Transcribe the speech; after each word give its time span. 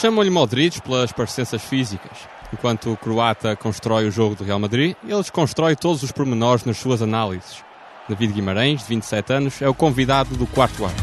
Chamam-lhe 0.00 0.30
Modric 0.30 0.80
pelas 0.82 1.12
parecenças 1.12 1.62
físicas. 1.62 2.18
Enquanto 2.52 2.92
o 2.92 2.96
croata 2.96 3.56
constrói 3.56 4.06
o 4.06 4.10
jogo 4.10 4.34
do 4.34 4.44
Real 4.44 4.58
Madrid, 4.58 4.94
ele 5.02 5.16
desconstrói 5.16 5.74
todos 5.74 6.02
os 6.02 6.12
pormenores 6.12 6.64
nas 6.64 6.76
suas 6.76 7.00
análises. 7.00 7.64
David 8.08 8.32
Guimarães, 8.32 8.82
de 8.82 8.88
27 8.88 9.32
anos, 9.32 9.62
é 9.62 9.68
o 9.68 9.74
convidado 9.74 10.36
do 10.36 10.46
quarto 10.46 10.84
ano. 10.84 10.96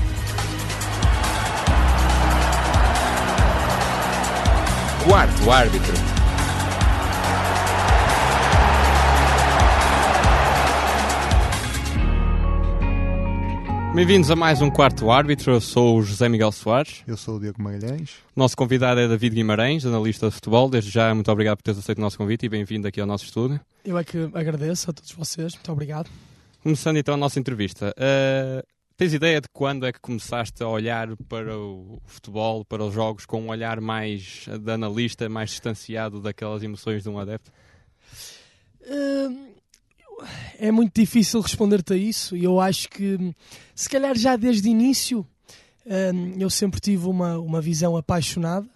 Quarto 5.08 5.52
árbitro. 5.52 6.09
Bem-vindos 13.96 14.30
a 14.30 14.36
mais 14.36 14.62
um 14.62 14.70
quarto 14.70 15.10
árbitro. 15.10 15.52
Eu 15.52 15.60
sou 15.60 15.98
o 15.98 16.04
José 16.04 16.30
Miguel 16.30 16.52
Soares. 16.52 17.04
Eu 17.08 17.18
sou 17.18 17.36
o 17.36 17.40
Diego 17.40 17.62
Magalhães. 17.62 18.18
Nosso 18.36 18.56
convidado 18.56 19.00
é 19.00 19.08
David 19.08 19.36
Guimarães, 19.36 19.84
analista 19.84 20.28
de 20.28 20.36
futebol. 20.36 20.70
Desde 20.70 20.92
já, 20.92 21.14
muito 21.14 21.30
obrigado 21.32 21.58
por 21.58 21.64
teres 21.64 21.80
aceito 21.80 21.98
o 21.98 22.02
nosso 22.02 22.18
convite 22.18 22.46
e 22.46 22.50
bem-vindo 22.50 22.88
aqui 22.88 23.02
ao 23.02 23.08
nosso 23.08 23.26
estúdio. 23.26 23.60
Eu 23.84 23.98
é 23.98 24.04
que 24.04 24.30
agradeço 24.34 24.92
a 24.92 24.94
todos 24.94 25.12
vocês. 25.12 25.56
Muito 25.56 25.72
obrigado. 25.72 26.10
Começando 26.62 26.98
então 26.98 27.16
a 27.16 27.18
nossa 27.18 27.40
entrevista. 27.40 27.94
Uh, 27.98 28.64
tens 28.96 29.14
ideia 29.14 29.42
de 29.42 29.48
quando 29.52 29.88
é 29.88 29.92
que 29.92 30.00
começaste 30.00 30.62
a 30.62 30.68
olhar 30.68 31.10
para 31.28 31.58
o 31.58 32.00
futebol, 32.06 32.64
para 32.64 32.84
os 32.84 32.94
jogos, 32.94 33.26
com 33.26 33.42
um 33.42 33.50
olhar 33.50 33.82
mais 33.82 34.48
de 34.48 34.72
analista, 34.72 35.28
mais 35.28 35.50
distanciado 35.50 36.22
daquelas 36.22 36.62
emoções 36.62 37.02
de 37.02 37.10
um 37.10 37.18
adepto? 37.18 37.52
Uh, 38.82 39.49
é 40.58 40.72
muito 40.72 41.00
difícil 41.00 41.42
responder-te 41.42 41.94
a 41.94 41.98
isso 41.98 42.36
e 42.36 42.44
eu 42.44 42.60
acho 42.60 42.90
que, 42.90 43.36
se 43.76 43.90
calhar, 43.90 44.18
já 44.18 44.36
desde 44.36 44.68
o 44.68 44.72
início, 44.72 45.20
uh, 45.86 46.40
eu 46.40 46.50
sempre 46.50 46.80
tive 46.80 47.08
uma, 47.08 47.38
uma 47.38 47.62
visão 47.62 47.96
apaixonada 47.96 48.68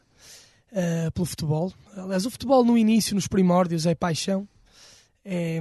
uh, 0.72 1.12
pelo 1.12 1.26
futebol. 1.26 1.74
Aliás, 1.96 2.26
o 2.26 2.32
futebol 2.32 2.64
no 2.64 2.78
início, 2.78 3.16
nos 3.16 3.28
primórdios, 3.28 3.86
é 3.86 3.96
paixão, 3.96 4.48
é, 5.24 5.60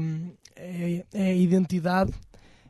é, 0.56 1.04
é 1.12 1.36
identidade, 1.36 2.12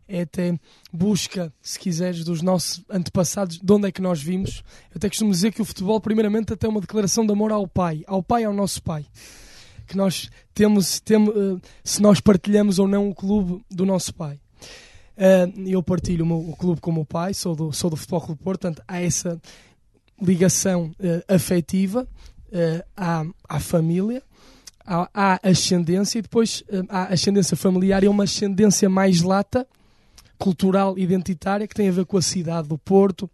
é 0.09 0.23
até 0.23 0.59
busca, 0.93 1.53
se 1.63 1.79
quiseres, 1.79 2.25
dos 2.25 2.43
nossos 2.43 2.85
antepassados, 2.91 3.59
de 3.59 3.73
onde 3.73 3.89
é 3.89 3.93
que 3.93 4.03
nós 4.03 4.23
vimos. 4.23 4.63
Eu 4.91 4.97
até 4.97 5.09
costumo 5.09 5.31
dizer 5.31 5.53
que 5.53 5.63
o 5.63 5.65
futebol, 5.65 6.01
primeiramente, 6.01 6.53
até 6.53 6.67
é 6.67 6.71
uma 6.71 6.81
declaração 6.81 7.25
de 7.25 7.33
amor 7.33 7.53
ao 7.53 7.67
pai, 7.67 8.03
ao 8.07 8.23
pai 8.23 8.45
ao 8.45 8.53
nosso 8.53 8.83
pai 8.83 9.07
que 9.87 9.97
nós 9.97 10.31
temos, 10.55 11.01
temos 11.01 11.35
uh, 11.35 11.61
se 11.83 12.01
nós 12.01 12.21
partilhamos 12.21 12.79
ou 12.79 12.89
não 12.89 13.09
o 13.09 13.15
clube 13.15 13.65
do 13.71 13.85
nosso 13.85 14.15
pai. 14.15 14.39
Uh, 15.17 15.69
eu 15.69 15.83
partilho 15.83 16.25
o, 16.25 16.27
meu, 16.27 16.39
o, 16.51 16.57
clube 16.57 16.81
com 16.81 16.91
o 16.91 16.95
meu 16.95 17.05
pai, 17.05 17.35
sou 17.35 17.55
do, 17.55 17.73
sou 17.73 17.91
do 17.91 17.97
Futebol 17.97 18.21
Clube 18.21 18.43
Porto, 18.43 18.61
portanto 18.61 18.83
há 18.87 19.01
essa 19.01 19.41
ligação 20.21 20.93
uh, 20.99 21.35
afetiva 21.35 22.07
à, 22.95 23.25
à 23.49 23.59
família, 23.59 24.23
há 24.85 25.41
ascendência 25.43 26.19
e 26.19 26.23
depois 26.23 26.63
há 26.91 27.05
ascendência 27.05 27.57
familiar 27.57 28.05
e 28.05 28.09
uma 28.09 28.25
ascendência 28.25 28.91
mais 28.91 29.23
lata, 29.23 29.67
cultural, 30.39 30.99
identitária, 30.99 31.67
que 31.67 31.75
tem 31.75 31.89
a 31.89 31.93
ver 31.93 32.05
com 32.05 32.19
a 32.19 32.23
cidade 32.23 32.69
do 32.69 32.77
Porto, 32.77 33.31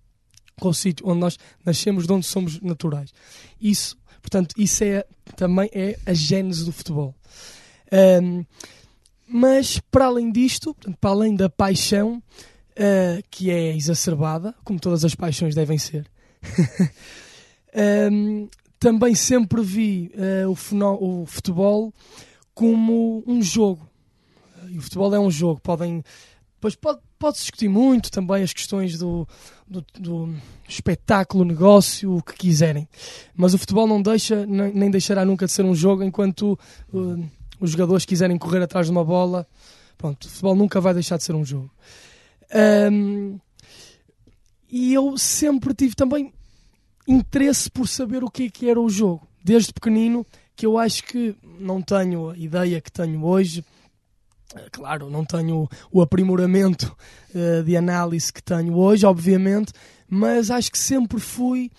com 0.59 0.69
o 0.69 0.75
sítio 0.75 1.09
onde 1.09 1.21
nós 1.21 1.39
nascemos, 1.65 2.07
de 2.07 2.13
onde 2.13 2.27
somos 2.27 2.61
naturais. 2.61 3.13
Isso 3.61 3.97
Portanto, 4.29 4.55
isso 4.59 4.85
é, 4.85 5.07
também 5.37 5.71
é 5.73 5.99
a 6.05 6.13
gênese 6.13 6.63
do 6.63 6.71
futebol. 6.71 7.15
Um, 8.23 8.45
mas, 9.27 9.81
para 9.91 10.05
além 10.05 10.31
disto, 10.31 10.77
para 11.01 11.11
além 11.11 11.35
da 11.35 11.49
paixão, 11.49 12.19
uh, 12.19 13.23
que 13.31 13.51
é 13.51 13.75
exacerbada, 13.75 14.55
como 14.65 14.79
todas 14.79 15.03
as 15.03 15.15
paixões 15.15 15.55
devem 15.55 15.79
ser, 15.79 16.07
um, 18.13 18.49
também 18.79 19.15
sempre 19.15 19.63
vi 19.63 20.13
uh, 20.15 20.51
o, 20.51 21.23
o, 21.23 21.27
futebol 21.27 21.93
como 22.55 23.25
um 23.27 23.41
jogo. 23.41 23.89
E 24.69 24.77
o 24.77 24.83
futebol 24.83 25.15
é 25.15 25.19
um 25.19 25.31
jogo. 25.31 25.59
Podem, 25.63 26.05
pois 26.61 26.75
pode, 26.75 27.01
pode 27.19 27.39
discutir 27.39 27.69
muito 27.69 28.11
também 28.11 28.43
as 28.43 28.53
questões 28.53 28.99
do, 28.99 29.27
do, 29.67 29.85
do, 29.99 30.35
espetáculo, 30.69 31.45
negócio, 31.45 32.17
o 32.17 32.23
que 32.23 32.35
quiserem. 32.35 32.89
Mas 33.35 33.55
o 33.55 33.59
futebol 33.59 33.87
não 33.87 34.03
deixa, 34.03 34.45
nem 34.47 34.91
deixará 34.91 35.25
nunca 35.25 35.47
de 35.47 35.53
ser 35.53 35.65
um 35.65 35.75
jogo 35.75 36.03
enquanto 36.03 36.59
uh, 36.93 37.31
os 37.61 37.71
jogadores 37.71 38.05
quiserem 38.05 38.39
correr 38.39 38.63
atrás 38.63 38.87
de 38.87 38.93
uma 38.93 39.05
bola. 39.05 39.47
Pronto, 39.97 40.25
o 40.25 40.29
futebol 40.29 40.55
nunca 40.55 40.81
vai 40.81 40.95
deixar 40.95 41.17
de 41.17 41.25
ser 41.25 41.35
um 41.35 41.45
jogo. 41.45 41.71
Um, 42.93 43.39
e 44.71 44.93
eu 44.93 45.17
sempre 45.17 45.75
tive 45.75 45.95
também 45.95 46.33
interesse 47.07 47.71
por 47.71 47.89
saber 47.89 48.23
o 48.23 48.31
que, 48.31 48.45
é 48.45 48.51
que 48.51 48.69
era 48.69 48.81
o 48.81 48.89
jogo. 48.89 49.27
Desde 49.43 49.73
pequenino, 49.73 50.27
que 50.55 50.67
eu 50.67 50.77
acho 50.77 51.05
que 51.05 51.35
não 51.59 51.81
tenho 51.81 52.31
a 52.31 52.37
ideia 52.37 52.81
que 52.81 52.93
tenho 52.93 53.25
hoje 53.25 53.65
Claro, 54.73 55.11
não 55.11 55.25
tenho 55.25 55.69
o 55.93 56.01
aprimoramento 56.01 56.97
uh, 57.35 57.63
de 57.63 57.77
análise 57.77 58.33
que 58.33 58.43
tenho 58.43 58.75
hoje, 58.75 59.05
obviamente, 59.05 59.73
mas 60.09 60.51
acho 60.51 60.73
que 60.73 60.79
sempre 60.79 61.21
fui 61.21 61.71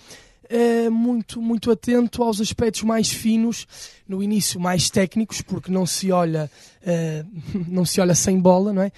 uh, 0.50 0.92
muito, 0.92 1.42
muito 1.42 1.72
atento 1.72 2.22
aos 2.22 2.40
aspectos 2.40 2.84
mais 2.84 3.10
finos, 3.10 3.68
no 4.08 4.22
início 4.22 4.60
mais 4.60 4.90
técnicos, 4.90 5.42
porque 5.42 5.72
não 5.72 5.86
se 5.86 6.12
olha, 6.12 6.50
uh, 6.84 7.64
não 7.68 7.86
se 7.86 8.00
olha 8.00 8.14
sem 8.14 8.40
bola, 8.40 8.72
não 8.72 8.82
é? 8.82 8.92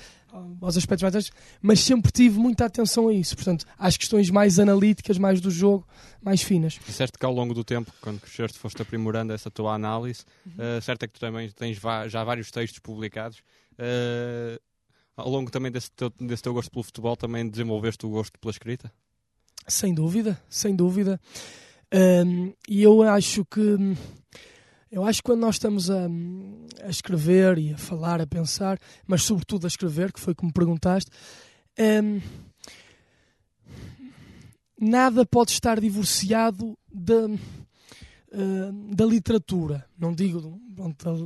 aos 0.61 0.77
aspectos 0.77 1.03
mais 1.03 1.13
técnicos, 1.13 1.57
mas 1.61 1.79
sempre 1.81 2.11
tive 2.11 2.39
muita 2.39 2.65
atenção 2.65 3.09
a 3.09 3.13
isso, 3.13 3.35
portanto, 3.35 3.65
às 3.77 3.97
questões 3.97 4.29
mais 4.29 4.59
analíticas, 4.59 5.17
mais 5.17 5.41
do 5.41 5.51
jogo, 5.51 5.85
mais 6.21 6.41
finas. 6.41 6.79
Disseste 6.85 7.17
que 7.17 7.25
ao 7.25 7.33
longo 7.33 7.53
do 7.53 7.63
tempo, 7.63 7.91
quando 7.99 8.21
cresceste, 8.21 8.57
foste 8.57 8.81
aprimorando 8.81 9.33
essa 9.33 9.51
tua 9.51 9.73
análise, 9.73 10.23
uhum. 10.45 10.77
uh, 10.77 10.81
certo 10.81 11.03
é 11.03 11.07
que 11.07 11.13
tu 11.15 11.19
também 11.19 11.49
tens 11.49 11.77
já 12.07 12.23
vários 12.23 12.49
textos 12.49 12.79
publicados, 12.79 13.43
Uh, 13.73 14.59
ao 15.15 15.29
longo 15.29 15.51
também 15.51 15.71
desse 15.71 15.91
teu, 15.91 16.09
desse 16.19 16.43
teu 16.43 16.53
gosto 16.53 16.71
pelo 16.71 16.83
futebol, 16.83 17.15
também 17.15 17.49
desenvolveste 17.49 18.05
o 18.05 18.09
gosto 18.09 18.39
pela 18.39 18.51
escrita? 18.51 18.91
Sem 19.67 19.93
dúvida, 19.93 20.41
sem 20.49 20.75
dúvida. 20.75 21.19
E 22.67 22.81
eu 22.81 23.03
acho 23.03 23.45
que 23.45 23.77
eu 24.91 25.05
acho 25.05 25.19
que 25.19 25.23
quando 25.23 25.39
nós 25.39 25.55
estamos 25.55 25.89
a, 25.89 26.05
a, 26.83 26.89
escrever 26.89 27.57
e 27.57 27.73
a 27.73 27.77
falar, 27.77 28.19
a 28.19 28.27
pensar, 28.27 28.77
mas 29.07 29.23
sobretudo 29.23 29.65
a 29.65 29.69
escrever, 29.69 30.11
que 30.11 30.19
foi 30.19 30.35
como 30.35 30.51
perguntaste, 30.51 31.09
um, 32.03 32.19
nada 34.77 35.25
pode 35.25 35.51
estar 35.51 35.79
divorciado 35.79 36.77
de, 36.91 37.39
uh, 38.31 38.95
da 38.95 39.05
literatura. 39.05 39.85
Não 39.97 40.13
digo 40.13 40.59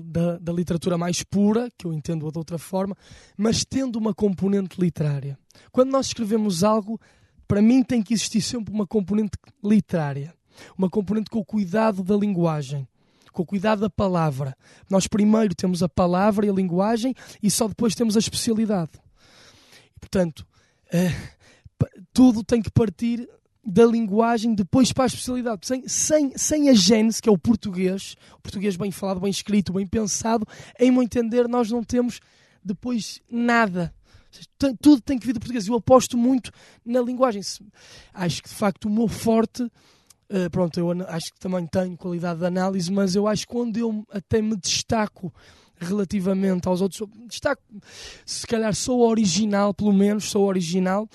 da, 0.06 0.38
da, 0.38 0.54
literatura 0.54 0.98
mais 0.98 1.24
pura, 1.24 1.70
que 1.78 1.86
eu 1.86 1.94
entendo 1.94 2.30
de 2.32 2.38
outra 2.38 2.58
forma, 2.58 2.96
mas 3.38 3.64
tendo 3.64 3.98
uma 3.98 4.14
componente 4.14 4.80
literária. 4.80 5.38
Quando 5.72 5.92
nós 5.92 6.08
escrevemos 6.08 6.64
algo, 6.64 7.00
para 7.48 7.62
mim 7.62 7.84
tem 7.84 8.02
que 8.02 8.14
existir 8.14 8.42
sempre 8.42 8.74
uma 8.74 8.88
componente 8.88 9.38
literária. 9.64 10.34
Uma 10.78 10.90
componente 10.90 11.30
com 11.30 11.40
o 11.40 11.46
cuidado 11.46 12.04
da 12.04 12.16
linguagem 12.16 12.88
com 13.36 13.44
o 13.44 13.46
cuidado 13.46 13.82
da 13.82 13.90
palavra. 13.90 14.58
Nós 14.90 15.08
primeiro 15.08 15.54
temos 15.54 15.84
a 15.84 15.90
palavra 15.90 16.46
e 16.46 16.50
a 16.50 16.54
linguagem 16.54 17.14
e 17.44 17.52
só 17.52 17.68
depois 17.68 17.94
temos 17.94 18.16
a 18.16 18.20
especialidade. 18.20 18.94
Portanto, 20.00 20.48
uh, 20.88 21.88
tudo 22.14 22.46
tem 22.46 22.62
que 22.62 22.72
partir 22.72 23.28
da 23.66 23.86
linguagem 23.86 24.54
depois 24.54 24.94
para 24.94 25.06
a 25.06 25.08
especialidade. 25.08 25.66
Sem, 25.66 25.88
sem, 25.88 26.38
sem 26.38 26.70
a 26.70 26.74
gênese, 26.74 27.22
que 27.22 27.28
é 27.28 27.32
o 27.32 27.38
português, 27.38 28.16
o 28.38 28.42
português 28.42 28.76
bem 28.76 28.92
falado, 28.92 29.20
bem 29.20 29.32
escrito, 29.32 29.74
bem 29.74 29.88
pensado, 29.88 30.46
em 30.80 30.92
meu 30.92 31.02
entender, 31.02 31.48
nós 31.48 31.72
não 31.72 31.84
temos 31.84 32.20
depois 32.64 33.22
nada. 33.30 33.94
Tudo 34.82 35.02
tem 35.02 35.18
que 35.18 35.26
vir 35.26 35.34
do 35.34 35.40
português. 35.40 35.68
Eu 35.68 35.76
aposto 35.76 36.18
muito 36.18 36.52
na 36.86 37.02
linguagem. 37.02 37.42
Acho 38.14 38.44
que 38.44 38.50
de 38.50 38.56
facto 38.56 38.86
o 38.86 38.90
meu 38.90 39.08
forte, 39.08 39.64
uh, 39.64 40.50
pronto, 40.52 40.80
eu 40.80 40.92
acho 41.08 41.34
que 41.34 41.40
também 41.40 41.66
tenho 41.66 41.98
qualidade 41.98 42.40
de 42.40 42.46
análise, 42.46 42.92
mas 42.92 43.16
eu 43.16 43.28
acho 43.28 43.48
que 43.48 43.54
quando 43.54 43.78
eu 43.78 44.06
até 44.12 44.42
me 44.42 44.58
destaco 44.58 45.34
relativamente 45.78 46.68
aos 46.68 46.82
outros, 46.82 47.02
destaco, 47.28 47.62
se 48.26 48.46
calhar 48.46 48.76
sou 48.76 49.02
original, 49.08 49.74
pelo 49.74 49.94
menos 49.94 50.30
sou 50.30 50.46
original 50.46 51.10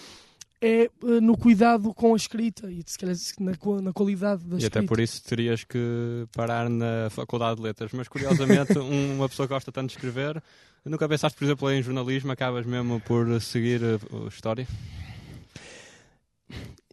é 0.60 0.90
uh, 1.02 1.20
no 1.20 1.36
cuidado 1.36 1.94
com 1.94 2.12
a 2.12 2.16
escrita 2.16 2.70
e 2.70 2.82
se 2.84 2.98
calhar 2.98 3.16
na, 3.38 3.82
na 3.82 3.92
qualidade 3.92 4.44
da 4.44 4.56
e 4.56 4.58
escrita. 4.58 4.78
E 4.78 4.80
até 4.80 4.86
por 4.86 5.00
isso 5.00 5.22
terias 5.24 5.64
que 5.64 6.26
parar 6.34 6.68
na 6.68 7.08
Faculdade 7.10 7.56
de 7.56 7.62
Letras. 7.62 7.92
Mas 7.92 8.08
curiosamente, 8.08 8.76
uma 8.78 9.28
pessoa 9.28 9.48
que 9.48 9.54
gosta 9.54 9.72
tanto 9.72 9.88
de 9.88 9.96
escrever, 9.96 10.42
nunca 10.84 11.08
pensaste, 11.08 11.38
por 11.38 11.44
exemplo, 11.44 11.70
em 11.70 11.82
jornalismo, 11.82 12.30
acabas 12.30 12.66
mesmo 12.66 13.00
por 13.00 13.40
seguir 13.40 13.80
a, 13.82 14.24
a 14.24 14.28
história? 14.28 14.68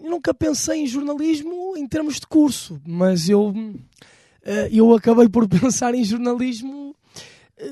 Nunca 0.01 0.33
pensei 0.33 0.83
em 0.83 0.87
jornalismo 0.87 1.75
em 1.75 1.87
termos 1.87 2.15
de 2.15 2.27
curso, 2.27 2.79
mas 2.85 3.27
eu, 3.27 3.49
uh, 3.49 4.67
eu 4.71 4.93
acabei 4.95 5.27
por 5.27 5.47
pensar 5.49 5.93
em 5.93 6.03
jornalismo 6.03 6.95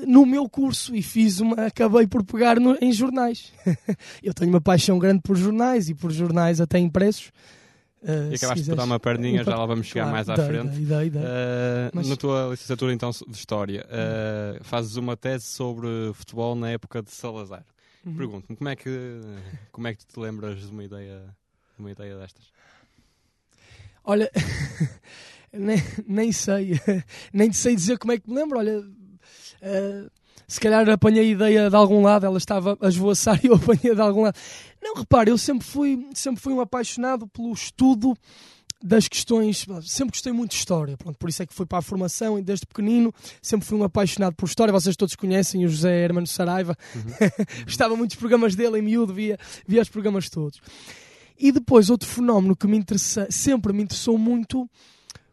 no 0.06 0.26
meu 0.26 0.48
curso 0.48 0.94
e 0.94 1.02
fiz 1.02 1.40
uma, 1.40 1.66
acabei 1.66 2.06
por 2.06 2.24
pegar 2.24 2.58
no, 2.58 2.76
em 2.80 2.92
jornais. 2.92 3.52
eu 4.22 4.34
tenho 4.34 4.50
uma 4.50 4.60
paixão 4.60 4.98
grande 4.98 5.20
por 5.22 5.36
jornais 5.36 5.88
e 5.88 5.94
por 5.94 6.10
jornais 6.10 6.60
até 6.60 6.78
impressos. 6.78 7.30
Uh, 8.02 8.30
e 8.30 8.34
acabaste 8.34 8.64
de 8.64 8.74
dar 8.74 8.84
uma 8.84 9.00
perninha, 9.00 9.42
já 9.42 9.56
lá 9.56 9.66
vamos 9.66 9.86
chegar 9.86 10.10
claro, 10.10 10.16
mais 10.16 10.28
à 10.28 10.34
dei, 10.34 10.46
frente. 10.46 10.78
Dei, 10.78 11.10
dei. 11.10 11.20
Uh, 11.20 11.90
Mas... 11.92 12.08
Na 12.08 12.16
tua 12.16 12.48
licenciatura 12.50 12.92
então 12.92 13.10
de 13.10 13.36
História, 13.36 13.86
uh, 13.86 14.62
fazes 14.62 14.96
uma 14.96 15.16
tese 15.16 15.46
sobre 15.46 15.88
futebol 16.14 16.54
na 16.54 16.70
época 16.70 17.02
de 17.02 17.10
Salazar. 17.10 17.64
Uhum. 18.04 18.16
Pergunto-me, 18.16 18.56
como 18.56 18.68
é, 18.68 18.76
que, 18.76 19.20
como 19.72 19.88
é 19.88 19.94
que 19.94 20.06
tu 20.06 20.14
te 20.14 20.20
lembras 20.20 20.60
de 20.60 20.70
uma 20.70 20.84
ideia, 20.84 21.20
de 21.74 21.80
uma 21.80 21.90
ideia 21.90 22.16
destas? 22.16 22.44
Olha, 24.04 24.30
nem, 25.52 25.82
nem 26.06 26.30
sei, 26.30 26.80
nem 27.32 27.52
sei 27.52 27.74
dizer 27.74 27.98
como 27.98 28.12
é 28.12 28.18
que 28.18 28.30
me 28.30 28.36
lembro. 28.36 28.58
Olha, 28.58 28.84
uh, 29.62 30.10
se 30.48 30.60
calhar 30.60 30.88
apanhei 30.88 31.22
a 31.22 31.32
ideia 31.32 31.70
de 31.70 31.76
algum 31.76 32.02
lado, 32.02 32.24
ela 32.24 32.38
estava 32.38 32.78
a 32.80 32.88
esvoaçar 32.88 33.40
e 33.44 33.48
eu 33.48 33.54
apanhei 33.54 33.94
de 33.94 34.00
algum 34.00 34.22
lado. 34.22 34.38
Não, 34.80 34.94
repare, 34.94 35.30
eu 35.30 35.38
sempre 35.38 35.66
fui, 35.66 36.08
sempre 36.14 36.40
fui 36.40 36.52
um 36.52 36.60
apaixonado 36.60 37.26
pelo 37.28 37.52
estudo 37.52 38.16
das 38.82 39.08
questões, 39.08 39.66
sempre 39.82 40.12
gostei 40.12 40.32
muito 40.32 40.50
de 40.50 40.58
história, 40.58 40.96
pronto, 40.98 41.18
por 41.18 41.30
isso 41.30 41.42
é 41.42 41.46
que 41.46 41.54
fui 41.54 41.64
para 41.64 41.78
a 41.78 41.82
formação 41.82 42.38
e 42.38 42.42
desde 42.42 42.66
pequenino 42.66 43.12
sempre 43.40 43.66
fui 43.66 43.76
um 43.76 43.82
apaixonado 43.82 44.36
por 44.36 44.46
história, 44.46 44.70
vocês 44.70 44.94
todos 44.94 45.16
conhecem 45.16 45.64
o 45.64 45.68
José 45.68 46.04
Hermano 46.04 46.26
Saraiva, 46.26 46.76
uhum. 46.94 47.02
gostava 47.64 47.96
muito 47.96 48.10
dos 48.10 48.18
programas 48.18 48.54
dele 48.54 48.78
em 48.78 48.82
miúdo, 48.82 49.14
via, 49.14 49.38
via 49.66 49.80
os 49.80 49.88
programas 49.88 50.28
todos. 50.28 50.60
E 51.38 51.50
depois 51.50 51.90
outro 51.90 52.08
fenómeno 52.08 52.54
que 52.54 52.66
me 52.66 52.76
interessa, 52.76 53.26
sempre 53.30 53.72
me 53.72 53.82
interessou 53.82 54.16
muito 54.18 54.68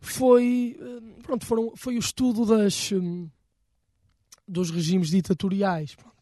foi, 0.01 0.77
eh, 0.79 1.21
pronto, 1.21 1.45
foram, 1.45 1.73
foi 1.75 1.95
o 1.95 1.99
estudo 1.99 2.45
das, 2.45 2.91
hum, 2.91 3.29
dos 4.47 4.69
regimes 4.69 5.09
ditatoriais, 5.09 5.95
pronto. 5.95 6.13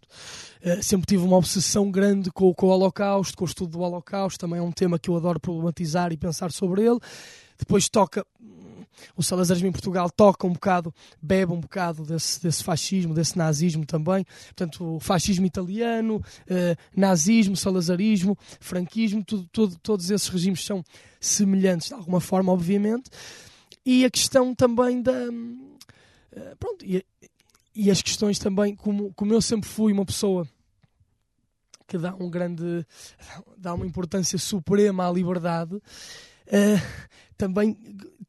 Uh, 0.63 0.83
sempre 0.83 1.07
tive 1.07 1.23
uma 1.23 1.37
obsessão 1.37 1.89
grande 1.89 2.29
com, 2.31 2.53
com, 2.53 2.67
o 2.67 2.69
Holocausto, 2.69 3.35
com 3.35 3.45
o 3.45 3.47
estudo 3.47 3.71
do 3.71 3.79
Holocausto, 3.79 4.39
também 4.39 4.59
é 4.59 4.61
um 4.61 4.71
tema 4.71 4.99
que 4.99 5.09
eu 5.09 5.15
adoro 5.15 5.39
problematizar 5.39 6.11
e 6.11 6.17
pensar 6.17 6.51
sobre 6.51 6.83
ele. 6.83 6.99
Depois 7.57 7.89
toca, 7.89 8.25
o 9.15 9.23
salazarismo 9.23 9.67
em 9.67 9.71
Portugal 9.71 10.09
toca 10.09 10.45
um 10.45 10.53
bocado, 10.53 10.93
bebe 11.21 11.51
um 11.51 11.59
bocado 11.59 12.03
desse, 12.03 12.41
desse 12.41 12.63
fascismo, 12.63 13.13
desse 13.13 13.37
nazismo 13.37 13.85
também. 13.85 14.25
Portanto, 14.45 14.95
o 14.95 14.99
fascismo 14.99 15.45
italiano, 15.45 16.17
uh, 16.17 16.77
nazismo, 16.95 17.55
salazarismo, 17.55 18.37
franquismo, 18.59 19.23
tudo, 19.23 19.47
tudo, 19.51 19.77
todos 19.81 20.09
esses 20.09 20.27
regimes 20.27 20.63
são 20.63 20.83
semelhantes 21.19 21.87
de 21.87 21.93
alguma 21.93 22.19
forma, 22.19 22.51
obviamente. 22.51 23.09
E 23.85 24.05
a 24.05 24.11
questão 24.11 24.53
também 24.53 25.01
da. 25.01 25.11
Uh, 25.11 26.55
pronto, 26.59 26.85
e, 26.85 27.03
e 27.73 27.89
as 27.89 28.01
questões 28.01 28.37
também, 28.37 28.75
como, 28.75 29.13
como 29.13 29.33
eu 29.33 29.41
sempre 29.41 29.69
fui 29.69 29.93
uma 29.93 30.05
pessoa 30.05 30.47
que 31.87 31.97
dá 31.97 32.15
um 32.15 32.29
grande 32.29 32.85
dá 33.57 33.73
uma 33.73 33.85
importância 33.85 34.37
suprema 34.37 35.09
à 35.09 35.11
liberdade 35.11 35.75
uh, 35.75 37.11
também 37.37 37.77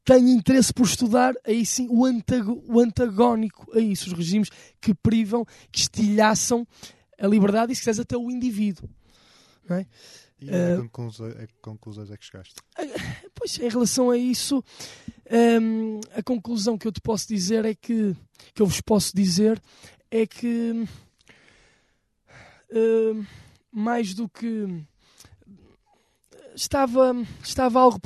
tenho 0.03 0.27
interesse 0.27 0.73
por 0.73 0.85
estudar 0.85 1.33
aí 1.45 1.65
sim 1.65 1.87
o, 1.89 2.03
antago, 2.03 2.61
o 2.67 2.79
antagónico 2.79 3.71
a 3.73 3.79
isso, 3.79 4.07
os 4.07 4.13
regimes 4.13 4.49
que 4.81 4.93
privam, 4.93 5.45
que 5.71 5.79
estilhaçam 5.79 6.67
a 7.17 7.25
liberdade 7.25 7.71
e 7.71 7.75
se 7.75 7.81
quiseres 7.81 8.01
até 8.01 8.17
o 8.17 8.29
indivíduo 8.29 8.89
não 9.69 9.77
é? 9.77 9.87
E 10.41 10.49
a 10.49 10.79
uh, 10.79 10.83
que 10.83 11.53
conclusões 11.61 12.11
é 12.11 12.17
que 12.17 12.25
chegaste? 12.25 12.55
Pois, 13.43 13.59
em 13.59 13.67
relação 13.67 14.09
a 14.09 14.17
isso, 14.17 14.63
um, 15.61 15.99
a 16.15 16.23
conclusão 16.23 16.77
que 16.77 16.87
eu 16.87 16.93
te 16.93 17.01
posso 17.01 17.27
dizer 17.27 17.65
é 17.65 17.75
que, 17.75 18.15
que 18.53 18.61
eu 18.61 18.65
vos 18.65 18.79
posso 18.79 19.13
dizer, 19.13 19.61
é 20.09 20.25
que 20.25 20.87
uh, 22.71 23.25
mais 23.69 24.13
do 24.13 24.29
que 24.29 24.65
estava, 26.55 27.13
estava 27.43 27.81
algo 27.81 27.99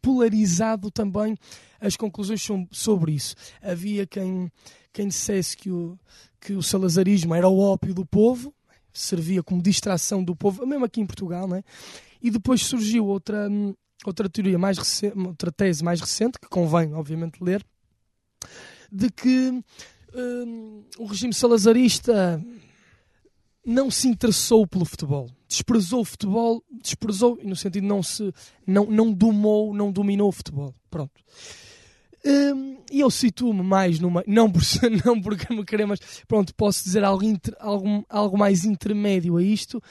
polarizado 0.00 0.90
também 0.90 1.36
as 1.78 1.94
conclusões 1.94 2.42
sobre 2.70 3.12
isso. 3.12 3.34
Havia 3.60 4.06
quem, 4.06 4.50
quem 4.94 5.08
dissesse 5.08 5.58
que 5.58 5.70
o, 5.70 5.98
que 6.40 6.54
o 6.54 6.62
salazarismo 6.62 7.34
era 7.34 7.46
o 7.46 7.58
ópio 7.58 7.92
do 7.92 8.06
povo, 8.06 8.54
servia 8.94 9.42
como 9.42 9.60
distração 9.60 10.24
do 10.24 10.34
povo, 10.34 10.64
mesmo 10.64 10.86
aqui 10.86 11.02
em 11.02 11.06
Portugal, 11.06 11.46
né? 11.46 11.62
E 12.22 12.30
depois 12.30 12.62
surgiu 12.62 13.04
outra, 13.04 13.46
outra 14.06 14.28
teoria 14.28 14.58
mais 14.58 14.78
recente, 14.78 15.18
outra 15.18 15.52
tese 15.52 15.84
mais 15.84 16.00
recente, 16.00 16.38
que 16.38 16.48
convém, 16.48 16.94
obviamente, 16.94 17.42
ler, 17.42 17.64
de 18.90 19.10
que 19.10 19.62
um, 20.14 20.84
o 20.98 21.06
regime 21.06 21.32
salazarista 21.32 22.42
não 23.64 23.90
se 23.90 24.08
interessou 24.08 24.66
pelo 24.66 24.84
futebol, 24.84 25.30
desprezou 25.48 26.00
o 26.00 26.04
futebol, 26.04 26.64
desprezou, 26.82 27.38
no 27.42 27.54
sentido 27.54 27.86
não 27.86 28.02
se 28.02 28.32
não, 28.66 28.86
não 28.86 29.12
domou, 29.12 29.74
não 29.74 29.92
dominou 29.92 30.28
o 30.28 30.32
futebol. 30.32 30.74
Pronto. 30.90 31.20
Hum, 32.24 32.78
e 32.90 33.00
eu 33.00 33.10
situo-me 33.10 33.62
mais 33.62 33.98
numa. 33.98 34.22
Não, 34.26 34.50
por, 34.50 34.62
não 35.04 35.20
porque 35.20 35.52
me 35.54 35.64
querer, 35.64 35.86
mas 35.86 36.00
pronto, 36.26 36.54
posso 36.54 36.84
dizer 36.84 37.04
algo, 37.04 37.24
inter, 37.24 37.54
algo, 37.58 38.04
algo 38.08 38.38
mais 38.38 38.64
intermédio 38.64 39.36
a 39.36 39.42
isto, 39.42 39.82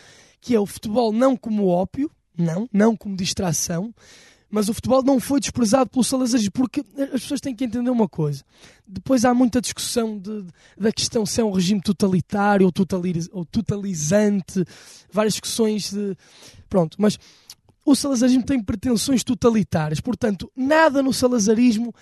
que 0.42 0.56
é 0.56 0.60
o 0.60 0.66
futebol 0.66 1.12
não 1.12 1.36
como 1.36 1.68
ópio, 1.68 2.12
não, 2.42 2.70
não 2.72 2.96
como 2.96 3.16
distração, 3.16 3.94
mas 4.50 4.68
o 4.68 4.74
futebol 4.74 5.04
não 5.04 5.20
foi 5.20 5.40
desprezado 5.40 5.90
pelos 5.90 6.08
salazaristas, 6.08 6.52
porque 6.52 6.84
as 7.14 7.22
pessoas 7.22 7.40
têm 7.40 7.56
que 7.56 7.64
entender 7.64 7.90
uma 7.90 8.10
coisa. 8.10 8.44
Depois 8.88 9.24
há 9.24 9.34
muita 9.34 9.62
discussão 9.62 10.18
de, 10.18 10.46
da 10.78 10.92
questão 10.92 11.26
se 11.26 11.40
é 11.40 11.44
um 11.44 11.52
regime 11.52 11.82
totalitário 11.82 12.66
ou, 12.66 12.74
ou 13.32 13.46
totalizante, 13.46 14.66
várias 15.12 15.34
discussões 15.34 15.92
de. 15.92 16.16
Pronto, 16.68 16.98
mas 17.00 17.20
o 17.86 17.96
salazarismo 17.96 18.44
tem 18.44 18.62
pretensões 18.62 19.24
totalitárias, 19.24 20.00
portanto, 20.00 20.52
nada 20.56 21.04
no 21.04 21.14
salazarismo 21.14 21.94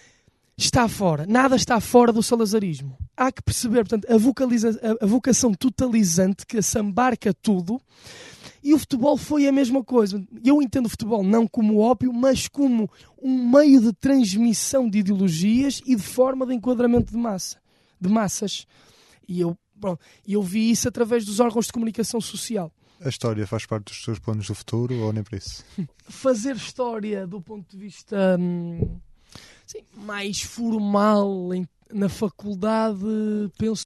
está 0.58 0.88
fora. 0.88 1.26
Nada 1.28 1.56
está 1.56 1.80
fora 1.80 2.12
do 2.12 2.24
salazarismo. 2.24 2.98
Há 3.16 3.32
que 3.32 3.42
perceber, 3.42 3.86
portanto, 3.88 4.12
a, 4.12 4.18
vocaliza 4.18 4.80
a 5.00 5.06
vocação 5.06 5.54
totalizante 5.54 6.46
que 6.46 6.58
assambarca 6.58 7.34
tudo. 7.34 7.80
E 8.64 8.74
o 8.74 8.80
futebol 8.80 9.18
foi 9.18 9.48
a 9.48 9.52
mesma 9.52 9.84
coisa. 9.84 10.24
Eu 10.44 10.62
entendo 10.62 10.88
o 10.88 10.90
futebol 10.90 11.24
não 11.24 11.48
como 11.48 11.80
ópio, 11.80 12.12
mas 12.12 12.48
como 12.48 12.90
um 13.22 13.50
meio 13.50 13.82
de 13.82 13.94
transmissão 13.94 14.90
de 14.90 15.00
ideologias 15.00 15.82
e 15.86 15.96
de 15.96 16.02
forma 16.02 16.46
de 16.46 16.54
enquadramento 16.54 17.12
de 17.12 17.18
massa, 17.18 17.60
de 18.00 18.10
massas. 18.10 18.66
E 19.28 19.40
eu, 19.40 19.58
bom, 19.76 19.98
eu 20.28 20.42
vi 20.42 20.72
isso 20.72 20.88
através 20.88 21.26
dos 21.26 21.40
órgãos 21.40 21.68
de 21.68 21.74
comunicação 21.74 22.20
social. 22.20 22.72
A 23.00 23.10
história 23.10 23.46
faz 23.46 23.66
parte 23.66 23.86
dos 23.86 24.04
seus 24.04 24.18
planos 24.18 24.48
do 24.48 24.56
futuro 24.56 24.96
ou 25.02 25.14
nem 25.14 25.24
por 25.24 25.36
isso? 25.38 25.64
Fazer 26.10 26.56
história 26.56 27.28
do 27.28 27.40
ponto 27.40 27.70
de 27.70 27.78
vista 27.78 28.38
hum, 28.40 29.00
mais 29.94 30.42
formal 30.42 31.54
em, 31.54 31.68
na 31.94 32.10
faculdade, 32.10 32.98
penso. 33.58 33.86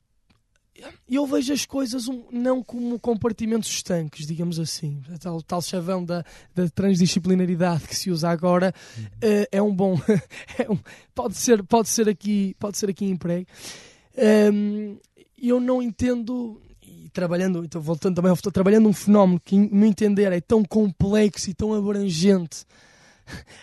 Eu 1.10 1.26
vejo 1.26 1.54
as 1.54 1.66
coisas 1.66 2.08
um, 2.08 2.24
não 2.32 2.64
como 2.64 3.00
compartimentos 3.00 3.70
estanques, 3.70 4.26
digamos 4.26 4.60
assim. 4.60 5.02
O 5.14 5.20
tal, 5.20 5.42
tal 5.42 5.62
chavão 5.62 6.04
da, 6.04 6.24
da 6.56 6.70
transdisciplinaridade 6.70 7.88
que 7.88 7.96
se 7.96 8.10
usa 8.10 8.30
agora 8.30 8.74
uh, 9.00 9.48
é 9.52 9.62
um 9.62 9.74
bom. 9.74 10.00
é 10.58 10.70
um, 10.70 10.78
pode, 11.14 11.36
ser, 11.38 11.64
pode, 11.64 11.90
ser 11.90 12.10
aqui, 12.10 12.56
pode 12.60 12.78
ser 12.78 12.90
aqui 12.90 13.06
emprego. 13.06 13.48
Um, 14.54 14.98
eu 15.42 15.60
não 15.60 15.82
entendo 15.82 16.62
e 16.82 17.10
trabalhando, 17.10 17.64
então 17.64 17.82
voltando 17.82 18.16
também, 18.16 18.32
estou 18.32 18.52
trabalhando 18.52 18.88
um 18.88 18.94
fenómeno 18.94 19.40
que, 19.40 19.58
me 19.58 19.88
entender, 19.88 20.32
é 20.32 20.42
tão 20.42 20.64
complexo 20.64 21.50
e 21.50 21.54
tão 21.54 21.74
abrangente 21.74 22.66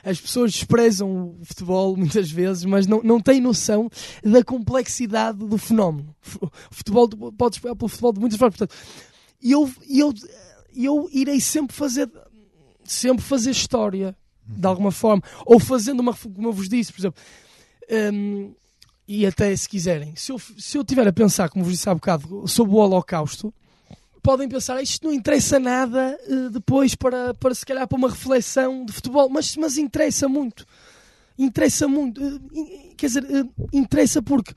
as 0.05 0.21
pessoas 0.21 0.53
desprezam 0.53 1.37
o 1.41 1.45
futebol 1.45 1.97
muitas 1.97 2.31
vezes, 2.31 2.65
mas 2.65 2.87
não, 2.87 3.03
não 3.03 3.21
têm 3.21 3.41
noção 3.41 3.91
da 4.23 4.43
complexidade 4.43 5.39
do 5.39 5.59
fenómeno. 5.59 6.15
O 6.41 6.75
futebol 6.75 7.09
pode 7.33 7.57
esperar 7.57 7.75
pelo 7.75 7.89
futebol 7.89 8.13
de 8.13 8.21
muitas 8.21 8.39
formas. 8.39 8.57
Portanto, 8.57 8.77
eu, 9.43 9.71
eu, 9.89 10.15
eu 10.75 11.09
irei 11.13 11.41
sempre 11.41 11.75
fazer, 11.75 12.11
sempre 12.85 13.25
fazer 13.25 13.51
história, 13.51 14.17
de 14.47 14.67
alguma 14.67 14.91
forma. 14.91 15.23
Ou 15.45 15.59
fazendo 15.59 16.01
uma, 16.01 16.15
como 16.15 16.49
eu 16.49 16.53
vos 16.53 16.69
disse, 16.69 16.93
por 16.93 17.01
exemplo. 17.01 17.21
Um, 17.91 18.55
e 19.07 19.25
até 19.25 19.57
se 19.57 19.67
quiserem, 19.67 20.15
se 20.15 20.31
eu, 20.31 20.39
se 20.39 20.77
eu 20.77 20.85
tiver 20.85 21.09
a 21.09 21.13
pensar, 21.13 21.49
como 21.49 21.65
vos 21.65 21.73
disse 21.73 21.89
há 21.89 21.95
bocado, 21.95 22.47
sobre 22.47 22.75
o 22.75 22.77
Holocausto, 22.77 23.55
podem 24.29 24.47
pensar, 24.47 24.83
isto 24.83 25.07
não 25.07 25.15
interessa 25.15 25.59
nada 25.59 26.19
uh, 26.29 26.51
depois 26.51 26.95
para, 26.95 27.33
para 27.33 27.55
se 27.55 27.65
calhar 27.65 27.89
para 27.89 27.97
uma 27.97 28.11
reflexão 28.11 28.85
de 28.85 28.93
futebol, 28.93 29.27
mas, 29.31 29.57
mas 29.57 29.79
interessa 29.79 30.29
muito. 30.29 30.67
Interessa 31.39 31.89
muito. 31.89 32.23
Uh, 32.23 32.95
quer 32.95 33.07
dizer, 33.07 33.25
uh, 33.25 33.69
interessa 33.73 34.21
porque 34.21 34.53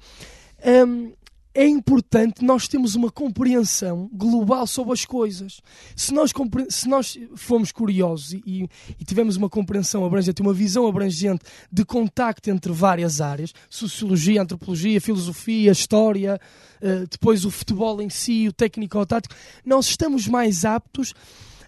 um, 0.85 1.13
é 1.53 1.67
importante 1.67 2.43
nós 2.43 2.67
termos 2.67 2.95
uma 2.95 3.11
compreensão 3.11 4.09
global 4.13 4.65
sobre 4.65 4.93
as 4.93 5.05
coisas. 5.05 5.61
Se 5.95 6.13
nós, 6.13 6.31
se 6.69 6.87
nós 6.87 7.17
formos 7.35 7.71
curiosos 7.71 8.33
e, 8.33 8.69
e 8.99 9.05
tivermos 9.05 9.35
uma 9.35 9.49
compreensão 9.49 10.05
abrangente, 10.05 10.41
uma 10.41 10.53
visão 10.53 10.87
abrangente 10.87 11.43
de 11.71 11.83
contacto 11.83 12.49
entre 12.49 12.71
várias 12.71 13.19
áreas, 13.19 13.53
sociologia, 13.69 14.41
antropologia, 14.41 15.01
filosofia, 15.01 15.71
história, 15.71 16.39
uh, 16.81 17.07
depois 17.07 17.43
o 17.43 17.51
futebol 17.51 18.01
em 18.01 18.09
si, 18.09 18.47
o 18.47 18.53
técnico-tático, 18.53 19.35
nós 19.65 19.87
estamos 19.87 20.27
mais 20.27 20.63
aptos 20.63 21.13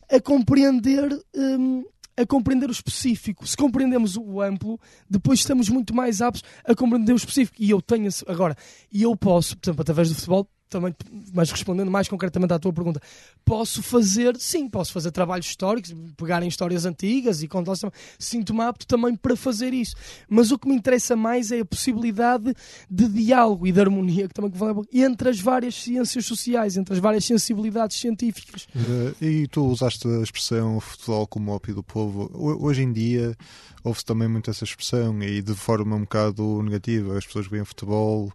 a 0.10 0.20
compreender 0.20 1.10
um, 1.36 1.84
a 2.18 2.26
compreender 2.26 2.70
o 2.70 2.72
específico. 2.72 3.48
Se 3.48 3.58
compreendemos 3.58 4.16
o 4.18 4.42
amplo, 4.42 4.80
depois 5.10 5.40
estamos 5.40 5.70
muito 5.70 5.96
mais 5.96 6.22
aptos 6.22 6.44
a 6.64 6.76
compreender 6.76 7.14
o 7.14 7.18
específico. 7.18 7.58
E 7.60 7.70
eu 7.70 7.82
tenho 7.82 8.10
agora, 8.28 8.56
e 8.92 9.04
eu 9.04 9.16
posso, 9.16 9.58
por 9.58 9.68
exemplo, 9.68 9.82
através 9.82 10.10
do 10.10 10.16
futebol, 10.16 10.48
também, 10.74 10.94
mas 11.34 11.52
respondendo 11.52 11.90
mais 11.90 12.08
concretamente 12.08 12.54
à 12.54 12.60
tua 12.60 12.74
pergunta, 12.74 13.00
posso 13.46 13.82
fazer, 13.82 14.36
sim, 14.38 14.68
posso 14.68 14.92
fazer 14.92 15.12
trabalhos 15.12 15.46
históricos, 15.46 15.94
pegar 16.18 16.42
em 16.44 16.48
histórias 16.48 16.86
antigas 16.86 17.42
e 17.42 17.48
contar 17.48 17.74
sinto-me 18.20 18.62
apto 18.62 18.86
também 18.86 19.16
para 19.16 19.36
fazer 19.36 19.74
isso. 19.74 19.96
Mas 20.28 20.52
o 20.52 20.60
que 20.60 20.68
me 20.68 20.76
interessa 20.76 21.16
mais 21.16 21.52
é 21.52 21.60
a 21.60 21.66
possibilidade 21.66 22.54
de 22.90 23.08
diálogo 23.08 23.68
e 23.68 23.72
de 23.72 23.80
harmonia 23.80 24.28
que 24.28 24.34
também 24.34 24.52
entre 24.92 25.30
as 25.30 25.40
várias 25.40 25.76
ciências 25.76 26.26
sociais, 26.26 26.78
entre 26.78 26.94
as 26.94 27.00
várias 27.00 27.26
sensibilidades 27.26 28.00
científicas. 28.00 28.68
Uh, 28.76 29.24
e 29.24 29.48
tu 29.48 29.66
usaste 29.66 30.08
a 30.08 30.22
expressão 30.22 30.80
futebol 30.80 31.28
como 31.28 31.52
ópio 31.52 31.76
do 31.76 31.84
povo. 31.84 32.30
Hoje 32.34 32.84
em 32.84 32.92
dia 32.92 33.36
ouve-se 33.84 34.06
também 34.06 34.28
muito 34.28 34.50
essa 34.50 34.64
expressão 34.64 35.22
e 35.22 35.42
de 35.42 35.54
forma 35.54 35.96
um 35.96 36.02
bocado 36.02 36.64
negativa. 36.64 37.18
As 37.18 37.26
pessoas 37.26 37.48
veem 37.48 37.66
futebol. 37.66 38.32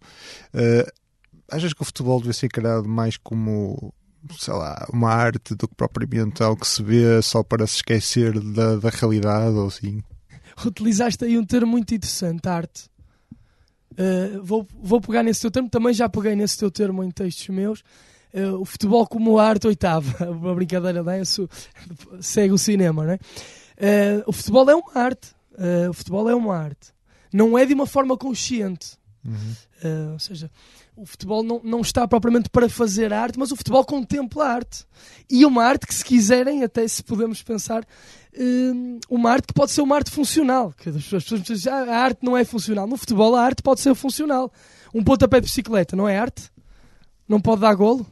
Uh, 0.53 0.99
achas 1.51 1.73
que 1.73 1.81
o 1.81 1.85
futebol 1.85 2.19
deve 2.21 2.33
ser 2.33 2.47
encarado 2.47 2.87
mais 2.87 3.17
como 3.17 3.93
sei 4.37 4.53
lá, 4.53 4.85
uma 4.91 5.11
arte 5.11 5.55
do 5.55 5.67
que 5.67 5.75
propriamente 5.75 6.43
algo 6.43 6.59
que 6.61 6.67
se 6.67 6.83
vê 6.83 7.21
só 7.21 7.43
para 7.43 7.65
se 7.65 7.77
esquecer 7.77 8.39
da, 8.39 8.75
da 8.75 8.89
realidade 8.89 9.55
ou 9.55 9.67
assim? 9.67 10.01
Utilizaste 10.65 11.23
aí 11.23 11.37
um 11.37 11.45
termo 11.45 11.71
muito 11.71 11.93
interessante, 11.93 12.47
arte. 12.47 12.89
Uh, 13.91 14.43
vou, 14.43 14.67
vou 14.81 15.01
pegar 15.01 15.23
nesse 15.23 15.41
teu 15.41 15.51
termo, 15.51 15.69
também 15.69 15.93
já 15.93 16.07
peguei 16.09 16.35
nesse 16.35 16.57
teu 16.57 16.69
termo 16.69 17.03
em 17.03 17.11
textos 17.11 17.47
meus. 17.49 17.79
Uh, 18.33 18.55
o 18.59 18.65
futebol 18.65 19.07
como 19.07 19.39
arte 19.39 19.67
oitava, 19.67 20.29
uma 20.29 20.53
brincadeira, 20.53 21.01
não 21.01 21.11
é? 21.11 21.21
segue 22.21 22.53
o 22.53 22.57
cinema, 22.57 23.05
não 23.05 23.13
é? 23.13 23.15
Uh, 23.15 24.23
o 24.27 24.33
futebol 24.33 24.69
é 24.69 24.75
uma 24.75 24.91
arte. 24.95 25.33
o 25.89 25.93
futebol 25.93 26.29
é 26.29 26.35
uma 26.35 26.55
arte. 26.55 26.93
Não 27.33 27.57
é 27.57 27.65
de 27.65 27.73
uma 27.73 27.85
forma 27.85 28.17
consciente. 28.17 28.97
Uhum. 29.25 30.13
ou 30.13 30.19
seja, 30.19 30.49
o 30.99 31.05
futebol 31.05 31.41
não, 31.41 31.61
não 31.63 31.79
está 31.79 32.05
propriamente 32.05 32.49
para 32.49 32.67
fazer 32.67 33.13
arte, 33.13 33.39
mas 33.39 33.51
o 33.51 33.55
futebol 33.55 33.85
contempla 33.85 34.43
a 34.43 34.53
arte. 34.53 34.85
E 35.29 35.45
uma 35.45 35.63
arte 35.63 35.87
que, 35.87 35.93
se 35.93 36.03
quiserem, 36.03 36.61
até 36.61 36.85
se 36.85 37.01
podemos 37.01 37.41
pensar, 37.41 37.87
hum, 38.37 38.99
uma 39.09 39.31
arte 39.31 39.47
que 39.47 39.53
pode 39.53 39.71
ser 39.71 39.81
uma 39.81 39.95
arte 39.95 40.11
funcional. 40.11 40.73
Que 40.73 40.89
as 40.89 41.05
pessoas 41.05 41.41
dizem, 41.41 41.71
ah, 41.71 41.83
a 41.83 41.97
arte 41.99 42.19
não 42.21 42.35
é 42.35 42.43
funcional. 42.43 42.85
No 42.85 42.97
futebol, 42.97 43.33
a 43.33 43.41
arte 43.41 43.63
pode 43.63 43.79
ser 43.79 43.95
funcional. 43.95 44.51
Um 44.93 45.01
pontapé 45.01 45.39
de 45.39 45.45
bicicleta 45.45 45.95
não 45.95 46.07
é 46.07 46.19
arte? 46.19 46.51
Não 47.27 47.39
pode 47.39 47.61
dar 47.61 47.73
golo? 47.75 48.05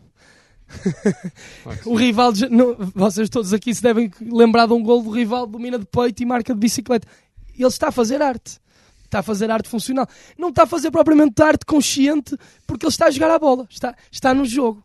o 1.86 1.96
rival, 1.96 2.32
não, 2.50 2.76
vocês 2.96 3.30
todos 3.30 3.54
aqui 3.54 3.76
se 3.76 3.82
devem 3.82 4.12
lembrar 4.22 4.66
de 4.66 4.74
um 4.74 4.84
golo 4.84 5.04
do 5.04 5.10
rival, 5.10 5.46
domina 5.46 5.78
de 5.78 5.86
peito 5.86 6.24
e 6.24 6.26
marca 6.26 6.54
de 6.54 6.60
bicicleta. 6.60 7.06
Ele 7.54 7.68
está 7.68 7.90
a 7.90 7.92
fazer 7.92 8.22
arte. 8.22 8.62
Está 9.08 9.20
a 9.20 9.24
fazer 9.24 9.50
arte 9.50 9.70
funcional. 9.70 10.06
Não 10.38 10.50
está 10.50 10.64
a 10.64 10.68
fazer 10.68 10.92
propriamente 10.92 11.42
arte 11.42 11.66
consciente 11.66 12.38
porque 12.66 12.86
ele 12.86 12.92
está 12.92 13.08
a 13.08 13.12
jogar 13.12 13.32
a 13.32 13.40
bola. 13.40 13.66
Está, 13.70 13.96
está 14.12 14.34
no 14.34 14.46
jogo. 14.46 14.84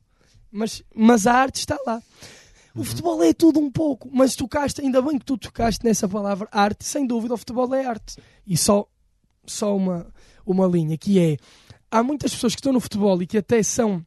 Mas, 0.51 0.83
mas 0.95 1.27
a 1.27 1.35
arte 1.35 1.57
está 1.57 1.77
lá. 1.85 2.01
O 2.75 2.79
uhum. 2.79 2.85
futebol 2.85 3.23
é 3.23 3.33
tudo 3.35 3.61
um 3.61 3.71
pouco, 3.71 4.09
mas 4.11 4.35
tocaste, 4.35 4.81
ainda 4.81 5.03
bem 5.03 5.19
que 5.19 5.25
tu 5.25 5.37
tocaste 5.37 5.85
nessa 5.85 6.09
palavra 6.09 6.49
arte, 6.51 6.87
sem 6.87 7.07
dúvida 7.07 7.35
o 7.35 7.37
futebol 7.37 7.75
é 7.75 7.85
arte. 7.85 8.17
E 8.47 8.57
só, 8.57 8.87
só 9.45 9.77
uma, 9.77 10.07
uma 10.47 10.67
linha, 10.67 10.97
que 10.97 11.19
é, 11.19 11.37
há 11.91 12.03
muitas 12.03 12.33
pessoas 12.33 12.55
que 12.55 12.61
estão 12.61 12.73
no 12.73 12.81
futebol 12.81 13.21
e 13.23 13.27
que 13.27 13.37
até 13.37 13.63
são, 13.63 14.05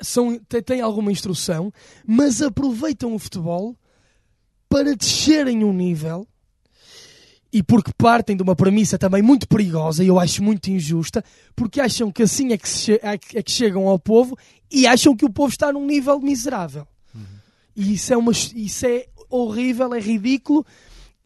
são 0.00 0.36
têm 0.66 0.80
alguma 0.80 1.12
instrução, 1.12 1.72
mas 2.04 2.42
aproveitam 2.42 3.14
o 3.14 3.18
futebol 3.18 3.76
para 4.68 4.96
descerem 4.96 5.62
um 5.62 5.72
nível 5.72 6.26
e 7.52 7.62
porque 7.62 7.92
partem 7.96 8.36
de 8.36 8.42
uma 8.42 8.54
premissa 8.54 8.98
também 8.98 9.22
muito 9.22 9.48
perigosa 9.48 10.04
e 10.04 10.08
eu 10.08 10.18
acho 10.18 10.42
muito 10.42 10.70
injusta, 10.70 11.24
porque 11.56 11.80
acham 11.80 12.10
que 12.10 12.22
assim 12.22 12.52
é 12.52 12.58
que, 12.58 12.68
che 12.68 13.00
é 13.02 13.42
que 13.42 13.50
chegam 13.50 13.88
ao 13.88 13.98
povo 13.98 14.36
e 14.70 14.86
acham 14.86 15.16
que 15.16 15.24
o 15.24 15.32
povo 15.32 15.50
está 15.50 15.72
num 15.72 15.86
nível 15.86 16.20
miserável. 16.20 16.86
Uhum. 17.14 17.22
E 17.74 17.94
isso 17.94 18.12
é, 18.12 18.16
uma, 18.16 18.32
isso 18.32 18.86
é 18.86 19.06
horrível, 19.30 19.94
é 19.94 20.00
ridículo 20.00 20.64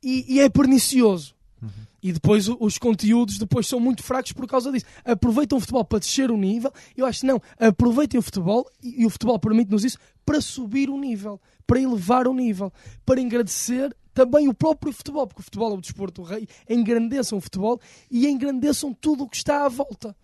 e, 0.03 0.37
e 0.37 0.41
é 0.41 0.49
pernicioso. 0.49 1.35
Uhum. 1.61 1.69
E 2.03 2.13
depois 2.13 2.49
os 2.49 2.79
conteúdos 2.79 3.39
depois 3.39 3.67
são 3.67 3.81
muito 3.81 4.03
fracos 4.03 4.33
por 4.33 4.47
causa 4.47 4.71
disso. 4.71 4.87
Aproveitam 5.05 5.59
o 5.59 5.61
futebol 5.61 5.85
para 5.85 6.01
descer 6.01 6.31
o 6.31 6.37
nível. 6.37 6.73
Eu 6.97 7.07
acho 7.07 7.25
não. 7.27 7.41
Aproveitem 7.59 8.19
o 8.19 8.23
futebol 8.23 8.69
e, 8.83 9.03
e 9.03 9.07
o 9.07 9.11
futebol 9.11 9.39
permite-nos 9.39 9.85
isso 9.85 9.99
para 10.25 10.41
subir 10.41 10.89
o 10.89 10.99
nível, 10.99 11.41
para 11.67 11.81
elevar 11.81 12.27
o 12.27 12.35
nível, 12.35 12.73
para 13.05 13.21
agradecer 13.21 13.95
também 14.15 14.49
o 14.49 14.55
próprio 14.55 14.93
futebol, 14.93 15.27
porque 15.27 15.41
o 15.41 15.45
futebol 15.45 15.73
é 15.73 15.75
o 15.75 15.81
desporto 15.81 16.23
do 16.23 16.29
rei, 16.29 16.49
engrandeçam 16.69 17.39
o 17.39 17.41
futebol 17.41 17.81
e 18.11 18.27
engrandeçam 18.27 18.93
tudo 18.93 19.25
o 19.25 19.29
que 19.29 19.37
está 19.37 19.65
à 19.65 19.69
volta. 19.69 20.15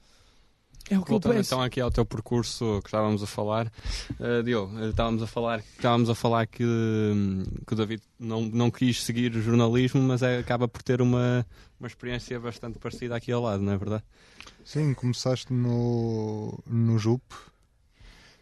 É 0.90 0.98
o 0.98 1.02
que 1.02 1.10
Voltando 1.10 1.32
eu 1.32 1.38
penso. 1.38 1.54
então 1.54 1.62
aqui 1.62 1.80
ao 1.80 1.90
teu 1.90 2.04
percurso 2.04 2.80
que 2.80 2.88
estávamos 2.88 3.22
a 3.22 3.26
falar, 3.26 3.70
uh, 4.18 4.42
Diogo, 4.42 4.78
eh, 4.78 4.88
estávamos 4.88 5.22
a 5.22 5.26
falar, 5.26 5.58
estávamos 5.58 6.08
a 6.08 6.14
falar 6.14 6.46
que, 6.46 6.64
hum, 6.64 7.44
que 7.66 7.74
o 7.74 7.76
David 7.76 8.02
não, 8.18 8.42
não 8.42 8.70
quis 8.70 9.04
seguir 9.04 9.34
o 9.36 9.42
jornalismo, 9.42 10.00
mas 10.00 10.22
é, 10.22 10.38
acaba 10.38 10.66
por 10.66 10.82
ter 10.82 11.02
uma, 11.02 11.46
uma 11.78 11.86
experiência 11.86 12.40
bastante 12.40 12.78
parecida 12.78 13.14
aqui 13.14 13.30
ao 13.30 13.42
lado, 13.42 13.62
não 13.62 13.72
é 13.72 13.76
verdade? 13.76 14.02
Sim, 14.64 14.94
começaste 14.94 15.52
no, 15.52 16.58
no 16.66 16.98
JUP 16.98 17.22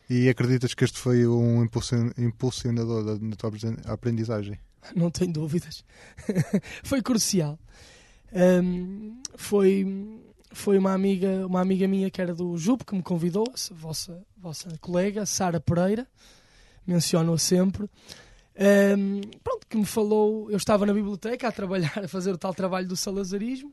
e 0.08 0.28
acreditas 0.28 0.72
que 0.72 0.84
este 0.84 0.98
foi 0.98 1.26
um 1.26 1.64
impulsionador 1.64 3.04
da, 3.04 3.14
da 3.16 3.36
tua 3.36 3.50
aprendizagem? 3.86 4.56
não 4.94 5.10
tenho 5.10 5.32
dúvidas. 5.32 5.84
foi 6.82 7.02
crucial. 7.02 7.58
Um, 8.32 9.20
foi, 9.36 9.86
foi 10.52 10.78
uma 10.78 10.92
amiga, 10.92 11.46
uma 11.46 11.60
amiga 11.60 11.86
minha 11.86 12.10
que 12.10 12.20
era 12.20 12.34
do 12.34 12.56
JUP 12.56 12.84
que 12.84 12.94
me 12.94 13.02
convidou, 13.02 13.44
a 13.48 13.74
vossa, 13.74 14.22
vossa 14.36 14.76
colega, 14.80 15.24
Sara 15.24 15.60
Pereira, 15.60 16.06
menciono-a 16.86 17.38
sempre. 17.38 17.88
Um, 18.58 19.20
pronto, 19.44 19.66
que 19.68 19.76
me 19.76 19.84
falou. 19.84 20.50
Eu 20.50 20.56
estava 20.56 20.86
na 20.86 20.92
biblioteca 20.92 21.48
a 21.48 21.52
trabalhar, 21.52 21.98
a 22.04 22.08
fazer 22.08 22.32
o 22.32 22.38
tal 22.38 22.54
trabalho 22.54 22.88
do 22.88 22.96
salazarismo. 22.96 23.72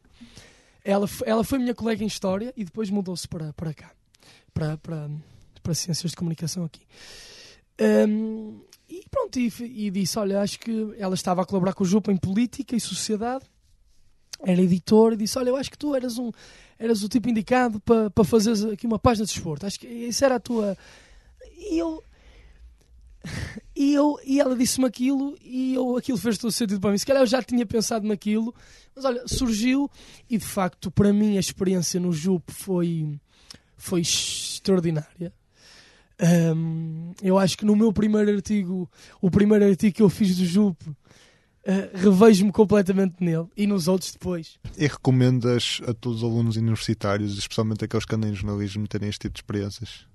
Ela, 0.83 1.07
ela 1.25 1.43
foi 1.43 1.59
minha 1.59 1.73
colega 1.73 2.03
em 2.03 2.07
História 2.07 2.53
e 2.57 2.65
depois 2.65 2.89
mudou-se 2.89 3.25
para, 3.25 3.53
para 3.53 3.73
cá, 3.73 3.91
para, 4.53 4.77
para, 4.77 5.09
para 5.61 5.73
Ciências 5.73 6.11
de 6.11 6.17
Comunicação 6.17 6.65
aqui. 6.65 6.81
Um, 7.79 8.59
e 8.89 9.03
pronto, 9.09 9.39
e, 9.39 9.51
e, 9.61 9.89
disse: 9.89 10.19
Olha, 10.19 10.41
acho 10.41 10.59
que 10.59 10.93
ela 10.97 11.15
estava 11.15 11.41
a 11.41 11.45
colaborar 11.45 11.73
com 11.73 11.83
o 11.83 11.87
Jupa 11.87 12.11
em 12.11 12.17
política 12.17 12.75
e 12.75 12.79
sociedade, 12.79 13.45
era 14.41 14.61
editor, 14.61 15.13
e 15.13 15.17
disse: 15.17 15.37
Olha, 15.37 15.49
eu 15.49 15.55
acho 15.55 15.71
que 15.71 15.77
tu 15.77 15.95
eras, 15.95 16.17
um, 16.17 16.31
eras 16.77 17.03
o 17.03 17.09
tipo 17.09 17.29
indicado 17.29 17.79
para, 17.79 18.09
para 18.09 18.23
fazer 18.23 18.73
aqui 18.73 18.85
uma 18.85 18.99
página 18.99 19.25
de 19.25 19.33
desporto. 19.33 19.65
Acho 19.65 19.79
que 19.79 19.87
isso 19.87 20.23
era 20.23 20.35
a 20.35 20.39
tua. 20.39 20.77
E 21.57 21.77
eu. 21.77 22.03
E, 23.73 23.93
eu, 23.93 24.19
e 24.25 24.41
ela 24.41 24.53
disse-me 24.53 24.85
aquilo 24.85 25.37
e 25.41 25.73
eu, 25.73 25.95
aquilo 25.95 26.17
fez 26.17 26.37
todo 26.37 26.51
sentido 26.51 26.81
para 26.81 26.91
mim. 26.91 26.97
Se 26.97 27.05
calhar 27.05 27.23
eu 27.23 27.27
já 27.27 27.41
tinha 27.41 27.65
pensado 27.65 28.05
naquilo, 28.05 28.53
mas 28.93 29.05
olha, 29.05 29.23
surgiu 29.25 29.89
e 30.29 30.37
de 30.37 30.45
facto 30.45 30.91
para 30.91 31.13
mim 31.13 31.37
a 31.37 31.39
experiência 31.39 32.01
no 32.01 32.11
JUP 32.11 32.51
foi, 32.51 33.17
foi 33.77 34.01
extraordinária 34.01 35.33
um, 36.21 37.11
eu 37.21 37.37
acho 37.37 37.57
que 37.57 37.65
no 37.65 37.75
meu 37.75 37.91
primeiro 37.91 38.33
artigo, 38.33 38.89
o 39.21 39.31
primeiro 39.31 39.65
artigo 39.65 39.95
que 39.95 40.01
eu 40.01 40.09
fiz 40.09 40.37
do 40.37 40.45
JUP, 40.45 40.77
uh, 40.87 40.95
revejo-me 41.93 42.51
completamente 42.51 43.15
nele 43.19 43.47
e 43.55 43.65
nos 43.65 43.87
outros 43.87 44.11
depois. 44.11 44.59
E 44.77 44.87
recomendas 44.87 45.81
a 45.87 45.93
todos 45.93 46.21
os 46.21 46.23
alunos 46.23 46.55
universitários, 46.55 47.37
especialmente 47.37 47.85
aqueles 47.85 48.05
que 48.05 48.15
andam 48.15 48.29
em 48.29 48.35
jornalismo, 48.35 48.87
terem 48.87 49.09
este 49.09 49.21
tipo 49.21 49.33
de 49.33 49.39
experiências? 49.39 50.05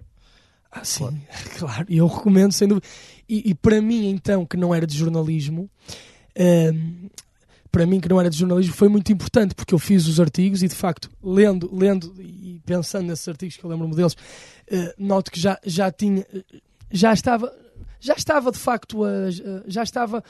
Ah, 0.70 0.84
sim, 0.84 0.98
claro. 0.98 1.18
claro. 1.58 1.86
E 1.88 1.96
eu 1.98 2.06
recomendo, 2.06 2.52
sem 2.52 2.68
dúvida. 2.68 2.86
E, 3.28 3.50
e, 3.50 3.54
para 3.54 3.80
mim, 3.80 4.08
então, 4.08 4.46
que 4.46 4.56
não 4.56 4.74
era 4.74 4.86
de 4.86 4.96
jornalismo, 4.96 5.70
um, 6.38 7.08
para 7.70 7.86
mim 7.86 8.00
que 8.00 8.08
não 8.08 8.20
era 8.20 8.30
de 8.30 8.38
jornalismo 8.38 8.74
foi 8.74 8.88
muito 8.88 9.12
importante 9.12 9.54
porque 9.54 9.74
eu 9.74 9.78
fiz 9.78 10.06
os 10.06 10.18
artigos 10.18 10.62
e 10.62 10.68
de 10.68 10.74
facto 10.74 11.10
lendo 11.22 11.70
lendo 11.74 12.14
e 12.18 12.60
pensando 12.64 13.06
nesses 13.06 13.26
artigos 13.28 13.56
que 13.56 13.64
eu 13.64 13.70
lembro-me 13.70 13.94
deles 13.94 14.14
uh, 14.14 14.94
noto 14.98 15.30
que 15.30 15.40
já 15.40 15.58
já 15.64 15.90
tinha 15.90 16.26
já 16.90 17.12
estava 17.12 17.52
já 18.00 18.14
estava 18.14 18.50
de 18.50 18.58
facto 18.58 19.04
a, 19.04 19.30
já 19.66 19.82
estava 19.82 20.22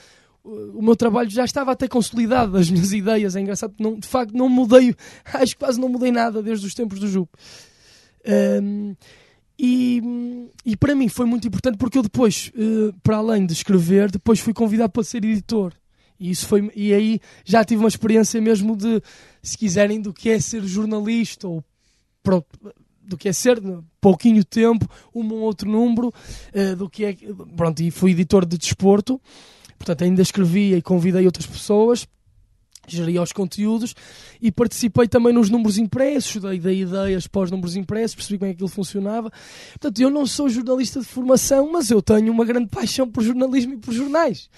o 0.44 0.80
meu 0.80 0.96
trabalho 0.96 1.30
já 1.30 1.44
estava 1.44 1.72
até 1.72 1.86
consolidado 1.86 2.56
as 2.56 2.70
minhas 2.70 2.92
ideias 2.92 3.36
é 3.36 3.40
engraçado 3.40 3.74
não, 3.78 3.98
de 3.98 4.06
facto 4.06 4.32
não 4.32 4.48
mudei 4.48 4.94
acho 5.34 5.54
que 5.54 5.64
quase 5.64 5.80
não 5.80 5.88
mudei 5.88 6.10
nada 6.10 6.42
desde 6.42 6.66
os 6.66 6.74
tempos 6.74 6.98
do 6.98 7.08
Jup 7.08 7.30
um, 8.26 8.30
ehm, 8.30 8.96
e, 9.60 10.00
e 10.64 10.76
para 10.76 10.94
mim 10.94 11.08
foi 11.08 11.26
muito 11.26 11.48
importante 11.48 11.76
porque 11.76 11.98
eu 11.98 12.02
depois, 12.02 12.52
para 13.02 13.16
além 13.16 13.44
de 13.44 13.52
escrever, 13.52 14.08
depois 14.08 14.38
fui 14.38 14.54
convidado 14.54 14.92
para 14.92 15.02
ser 15.02 15.24
editor. 15.24 15.72
E, 16.18 16.30
isso 16.30 16.46
foi, 16.46 16.70
e 16.74 16.92
aí 16.92 17.20
já 17.44 17.64
tive 17.64 17.82
uma 17.82 17.88
experiência 17.88 18.40
mesmo 18.40 18.76
de, 18.76 19.02
se 19.42 19.56
quiserem, 19.56 20.00
do 20.00 20.12
que 20.12 20.30
é 20.30 20.40
ser 20.40 20.62
jornalista 20.62 21.46
ou 21.46 21.64
pronto, 22.22 22.46
do 23.02 23.16
que 23.16 23.28
é 23.28 23.32
ser 23.32 23.60
pouquinho 24.00 24.44
tempo, 24.44 24.88
um 25.14 25.26
ou 25.32 25.40
outro 25.40 25.70
número, 25.70 26.08
uh, 26.08 26.76
do 26.76 26.90
que 26.90 27.04
é. 27.04 27.16
Pronto, 27.56 27.80
e 27.80 27.90
fui 27.90 28.10
editor 28.10 28.44
de 28.44 28.58
desporto. 28.58 29.20
Portanto, 29.78 30.04
ainda 30.04 30.20
escrevia 30.20 30.76
e 30.76 30.82
convidei 30.82 31.24
outras 31.24 31.46
pessoas, 31.46 32.06
geria 32.96 33.22
os 33.22 33.32
conteúdos 33.32 33.94
e 34.40 34.50
participei 34.50 35.08
também 35.08 35.32
nos 35.32 35.50
números 35.50 35.78
impressos, 35.78 36.40
dei, 36.42 36.58
dei 36.58 36.82
ideias 36.82 37.26
para 37.26 37.42
os 37.42 37.50
números 37.50 37.76
impressos, 37.76 38.14
percebi 38.14 38.38
como 38.38 38.50
é 38.50 38.52
que 38.52 38.56
aquilo 38.56 38.68
funcionava. 38.68 39.30
Portanto, 39.70 40.00
eu 40.00 40.10
não 40.10 40.26
sou 40.26 40.48
jornalista 40.48 41.00
de 41.00 41.06
formação, 41.06 41.70
mas 41.72 41.90
eu 41.90 42.02
tenho 42.02 42.32
uma 42.32 42.44
grande 42.44 42.68
paixão 42.68 43.08
por 43.08 43.22
jornalismo 43.22 43.74
e 43.74 43.76
por 43.76 43.92
jornais. 43.92 44.48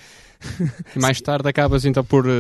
E 0.97 0.99
mais 0.99 1.21
tarde 1.21 1.49
acabas 1.49 1.85
então 1.85 2.03
por 2.03 2.27
uh, 2.27 2.31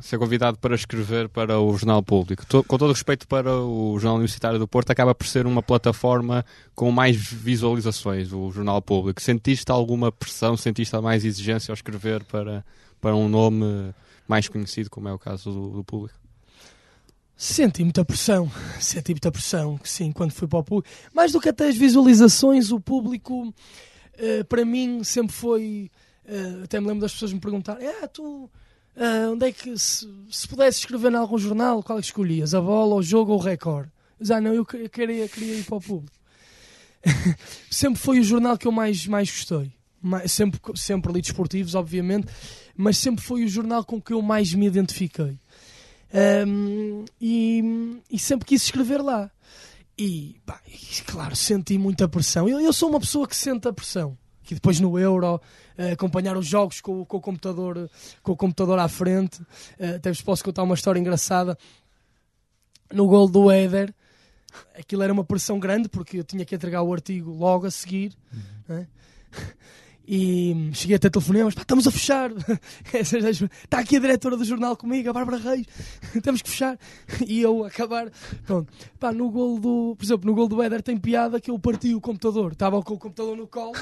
ser 0.00 0.18
convidado 0.18 0.58
para 0.58 0.74
escrever 0.74 1.28
para 1.28 1.60
o 1.60 1.76
Jornal 1.76 2.02
Público. 2.02 2.44
Com 2.46 2.76
todo 2.76 2.90
o 2.90 2.92
respeito 2.92 3.28
para 3.28 3.52
o 3.54 3.94
Jornal 3.94 4.16
Universitário 4.16 4.58
do 4.58 4.66
Porto, 4.66 4.90
acaba 4.90 5.14
por 5.14 5.26
ser 5.26 5.46
uma 5.46 5.62
plataforma 5.62 6.44
com 6.74 6.90
mais 6.90 7.16
visualizações, 7.16 8.32
o 8.32 8.50
Jornal 8.50 8.82
Público. 8.82 9.22
Sentiste 9.22 9.70
alguma 9.70 10.10
pressão, 10.10 10.56
sentiste 10.56 10.98
mais 11.00 11.24
exigência 11.24 11.70
ao 11.70 11.74
escrever 11.74 12.24
para, 12.24 12.64
para 13.00 13.14
um 13.14 13.28
nome 13.28 13.94
mais 14.28 14.46
conhecido, 14.48 14.90
como 14.90 15.08
é 15.08 15.12
o 15.12 15.18
caso 15.18 15.50
do, 15.50 15.70
do 15.70 15.84
Público? 15.84 16.18
Senti 17.36 17.82
muita 17.82 18.04
pressão, 18.04 18.50
senti 18.80 19.12
muita 19.12 19.32
pressão, 19.32 19.80
sim, 19.82 20.12
quando 20.12 20.32
fui 20.32 20.46
para 20.46 20.58
o 20.58 20.64
público. 20.64 20.88
Mais 21.12 21.32
do 21.32 21.40
que 21.40 21.48
até 21.48 21.68
as 21.68 21.76
visualizações, 21.76 22.70
o 22.70 22.80
público, 22.80 23.48
uh, 23.48 24.44
para 24.48 24.64
mim, 24.64 25.02
sempre 25.02 25.34
foi 25.34 25.90
Uh, 26.28 26.64
até 26.64 26.78
me 26.78 26.86
lembro 26.86 27.00
das 27.00 27.12
pessoas 27.12 27.32
me 27.32 27.40
perguntarem: 27.40 27.88
ah, 27.88 28.06
tu, 28.06 28.44
uh, 28.44 29.32
onde 29.32 29.46
é 29.46 29.52
que, 29.52 29.76
se, 29.78 30.06
se 30.30 30.46
pudesse 30.46 30.80
escrever 30.80 31.10
em 31.10 31.16
algum 31.16 31.38
jornal, 31.38 31.82
qual 31.82 31.98
é 31.98 32.02
que 32.02 32.06
escolhias? 32.06 32.54
A 32.54 32.60
bola, 32.60 32.96
o 32.96 33.02
jogo 33.02 33.32
ou 33.32 33.38
o 33.38 33.42
recorde? 33.42 33.90
Mas, 34.20 34.30
ah, 34.30 34.40
não, 34.40 34.52
eu 34.52 34.64
queria, 34.66 34.88
queria 34.90 35.54
ir 35.54 35.64
para 35.64 35.76
o 35.76 35.80
público. 35.80 36.16
sempre 37.70 37.98
foi 37.98 38.20
o 38.20 38.22
jornal 38.22 38.58
que 38.58 38.66
eu 38.66 38.72
mais, 38.72 39.06
mais 39.06 39.30
gostei. 39.30 39.72
Sempre, 40.26 40.60
sempre 40.76 41.12
li 41.12 41.20
desportivos, 41.20 41.74
obviamente, 41.74 42.28
mas 42.76 42.98
sempre 42.98 43.24
foi 43.24 43.44
o 43.44 43.48
jornal 43.48 43.84
com 43.84 44.00
que 44.00 44.12
eu 44.12 44.22
mais 44.22 44.52
me 44.54 44.66
identifiquei. 44.66 45.38
Um, 46.46 47.04
e, 47.20 48.00
e, 48.10 48.18
sempre 48.18 48.46
quis 48.46 48.62
escrever 48.62 49.02
lá. 49.02 49.30
E, 49.98 50.36
pá, 50.46 50.60
e, 50.66 51.02
claro, 51.02 51.36
senti 51.36 51.76
muita 51.76 52.08
pressão. 52.08 52.48
Eu, 52.48 52.60
eu 52.60 52.72
sou 52.72 52.88
uma 52.88 53.00
pessoa 53.00 53.26
que 53.26 53.36
sente 53.36 53.68
a 53.68 53.72
pressão 53.72 54.16
que 54.48 54.54
depois 54.54 54.80
no 54.80 54.98
Euro 54.98 55.36
uh, 55.36 55.92
acompanhar 55.92 56.34
os 56.34 56.46
jogos 56.46 56.80
com, 56.80 57.04
com, 57.04 57.18
o 57.18 57.20
computador 57.20 57.90
com 58.22 58.32
o 58.32 58.36
computador 58.36 58.78
à 58.78 58.88
frente 58.88 59.42
uh, 59.42 59.96
até 59.96 60.10
vos 60.10 60.22
posso 60.22 60.42
contar 60.42 60.62
uma 60.62 60.74
história 60.74 60.98
engraçada 60.98 61.58
no 62.90 63.06
gol 63.06 63.28
do 63.28 63.50
Éder 63.50 63.94
aquilo 64.74 65.02
era 65.02 65.12
uma 65.12 65.22
pressão 65.22 65.58
grande 65.58 65.90
porque 65.90 66.16
eu 66.16 66.24
tinha 66.24 66.46
que 66.46 66.54
entregar 66.54 66.80
o 66.80 66.90
artigo 66.90 67.30
logo 67.30 67.66
a 67.66 67.70
seguir 67.70 68.16
uhum. 68.32 68.40
né? 68.68 68.88
E 70.10 70.70
cheguei 70.72 70.96
até 70.96 71.10
telefonemas, 71.10 71.54
pá, 71.54 71.60
estamos 71.60 71.86
a 71.86 71.90
fechar. 71.90 72.30
Está 73.62 73.80
aqui 73.80 73.96
a 73.98 74.00
diretora 74.00 74.38
do 74.38 74.44
jornal 74.44 74.74
comigo, 74.74 75.10
a 75.10 75.12
Bárbara 75.12 75.36
Reis, 75.36 75.66
temos 76.24 76.40
que 76.40 76.48
fechar. 76.48 76.78
E 77.28 77.42
eu 77.42 77.62
acabar. 77.64 78.10
Pronto. 78.46 78.72
Pá, 78.98 79.12
no 79.12 79.30
gol 79.30 79.58
do. 79.58 79.94
Por 79.98 80.04
exemplo, 80.04 80.26
no 80.26 80.34
gol 80.34 80.48
do 80.48 80.62
Éder 80.62 80.82
tem 80.82 80.96
piada 80.96 81.38
que 81.38 81.50
eu 81.50 81.58
parti 81.58 81.94
o 81.94 82.00
computador. 82.00 82.52
Estava 82.52 82.82
com 82.82 82.94
o 82.94 82.98
computador 82.98 83.36
no 83.36 83.46
colo. 83.46 83.72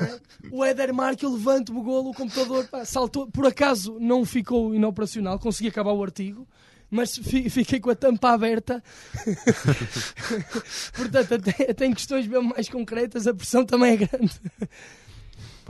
Né? 0.00 0.20
O 0.50 0.64
Éder 0.64 0.94
marca, 0.94 1.26
eu 1.26 1.32
levanto 1.32 1.76
o 1.76 1.82
gol, 1.82 2.08
o 2.08 2.14
computador 2.14 2.66
pá, 2.68 2.86
saltou. 2.86 3.26
Por 3.26 3.46
acaso 3.46 3.98
não 4.00 4.24
ficou 4.24 4.74
inoperacional, 4.74 5.38
consegui 5.38 5.68
acabar 5.68 5.92
o 5.92 6.02
artigo 6.02 6.46
mas 6.90 7.16
fiquei 7.16 7.78
com 7.78 7.90
a 7.90 7.94
tampa 7.94 8.30
aberta. 8.30 8.82
Portanto, 10.92 11.34
até, 11.34 11.70
até 11.70 11.86
em 11.86 11.94
questões 11.94 12.26
mesmo 12.26 12.48
mais 12.48 12.68
concretas, 12.68 13.28
a 13.28 13.34
pressão 13.34 13.64
também 13.64 13.92
é 13.92 13.96
grande. 13.96 14.40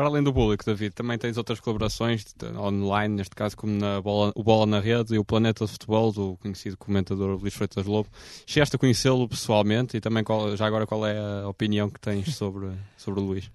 Para 0.00 0.08
além 0.08 0.22
do 0.22 0.32
público, 0.32 0.64
David, 0.64 0.94
também 0.94 1.18
tens 1.18 1.36
outras 1.36 1.60
colaborações 1.60 2.24
online, 2.56 3.16
neste 3.16 3.36
caso 3.36 3.54
como 3.54 3.78
na 3.78 4.00
Bola, 4.00 4.32
o 4.34 4.42
Bola 4.42 4.64
na 4.64 4.80
Rede 4.80 5.14
e 5.14 5.18
o 5.18 5.24
Planeta 5.26 5.66
de 5.66 5.72
Futebol, 5.72 6.10
do 6.10 6.38
conhecido 6.40 6.74
comentador 6.78 7.38
Luís 7.38 7.52
Freitas 7.52 7.84
Lobo. 7.84 8.08
Chegaste 8.46 8.74
a 8.74 8.78
conhecê-lo 8.78 9.28
pessoalmente 9.28 9.98
e 9.98 10.00
também 10.00 10.24
qual, 10.24 10.56
já 10.56 10.66
agora 10.66 10.86
qual 10.86 11.04
é 11.06 11.18
a 11.18 11.46
opinião 11.46 11.90
que 11.90 12.00
tens 12.00 12.34
sobre, 12.34 12.70
sobre 12.96 13.20
o 13.20 13.24
Luís? 13.24 13.50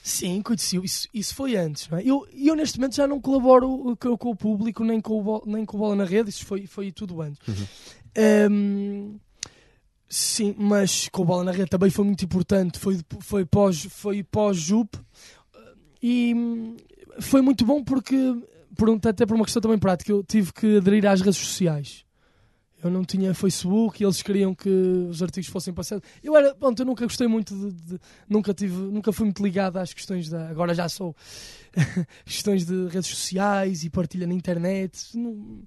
Sim, 0.00 0.40
conheci 0.40 0.76
isso, 0.76 1.08
isso 1.12 1.34
foi 1.34 1.56
antes. 1.56 1.88
É? 1.90 2.00
Eu, 2.04 2.24
eu 2.32 2.54
neste 2.54 2.78
momento 2.78 2.94
já 2.94 3.08
não 3.08 3.20
colaboro 3.20 3.96
com, 3.98 4.16
com, 4.16 4.30
o 4.30 4.36
público 4.36 4.84
nem 4.84 5.00
com 5.00 5.20
o, 5.20 5.42
nem 5.46 5.64
com 5.64 5.78
o 5.78 5.80
Bola 5.80 5.96
na 5.96 6.04
Rede, 6.04 6.30
isso 6.30 6.46
foi, 6.46 6.64
foi 6.68 6.92
tudo 6.92 7.20
antes. 7.20 7.40
Uhum. 7.48 7.66
Um, 8.52 9.18
sim, 10.08 10.54
mas 10.56 11.08
com 11.08 11.22
o 11.22 11.24
Bola 11.24 11.42
na 11.42 11.50
Rede 11.50 11.70
também 11.70 11.90
foi 11.90 12.04
muito 12.04 12.24
importante, 12.24 12.78
foi, 12.78 13.00
foi 13.18 13.44
pós-JUP, 13.44 13.92
foi 13.92 14.22
pós 14.22 14.56
e 16.02 16.34
hum, 16.34 16.76
foi 17.20 17.40
muito 17.40 17.64
bom 17.64 17.82
porque, 17.82 18.16
por, 18.76 18.88
até 19.06 19.26
por 19.26 19.34
uma 19.34 19.44
questão 19.44 19.62
também 19.62 19.78
prática, 19.78 20.12
eu 20.12 20.22
tive 20.22 20.52
que 20.52 20.76
aderir 20.78 21.06
às 21.06 21.20
redes 21.20 21.38
sociais. 21.38 22.04
Eu 22.82 22.90
não 22.90 23.04
tinha 23.04 23.34
Facebook 23.34 24.00
e 24.00 24.06
eles 24.06 24.22
queriam 24.22 24.54
que 24.54 24.68
os 24.68 25.20
artigos 25.20 25.50
fossem 25.50 25.74
passados. 25.74 26.08
Eu 26.22 26.36
era, 26.36 26.54
pronto, 26.54 26.80
eu 26.80 26.86
nunca 26.86 27.04
gostei 27.04 27.26
muito 27.26 27.52
de, 27.54 27.72
de, 27.72 28.00
nunca 28.28 28.54
tive, 28.54 28.76
nunca 28.76 29.12
fui 29.12 29.24
muito 29.24 29.42
ligado 29.42 29.78
às 29.78 29.92
questões 29.92 30.28
da, 30.28 30.48
agora 30.48 30.72
já 30.72 30.88
sou 30.88 31.14
questões 32.24 32.64
de 32.64 32.86
redes 32.86 33.08
sociais 33.08 33.82
e 33.82 33.90
partilha 33.90 34.28
na 34.28 34.34
internet. 34.34 35.16
Não, 35.18 35.62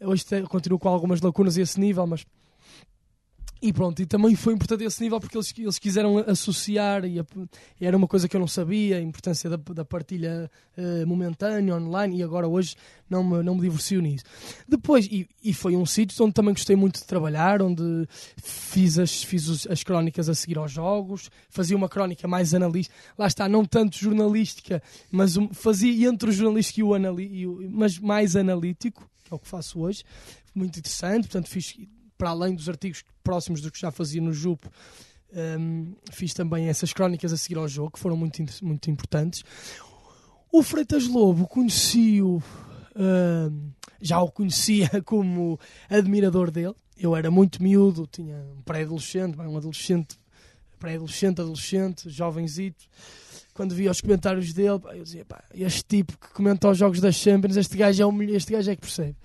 hoje 0.00 0.24
te, 0.24 0.42
continuo 0.42 0.78
com 0.78 0.88
algumas 0.88 1.20
lacunas 1.20 1.58
a 1.58 1.62
esse 1.62 1.80
nível, 1.80 2.06
mas 2.06 2.24
e 3.60 3.72
pronto, 3.72 4.00
e 4.00 4.06
também 4.06 4.36
foi 4.36 4.54
importante 4.54 4.84
esse 4.84 5.02
nível 5.02 5.18
porque 5.18 5.36
eles, 5.36 5.52
eles 5.58 5.78
quiseram 5.78 6.18
associar 6.18 7.04
e, 7.04 7.18
a, 7.18 7.24
e 7.80 7.86
era 7.86 7.96
uma 7.96 8.06
coisa 8.06 8.28
que 8.28 8.36
eu 8.36 8.40
não 8.40 8.46
sabia, 8.46 8.98
a 8.98 9.00
importância 9.00 9.50
da, 9.50 9.56
da 9.56 9.84
partilha 9.84 10.48
uh, 10.76 11.06
momentânea, 11.06 11.74
online, 11.74 12.18
e 12.18 12.22
agora 12.22 12.46
hoje 12.46 12.76
não 13.10 13.24
me, 13.24 13.42
não 13.42 13.56
me 13.56 13.62
divorcio 13.62 14.00
nisso. 14.00 14.24
Depois, 14.68 15.06
e, 15.06 15.28
e 15.42 15.52
foi 15.52 15.76
um 15.76 15.84
sítio 15.84 16.24
onde 16.24 16.34
também 16.34 16.54
gostei 16.54 16.76
muito 16.76 17.00
de 17.00 17.06
trabalhar, 17.06 17.60
onde 17.60 18.08
fiz 18.40 18.96
as, 18.96 19.24
fiz 19.24 19.66
as 19.66 19.82
crónicas 19.82 20.28
a 20.28 20.34
seguir 20.34 20.56
aos 20.56 20.70
jogos, 20.70 21.28
fazia 21.50 21.76
uma 21.76 21.88
crónica 21.88 22.28
mais 22.28 22.54
analística, 22.54 22.94
lá 23.18 23.26
está, 23.26 23.48
não 23.48 23.64
tanto 23.64 23.98
jornalística, 23.98 24.80
mas 25.10 25.36
um, 25.36 25.48
fazia 25.48 26.08
entre 26.08 26.30
o 26.30 26.32
jornalístico 26.32 26.78
e 26.78 26.82
o, 26.84 26.94
anali, 26.94 27.46
mas 27.70 27.98
mais 27.98 28.36
analítico, 28.36 29.08
que 29.24 29.34
é 29.34 29.36
o 29.36 29.38
que 29.38 29.48
faço 29.48 29.80
hoje, 29.80 30.04
muito 30.54 30.78
interessante, 30.78 31.22
portanto 31.28 31.48
fiz 31.48 31.76
para 32.18 32.30
além 32.30 32.54
dos 32.54 32.68
artigos 32.68 33.04
próximos 33.22 33.60
do 33.60 33.70
que 33.70 33.80
já 33.80 33.92
fazia 33.92 34.20
no 34.20 34.32
JUP, 34.32 34.66
um, 35.32 35.94
fiz 36.10 36.34
também 36.34 36.68
essas 36.68 36.92
crónicas 36.92 37.32
a 37.32 37.36
seguir 37.36 37.58
ao 37.58 37.68
jogo, 37.68 37.92
que 37.92 37.98
foram 37.98 38.16
muito, 38.16 38.42
muito 38.62 38.90
importantes. 38.90 39.44
O 40.50 40.62
Freitas 40.62 41.06
Lobo 41.06 41.46
conheci-o, 41.46 42.42
um, 42.96 43.70
já 44.00 44.20
o 44.20 44.30
conhecia 44.30 44.88
como 45.04 45.58
admirador 45.88 46.50
dele. 46.50 46.74
Eu 46.96 47.14
era 47.14 47.30
muito 47.30 47.62
miúdo, 47.62 48.08
tinha 48.10 48.36
um 48.56 48.62
pré-adolescente, 48.62 49.38
um 49.38 49.56
adolescente, 49.56 50.18
pré-adolescente, 50.78 51.40
adolescente, 51.40 52.10
jovenzito. 52.10 52.84
Quando 53.54 53.74
via 53.74 53.90
os 53.90 54.00
comentários 54.00 54.52
dele, 54.52 54.80
eu 54.94 55.04
dizia: 55.04 55.26
este 55.54 55.84
tipo 55.84 56.16
que 56.18 56.32
comenta 56.32 56.68
os 56.68 56.78
jogos 56.78 57.00
das 57.00 57.14
Champions, 57.14 57.56
este 57.56 57.76
gajo 57.76 58.02
é, 58.02 58.06
um, 58.06 58.22
este 58.22 58.52
gajo 58.52 58.70
é 58.70 58.74
que 58.74 58.80
percebe 58.80 59.16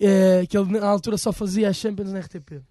é, 0.00 0.46
que 0.46 0.56
ele 0.56 0.78
na 0.78 0.86
altura 0.86 1.18
só 1.18 1.32
fazia 1.32 1.68
as 1.68 1.76
Champions 1.76 2.12
na 2.12 2.20
RTP. 2.20 2.62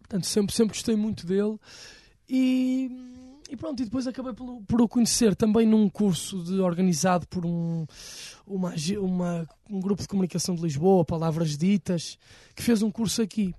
Portanto, 0.00 0.26
sempre, 0.26 0.54
sempre 0.54 0.74
gostei 0.74 0.94
muito 0.94 1.26
dele. 1.26 1.58
E, 2.28 2.90
e 3.50 3.56
pronto, 3.56 3.80
e 3.80 3.84
depois 3.84 4.06
acabei 4.06 4.32
por, 4.32 4.62
por 4.62 4.80
o 4.80 4.88
conhecer 4.88 5.34
também 5.34 5.66
num 5.66 5.88
curso 5.88 6.42
de, 6.42 6.60
organizado 6.60 7.26
por 7.28 7.44
um, 7.44 7.86
uma, 8.46 8.74
uma, 9.00 9.48
um 9.70 9.80
grupo 9.80 10.02
de 10.02 10.08
comunicação 10.08 10.54
de 10.54 10.62
Lisboa, 10.62 11.04
Palavras 11.04 11.56
Ditas, 11.56 12.18
que 12.54 12.62
fez 12.62 12.82
um 12.82 12.90
curso 12.90 13.22
aqui. 13.22 13.54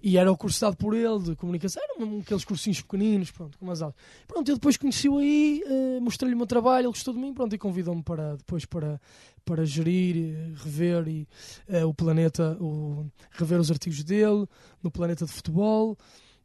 E 0.00 0.16
era 0.16 0.30
o 0.30 0.36
curso 0.36 0.60
dado 0.60 0.76
por 0.76 0.94
ele 0.94 1.18
de 1.18 1.36
comunicação, 1.36 1.82
eram 1.96 2.20
aqueles 2.20 2.44
cursinhos 2.44 2.80
pequeninos, 2.80 3.32
pronto, 3.32 3.58
com 3.58 3.68
as 3.70 3.82
aulas. 3.82 3.96
Pronto, 4.28 4.48
eu 4.48 4.54
depois 4.54 4.76
conheci-o 4.76 5.18
aí, 5.18 5.62
uh, 5.66 6.00
mostrei-lhe 6.00 6.34
o 6.34 6.38
meu 6.38 6.46
trabalho, 6.46 6.84
ele 6.84 6.92
gostou 6.92 7.12
de 7.12 7.18
mim, 7.18 7.34
pronto, 7.34 7.52
e 7.54 7.58
convidou-me 7.58 8.02
para 8.02 8.36
depois 8.36 8.64
para, 8.64 9.00
para 9.44 9.64
gerir, 9.64 10.54
rever 10.56 11.08
e, 11.08 11.28
uh, 11.68 11.88
o 11.88 11.92
planeta, 11.92 12.56
o, 12.60 13.06
rever 13.32 13.58
os 13.58 13.72
artigos 13.72 14.04
dele 14.04 14.46
no 14.80 14.90
planeta 14.90 15.26
de 15.26 15.32
futebol 15.32 15.98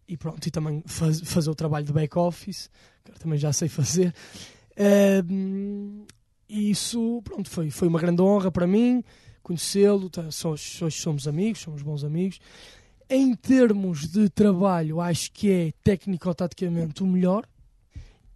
e 0.08 0.18
pronto, 0.18 0.46
e 0.48 0.50
também 0.50 0.84
faz, 0.88 1.22
fazer 1.22 1.52
o 1.52 1.56
trabalho 1.56 1.86
de 1.86 1.94
back-office, 1.94 2.72
que 3.06 3.20
também 3.20 3.38
já 3.38 3.54
sei 3.54 3.70
fazer. 3.70 4.13
Uh, 4.72 6.06
e 6.50 6.72
isso, 6.72 7.22
pronto, 7.24 7.50
foi, 7.50 7.70
foi 7.70 7.88
uma 7.88 8.00
grande 8.00 8.22
honra 8.22 8.52
para 8.52 8.66
mim 8.66 9.04
conhecê-lo, 9.44 10.10
tá, 10.10 10.24
hoje 10.46 11.02
somos 11.02 11.28
amigos, 11.28 11.60
somos 11.60 11.82
bons 11.82 12.04
amigos 12.04 12.39
em 13.13 13.36
termos 13.36 14.08
de 14.08 14.28
trabalho, 14.28 14.99
acho 14.99 15.32
que 15.32 15.52
é 15.52 15.71
técnico-taticamente 15.84 17.04
o 17.04 17.06
melhor. 17.06 17.47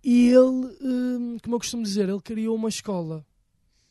E 0.03 0.27
ele, 0.27 0.77
hum, 0.79 1.37
como 1.41 1.55
eu 1.55 1.59
costumo 1.59 1.81
dizer, 1.81 2.07
ele 2.07 2.21
criou 2.21 2.55
uma 2.55 2.69
escola, 2.69 3.25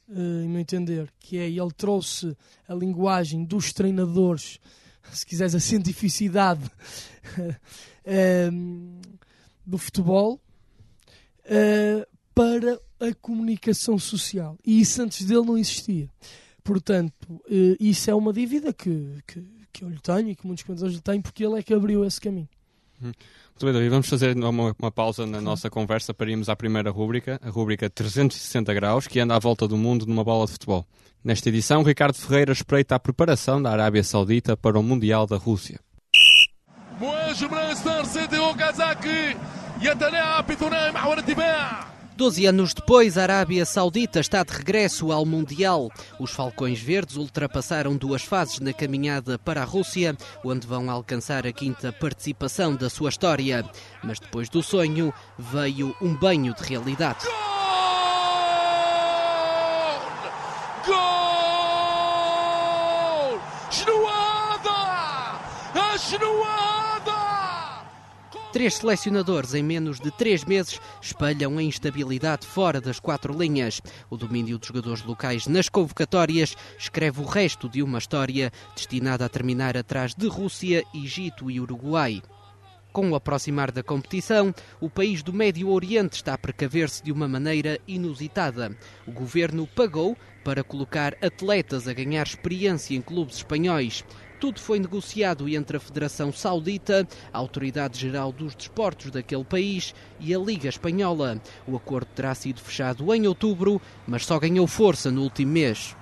hum, 0.08 0.44
em 0.44 0.48
meu 0.48 0.60
entender, 0.60 1.12
que 1.18 1.38
é, 1.38 1.48
ele 1.48 1.72
trouxe 1.76 2.36
a 2.68 2.74
linguagem 2.74 3.44
dos 3.44 3.72
treinadores, 3.72 4.60
se 5.12 5.26
quiseres, 5.26 5.56
a 5.56 5.60
cientificidade 5.60 6.70
hum, 8.52 9.00
do 9.66 9.78
futebol, 9.78 10.40
para 12.32 12.80
a 13.00 13.12
comunicação 13.14 13.98
social. 13.98 14.56
E 14.64 14.80
isso 14.80 15.02
antes 15.02 15.24
dele 15.26 15.46
não 15.46 15.58
existia. 15.58 16.08
Portanto, 16.62 17.40
isso 17.78 18.10
é 18.10 18.14
uma 18.14 18.32
dívida 18.32 18.72
que, 18.72 19.22
que, 19.26 19.44
que 19.75 19.83
eu 19.83 19.89
lhe 19.89 19.99
tenho 19.99 20.29
e 20.29 20.35
que 20.35 20.45
muitos 20.45 20.63
comentadores 20.63 20.95
lhe 20.95 21.01
têm, 21.01 21.21
porque 21.21 21.43
ele 21.43 21.59
é 21.59 21.63
que 21.63 21.73
abriu 21.73 22.03
esse 22.05 22.19
caminho. 22.19 22.49
Muito 23.01 23.15
bem, 23.63 23.73
David. 23.73 23.89
Vamos 23.89 24.09
fazer 24.09 24.37
uma, 24.37 24.75
uma 24.77 24.91
pausa 24.91 25.25
na 25.25 25.41
nossa 25.41 25.69
conversa 25.69 26.13
para 26.13 26.29
irmos 26.29 26.49
à 26.49 26.55
primeira 26.55 26.91
rúbrica, 26.91 27.39
a 27.43 27.49
rúbrica 27.49 27.89
360 27.89 28.73
graus, 28.73 29.07
que 29.07 29.19
anda 29.19 29.35
à 29.35 29.39
volta 29.39 29.67
do 29.67 29.75
mundo 29.77 30.05
numa 30.05 30.23
bola 30.23 30.45
de 30.45 30.51
futebol. 30.51 30.85
Nesta 31.23 31.49
edição, 31.49 31.83
Ricardo 31.83 32.15
Ferreira 32.15 32.51
espreita 32.51 32.95
a 32.95 32.99
preparação 32.99 33.61
da 33.61 33.71
Arábia 33.71 34.03
Saudita 34.03 34.55
para 34.55 34.79
o 34.79 34.83
Mundial 34.83 35.25
da 35.25 35.37
Rússia. 35.37 35.79
مهاجم 37.01 37.55
ليستر 37.55 38.03
سيتي 38.03 38.37
اوكازاكي 38.37 39.35
يتلاعب 39.81 40.47
بثنائي 40.47 40.91
محور 40.91 41.17
الدفاع 41.17 41.83
Doze 42.16 42.46
anos 42.46 42.72
depois, 42.72 43.18
a 43.18 43.24
Arábia 43.24 43.66
Saudita 43.66 44.20
está 44.20 44.42
de 44.42 44.50
regresso 44.50 45.12
ao 45.12 45.26
Mundial. 45.26 45.90
Os 46.18 46.30
Falcões 46.30 46.80
Verdes 46.80 47.16
ultrapassaram 47.16 47.94
duas 47.94 48.22
fases 48.22 48.58
na 48.58 48.72
caminhada 48.72 49.38
para 49.38 49.60
a 49.60 49.66
Rússia, 49.66 50.16
onde 50.42 50.66
vão 50.66 50.90
alcançar 50.90 51.46
a 51.46 51.52
quinta 51.52 51.92
participação 51.92 52.74
da 52.74 52.88
sua 52.88 53.10
história. 53.10 53.68
Mas 54.02 54.18
depois 54.18 54.48
do 54.48 54.62
sonho, 54.62 55.12
veio 55.38 55.94
um 56.00 56.14
banho 56.16 56.54
de 56.54 56.62
realidade. 56.62 57.26
Gol! 57.26 57.34
Gol! 60.86 60.96
Genoada! 63.70 64.70
A 65.74 65.96
Genoada! 65.98 66.55
Três 68.56 68.76
selecionadores 68.76 69.52
em 69.52 69.62
menos 69.62 70.00
de 70.00 70.10
três 70.10 70.42
meses 70.42 70.80
espelham 70.98 71.58
a 71.58 71.62
instabilidade 71.62 72.46
fora 72.46 72.80
das 72.80 72.98
quatro 72.98 73.38
linhas. 73.38 73.82
O 74.08 74.16
domínio 74.16 74.56
dos 74.56 74.68
jogadores 74.68 75.04
locais 75.04 75.46
nas 75.46 75.68
convocatórias 75.68 76.56
escreve 76.78 77.20
o 77.20 77.26
resto 77.26 77.68
de 77.68 77.82
uma 77.82 77.98
história 77.98 78.50
destinada 78.74 79.26
a 79.26 79.28
terminar 79.28 79.76
atrás 79.76 80.14
de 80.14 80.26
Rússia, 80.26 80.82
Egito 80.94 81.50
e 81.50 81.60
Uruguai. 81.60 82.22
Com 82.94 83.10
o 83.10 83.14
aproximar 83.14 83.70
da 83.70 83.82
competição, 83.82 84.54
o 84.80 84.88
país 84.88 85.22
do 85.22 85.34
Médio 85.34 85.68
Oriente 85.68 86.14
está 86.14 86.32
a 86.32 86.38
precaver-se 86.38 87.04
de 87.04 87.12
uma 87.12 87.28
maneira 87.28 87.78
inusitada. 87.86 88.74
O 89.06 89.12
governo 89.12 89.66
pagou 89.66 90.16
para 90.42 90.64
colocar 90.64 91.14
atletas 91.20 91.86
a 91.86 91.92
ganhar 91.92 92.26
experiência 92.26 92.96
em 92.96 93.02
clubes 93.02 93.36
espanhóis. 93.36 94.02
Tudo 94.38 94.60
foi 94.60 94.78
negociado 94.78 95.48
entre 95.48 95.78
a 95.78 95.80
Federação 95.80 96.30
Saudita, 96.30 97.08
a 97.32 97.38
Autoridade 97.38 97.98
Geral 97.98 98.30
dos 98.30 98.54
Desportos 98.54 99.10
daquele 99.10 99.44
país 99.44 99.94
e 100.20 100.34
a 100.34 100.38
Liga 100.38 100.68
Espanhola. 100.68 101.40
O 101.66 101.74
acordo 101.74 102.08
terá 102.14 102.34
sido 102.34 102.60
fechado 102.60 103.14
em 103.14 103.26
outubro, 103.26 103.80
mas 104.06 104.26
só 104.26 104.38
ganhou 104.38 104.66
força 104.66 105.10
no 105.10 105.22
último 105.22 105.52
mês. 105.52 105.96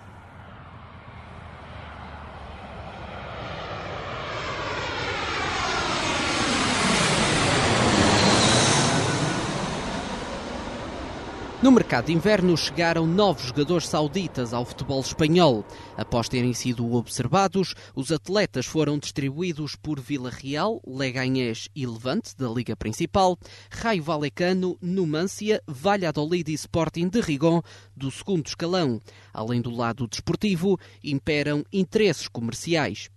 No 11.65 11.73
mercado 11.73 12.09
de 12.09 12.13
inverno 12.13 12.55
chegaram 12.59 13.07
novos 13.07 13.45
jogadores 13.45 13.89
sauditas 13.89 14.53
ao 14.53 14.67
futebol 14.67 15.01
espanhol. 15.01 15.65
Após 15.97 16.29
terem 16.29 16.53
sido 16.53 16.93
observados, 16.93 17.75
os 17.97 18.13
atletas 18.13 18.67
foram 18.67 18.99
distribuídos 18.99 19.75
por 19.75 19.99
Vila 19.99 20.29
Real, 20.29 20.79
Leganés 20.87 21.71
e 21.75 21.87
Levante, 21.87 22.37
da 22.37 22.51
Liga 22.51 22.77
Principal, 22.77 23.39
Raio 23.71 24.03
Valecano, 24.03 24.77
Numância, 24.79 25.63
Valladolid 25.67 26.51
e 26.51 26.53
Sporting 26.53 27.09
de 27.09 27.23
Rigon, 27.23 27.63
do 27.97 28.11
segundo 28.11 28.47
escalão. 28.47 29.01
Além 29.33 29.63
do 29.63 29.75
lado 29.75 30.07
desportivo, 30.07 30.79
imperam 31.03 31.65
interesses 31.73 32.29
comerciais. 32.29 33.09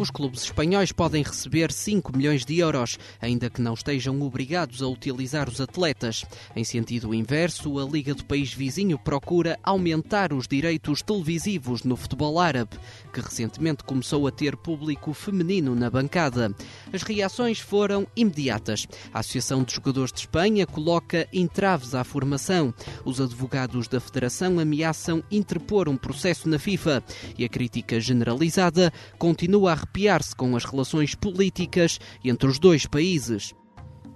Os 0.00 0.10
clubes 0.10 0.44
espanhóis 0.44 0.92
podem 0.92 1.22
receber 1.22 1.70
5 1.70 2.16
milhões 2.16 2.46
de 2.46 2.58
euros, 2.58 2.98
ainda 3.20 3.50
que 3.50 3.60
não 3.60 3.74
estejam 3.74 4.18
obrigados 4.22 4.80
a 4.80 4.88
utilizar 4.88 5.46
os 5.46 5.60
atletas. 5.60 6.24
Em 6.56 6.64
sentido 6.64 7.12
inverso, 7.12 7.78
a 7.78 7.84
Liga 7.84 8.14
do 8.14 8.24
país 8.24 8.50
vizinho 8.50 8.98
procura 8.98 9.58
aumentar 9.62 10.32
os 10.32 10.48
direitos 10.48 11.02
televisivos 11.02 11.84
no 11.84 11.96
futebol 11.96 12.38
árabe, 12.38 12.78
que 13.12 13.20
recentemente 13.20 13.84
começou 13.84 14.26
a 14.26 14.30
ter 14.30 14.56
público 14.56 15.12
feminino 15.12 15.74
na 15.74 15.90
bancada. 15.90 16.50
As 16.90 17.02
reações 17.02 17.58
foram 17.58 18.06
imediatas. 18.16 18.86
A 19.12 19.18
Associação 19.18 19.62
de 19.62 19.74
Jogadores 19.74 20.14
de 20.14 20.20
Espanha 20.20 20.66
coloca 20.66 21.28
entraves 21.30 21.94
à 21.94 22.02
formação. 22.04 22.72
Os 23.04 23.20
advogados 23.20 23.86
da 23.86 24.00
Federação 24.00 24.58
ameaçam 24.60 25.22
interpor 25.30 25.90
um 25.90 25.96
processo 25.98 26.48
na 26.48 26.58
FIFA 26.58 27.04
e 27.36 27.44
a 27.44 27.50
crítica 27.50 28.00
generalizada 28.00 28.90
continua 29.18 29.74
a 29.74 29.89
arrepiar-se 29.90 30.34
com 30.34 30.56
as 30.56 30.64
relações 30.64 31.14
políticas 31.14 31.98
entre 32.24 32.48
os 32.48 32.58
dois 32.58 32.86
países. 32.86 33.54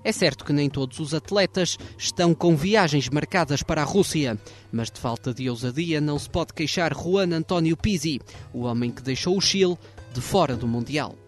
É 0.05 0.13
certo 0.13 0.45
que 0.45 0.53
nem 0.53 0.69
todos 0.69 1.01
os 1.01 1.15
atletas 1.15 1.79
estão 1.99 2.35
com 2.35 2.55
viagens 2.55 3.09
marcadas 3.09 3.63
para 3.63 3.83
a 3.83 3.85
Rússia, 3.85 4.39
mas 4.71 4.91
de 4.91 5.01
falta 5.01 5.33
de 5.33 5.49
ousadia 5.49 6.01
não 6.01 6.19
se 6.19 6.29
pode 6.29 6.53
queixar 6.53 6.95
Juan 6.95 7.35
António 7.35 7.77
Pizzi, 7.77 8.21
o 8.53 8.61
homem 8.65 8.91
que 8.91 9.03
deixou 9.03 9.37
o 9.37 9.41
Chile 9.41 9.79
de 10.13 10.21
fora 10.21 10.57
do 10.57 10.69
Mundial. 10.69 11.24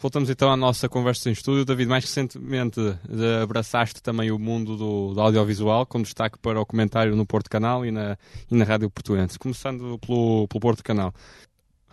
Voltamos 0.00 0.30
então 0.30 0.48
à 0.48 0.56
nossa 0.56 0.88
conversa 0.88 1.28
em 1.28 1.32
estúdio. 1.32 1.64
David, 1.64 1.88
mais 1.88 2.04
recentemente 2.04 2.80
eh, 2.80 3.42
abraçaste 3.42 4.00
também 4.00 4.30
o 4.30 4.38
mundo 4.38 4.76
do, 4.76 5.12
do 5.12 5.20
audiovisual, 5.20 5.84
com 5.84 6.00
destaque 6.00 6.38
para 6.38 6.60
o 6.60 6.64
comentário 6.64 7.16
no 7.16 7.26
Porto 7.26 7.50
Canal 7.50 7.84
e 7.84 7.90
na, 7.90 8.16
e 8.48 8.54
na 8.54 8.64
Rádio 8.64 8.88
Portuense. 8.88 9.36
Começando 9.36 9.98
pelo, 9.98 10.46
pelo 10.46 10.60
Porto 10.60 10.84
Canal. 10.84 11.12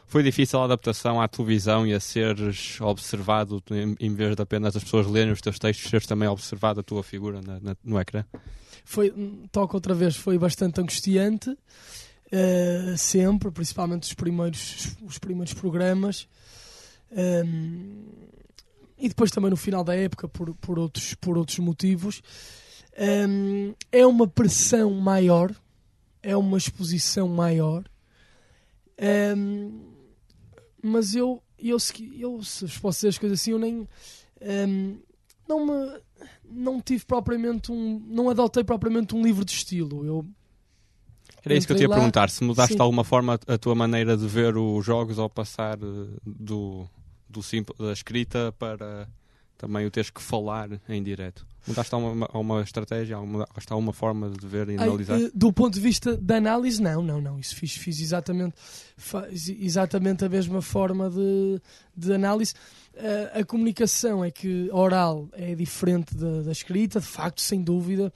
Foi 0.06 0.22
difícil 0.22 0.60
a 0.60 0.65
adaptação 0.65 1.20
à 1.20 1.28
televisão 1.28 1.86
e 1.86 1.94
a 1.94 2.00
seres 2.00 2.80
observado, 2.80 3.62
em, 4.00 4.13
vez 4.13 4.36
de 4.36 4.41
apenas 4.41 4.76
as 4.76 4.84
pessoas 4.84 5.08
lerem 5.08 5.34
os 5.34 5.41
teus 5.41 5.58
textos, 5.58 5.89
seres 5.89 6.06
também 6.06 6.28
observado 6.28 6.82
a 6.82 6.84
tua 6.84 7.02
figura 7.02 7.41
na, 7.41 7.60
na, 7.60 7.76
no 7.84 8.00
ecrã? 8.00 8.24
Foi, 8.84 9.12
toca 9.52 9.76
outra 9.76 9.96
vez, 9.96 10.15
foi 10.15 10.38
bastante 10.38 10.80
angustiante, 10.80 11.50
uh, 11.50 12.96
sempre, 12.98 13.50
principalmente 13.50 14.04
os 14.04 14.13
primeiros, 14.13 14.96
os 15.02 15.18
primeiros 15.18 15.56
programas. 15.56 16.28
Um, 17.12 18.04
e 18.98 19.10
depois 19.10 19.32
também 19.32 19.50
no 19.50 19.58
final 19.58 19.84
da 19.84 19.96
época 19.96 20.28
por, 20.28 20.56
por, 20.56 20.80
outros, 20.80 21.13
por 21.15 21.38
outros 21.38 21.60
motivos. 21.60 22.22
Um, 23.28 23.74
é 23.91 24.06
uma 24.06 24.28
pressão 24.28 24.91
maior 24.91 25.54
é 26.26 26.36
uma 26.36 26.58
exposição 26.58 27.28
maior. 27.28 27.84
Um, 29.38 29.94
mas 30.82 31.13
eu 31.13 31.41
eu, 31.60 31.78
eu 32.18 32.44
se 32.44 32.68
posso 32.80 32.98
dizer 32.98 33.10
as 33.10 33.18
coisas 33.18 33.39
assim 33.39 33.52
eu 33.52 33.60
nem 33.60 33.88
não 35.48 35.65
me 35.65 36.02
não 36.44 36.82
tive 36.82 37.06
propriamente 37.06 37.72
um 37.72 38.00
não 38.08 38.30
adotei 38.30 38.63
propriamente 38.63 39.15
um 39.15 39.22
livro 39.22 39.46
de 39.46 39.52
estilo. 39.52 40.06
Eu 40.06 40.26
era 41.44 41.54
isso 41.54 41.68
que 41.68 41.74
eu 41.74 41.78
te 41.78 41.84
ia 41.84 41.89
lá, 41.89 41.96
perguntar, 41.96 42.30
se 42.32 42.44
mudaste 42.44 42.74
sim. 42.74 42.76
de 42.76 42.82
alguma 42.82 43.04
forma 43.04 43.39
a 43.48 43.58
tua 43.58 43.76
maneira 43.76 44.18
de 44.18 44.28
ver 44.28 44.58
os 44.58 44.84
jogos 44.84 45.20
ao 45.20 45.30
passar 45.30 45.78
do, 45.78 46.89
do 47.36 47.43
simples, 47.43 47.78
da 47.78 47.91
escrita 47.93 48.54
para 48.58 49.08
também 49.58 49.86
o 49.86 49.91
teres 49.91 50.10
que 50.10 50.21
falar 50.21 50.69
em 50.88 51.02
direto. 51.02 51.45
Mudaste 51.67 51.95
a 51.95 51.98
uma, 51.98 52.30
a 52.32 52.38
uma 52.38 52.62
estratégia, 52.62 53.17
mudaste 53.19 53.74
a 53.74 53.76
uma 53.76 53.91
forma 53.91 54.30
de 54.30 54.45
ver 54.45 54.69
e 54.69 54.78
analisar? 54.78 55.15
Ai, 55.15 55.32
do 55.34 55.52
ponto 55.52 55.74
de 55.74 55.80
vista 55.80 56.15
da 56.15 56.36
análise, 56.36 56.82
não, 56.82 57.02
não, 57.02 57.19
não. 57.19 57.39
Isso 57.39 57.56
fiz, 57.56 57.76
fiz 57.76 58.00
exatamente, 58.00 58.56
exatamente 59.60 60.24
a 60.24 60.30
mesma 60.30 60.62
forma 60.62 61.10
de, 61.10 61.60
de 61.95 62.13
análise. 62.13 62.54
A, 63.34 63.39
a 63.39 63.45
comunicação 63.45 64.24
é 64.24 64.30
que 64.30 64.69
oral 64.71 65.28
é 65.34 65.56
diferente 65.56 66.15
da, 66.15 66.43
da 66.43 66.52
escrita, 66.52 67.00
de 67.00 67.08
facto, 67.08 67.41
sem 67.41 67.63
dúvida. 67.63 68.13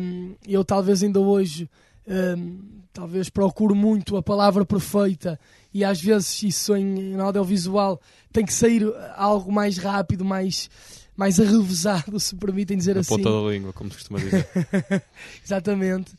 Um, 0.00 0.34
eu 0.48 0.64
talvez 0.64 1.02
ainda 1.02 1.20
hoje 1.20 1.68
um, 2.10 2.58
talvez 2.92 3.28
procuro 3.30 3.74
muito 3.74 4.16
a 4.16 4.22
palavra 4.22 4.64
perfeita 4.66 5.38
e 5.72 5.84
às 5.84 6.00
vezes 6.00 6.42
isso 6.42 6.74
em, 6.74 7.12
em 7.12 7.20
audiovisual 7.20 8.00
tem 8.32 8.44
que 8.44 8.52
sair 8.52 8.82
algo 9.14 9.52
mais 9.52 9.78
rápido, 9.78 10.24
mais, 10.24 10.68
mais 11.16 11.38
arrevesado, 11.38 12.18
se 12.20 12.34
permitem 12.34 12.76
dizer 12.76 12.94
Na 12.94 13.00
assim. 13.00 13.16
ponta 13.16 13.30
da 13.30 13.50
língua, 13.50 13.72
como 13.72 13.90
se 13.90 13.98
costuma 13.98 14.18
dizer. 14.18 14.46
Exatamente. 15.44 16.12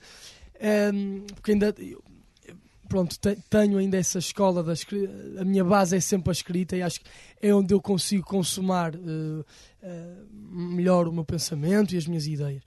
Um, 0.93 1.25
porque 1.35 1.51
ainda 1.51 1.75
pronto, 2.87 3.17
tenho 3.49 3.77
ainda 3.77 3.97
essa 3.97 4.19
escola 4.19 4.61
da 4.61 4.73
escrita, 4.73 5.13
a 5.39 5.45
minha 5.45 5.63
base 5.63 5.95
é 5.95 5.99
sempre 5.99 6.29
a 6.29 6.33
escrita 6.33 6.75
e 6.75 6.81
acho 6.81 6.99
que 6.99 7.09
é 7.41 7.53
onde 7.53 7.73
eu 7.73 7.81
consigo 7.81 8.25
consumar 8.25 8.93
uh, 8.95 9.39
uh, 9.39 10.27
melhor 10.53 11.07
o 11.07 11.13
meu 11.13 11.23
pensamento 11.23 11.95
e 11.95 11.97
as 11.97 12.05
minhas 12.05 12.27
ideias. 12.27 12.61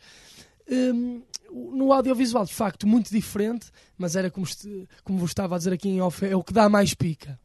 Um, 0.67 1.21
no 1.55 1.93
audiovisual, 1.93 2.45
de 2.45 2.53
facto, 2.53 2.87
muito 2.87 3.11
diferente, 3.11 3.71
mas 3.97 4.17
era 4.17 4.29
como, 4.31 4.45
como 5.05 5.19
vos 5.19 5.31
estava 5.31 5.55
a 5.55 5.59
dizer 5.59 5.73
aqui 5.73 5.89
em 5.89 6.01
off, 6.01 6.27
é 6.27 6.35
o 6.35 6.43
que 6.43 6.53
dá 6.53 6.69
mais 6.69 6.95
pica. 6.95 7.39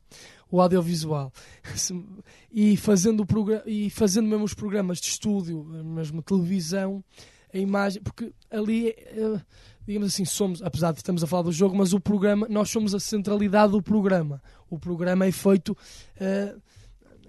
o 0.51 0.59
audiovisual. 0.59 1.31
e, 2.51 2.75
fazendo 2.75 3.23
o 3.23 3.69
e 3.69 3.89
fazendo 3.91 4.27
mesmo 4.27 4.43
os 4.43 4.55
programas 4.55 4.99
de 4.99 5.07
estúdio, 5.07 5.63
mesmo 5.63 6.23
televisão, 6.23 7.03
a 7.53 7.57
imagem, 7.57 8.01
porque 8.01 8.33
ali, 8.49 8.89
eh, 8.89 9.41
digamos 9.85 10.07
assim, 10.13 10.25
somos, 10.25 10.61
apesar 10.63 10.91
de 10.91 10.99
estamos 10.99 11.23
a 11.23 11.27
falar 11.27 11.43
do 11.43 11.51
jogo, 11.51 11.75
mas 11.75 11.93
o 11.93 11.99
programa, 11.99 12.47
nós 12.49 12.69
somos 12.69 12.95
a 12.95 12.99
centralidade 12.99 13.71
do 13.71 13.81
programa. 13.81 14.41
O 14.69 14.79
programa 14.79 15.25
é 15.25 15.31
feito 15.31 15.69
uh, 15.71 16.61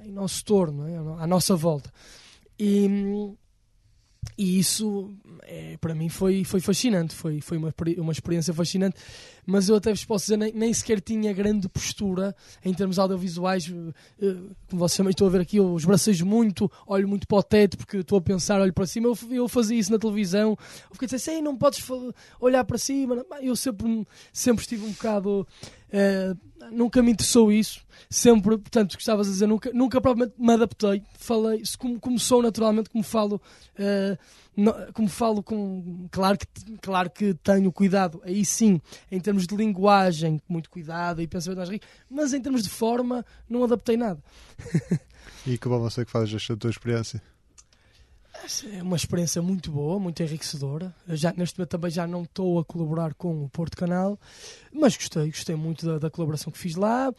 em 0.02 0.12
nosso 0.12 0.44
torno, 0.44 0.86
é? 0.86 1.22
à 1.22 1.26
nossa 1.26 1.56
volta. 1.56 1.92
E, 2.58 2.86
e 4.36 4.58
isso 4.58 5.14
é, 5.42 5.76
para 5.78 5.94
mim 5.94 6.08
foi, 6.08 6.44
foi 6.44 6.60
fascinante, 6.60 7.14
foi, 7.14 7.40
foi 7.40 7.56
uma, 7.56 7.74
uma 7.98 8.12
experiência 8.12 8.52
fascinante, 8.52 8.96
mas 9.46 9.68
eu 9.68 9.76
até 9.76 9.90
vos 9.90 10.04
posso 10.04 10.26
dizer, 10.26 10.36
nem, 10.36 10.52
nem 10.52 10.72
sequer 10.72 11.00
tinha 11.00 11.32
grande 11.32 11.68
postura 11.68 12.34
em 12.64 12.72
termos 12.72 12.98
audiovisuais, 12.98 13.70
eh, 14.20 14.34
como 14.68 14.80
vocês 14.80 14.96
também 14.96 15.10
estão 15.10 15.26
a 15.26 15.30
ver 15.30 15.40
aqui, 15.40 15.56
eu 15.56 15.76
esbracejo 15.76 16.24
muito, 16.24 16.70
olho 16.86 17.08
muito 17.08 17.26
para 17.26 17.38
o 17.38 17.42
teto 17.42 17.76
porque 17.76 17.98
estou 17.98 18.18
a 18.18 18.22
pensar, 18.22 18.60
olho 18.60 18.72
para 18.72 18.86
cima, 18.86 19.08
eu, 19.08 19.18
eu 19.30 19.48
fazia 19.48 19.78
isso 19.78 19.92
na 19.92 19.98
televisão, 19.98 20.50
eu 20.50 20.92
fiquei 20.92 21.06
a 21.06 21.10
dizer, 21.10 21.16
assim, 21.16 21.42
não 21.42 21.56
podes 21.56 21.82
olhar 22.40 22.64
para 22.64 22.78
cima, 22.78 23.24
eu 23.40 23.56
sempre, 23.56 24.06
sempre 24.32 24.62
estive 24.62 24.84
um 24.84 24.92
bocado 24.92 25.46
Uh, 25.90 26.38
nunca 26.70 27.02
me 27.02 27.12
interessou 27.12 27.50
isso, 27.50 27.80
sempre, 28.08 28.58
portanto, 28.58 28.94
gostavas 28.94 29.26
de 29.26 29.32
dizer, 29.32 29.46
nunca, 29.46 29.70
nunca 29.72 30.00
propriamente 30.00 30.34
me 30.38 30.52
adaptei. 30.52 31.02
Falei, 31.18 31.62
como, 31.78 31.98
como 31.98 32.18
sou 32.18 32.42
naturalmente, 32.42 32.90
como 32.90 33.04
falo, 33.04 33.40
uh, 33.78 34.18
no, 34.56 34.74
como 34.92 35.08
falo 35.08 35.42
com. 35.42 36.08
Claro 36.10 36.38
que, 36.38 36.46
claro 36.78 37.10
que 37.10 37.34
tenho 37.34 37.72
cuidado, 37.72 38.20
aí 38.24 38.44
sim, 38.44 38.80
em 39.10 39.20
termos 39.20 39.46
de 39.46 39.56
linguagem, 39.56 40.40
muito 40.48 40.68
cuidado 40.70 41.22
e 41.22 41.26
pensamento 41.26 41.58
mais 41.58 41.70
rico, 41.70 41.86
mas 42.10 42.34
em 42.34 42.40
termos 42.40 42.62
de 42.62 42.70
forma, 42.70 43.24
não 43.48 43.64
adaptei 43.64 43.96
nada. 43.96 44.22
e 45.46 45.56
que 45.56 45.68
bom 45.68 45.78
você 45.78 46.04
que 46.04 46.10
faz 46.10 46.32
esta 46.32 46.56
tua 46.56 46.70
experiência. 46.70 47.22
É 48.72 48.82
uma 48.82 48.96
experiência 48.96 49.42
muito 49.42 49.70
boa, 49.70 49.98
muito 49.98 50.22
enriquecedora. 50.22 50.94
Eu 51.06 51.16
já, 51.16 51.32
neste 51.36 51.58
momento 51.58 51.70
também 51.70 51.90
já 51.90 52.06
não 52.06 52.22
estou 52.22 52.58
a 52.58 52.64
colaborar 52.64 53.14
com 53.14 53.44
o 53.44 53.48
Porto 53.48 53.76
Canal, 53.76 54.18
mas 54.72 54.96
gostei, 54.96 55.26
gostei 55.26 55.56
muito 55.56 55.84
da, 55.84 55.98
da 55.98 56.10
colaboração 56.10 56.52
que 56.52 56.58
fiz 56.58 56.74
lá. 56.74 57.12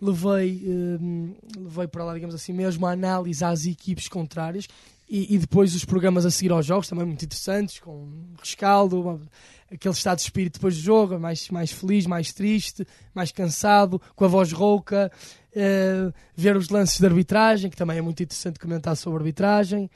Levei, 0.00 0.62
eh, 0.66 1.58
levei 1.58 1.86
para 1.86 2.04
lá, 2.04 2.14
digamos 2.14 2.34
assim, 2.34 2.52
mesmo 2.52 2.86
a 2.86 2.92
análise 2.92 3.42
às 3.42 3.64
equipes 3.64 4.08
contrárias 4.08 4.68
e, 5.08 5.34
e, 5.34 5.38
depois 5.38 5.74
os 5.74 5.84
programas 5.84 6.26
a 6.26 6.30
seguir 6.30 6.52
aos 6.52 6.66
jogos, 6.66 6.88
também 6.88 7.06
muito 7.06 7.24
interessantes, 7.24 7.78
com 7.78 8.08
rescaldo, 8.38 9.22
aquele 9.70 9.94
estado 9.94 10.16
de 10.16 10.24
espírito 10.24 10.54
depois 10.54 10.76
do 10.76 10.82
jogo, 10.82 11.18
mais, 11.18 11.48
mais 11.48 11.70
feliz, 11.70 12.06
mais 12.06 12.32
triste, 12.32 12.86
mais 13.14 13.30
cansado, 13.30 14.02
com 14.16 14.24
a 14.24 14.28
voz 14.28 14.52
rouca. 14.52 15.10
Uh, 15.54 16.12
ver 16.36 16.54
os 16.54 16.68
lances 16.68 16.98
de 16.98 17.06
arbitragem, 17.06 17.70
que 17.70 17.76
também 17.78 17.96
é 17.96 18.02
muito 18.02 18.22
interessante 18.22 18.58
comentar 18.58 18.94
sobre 18.94 19.20
arbitragem 19.20 19.88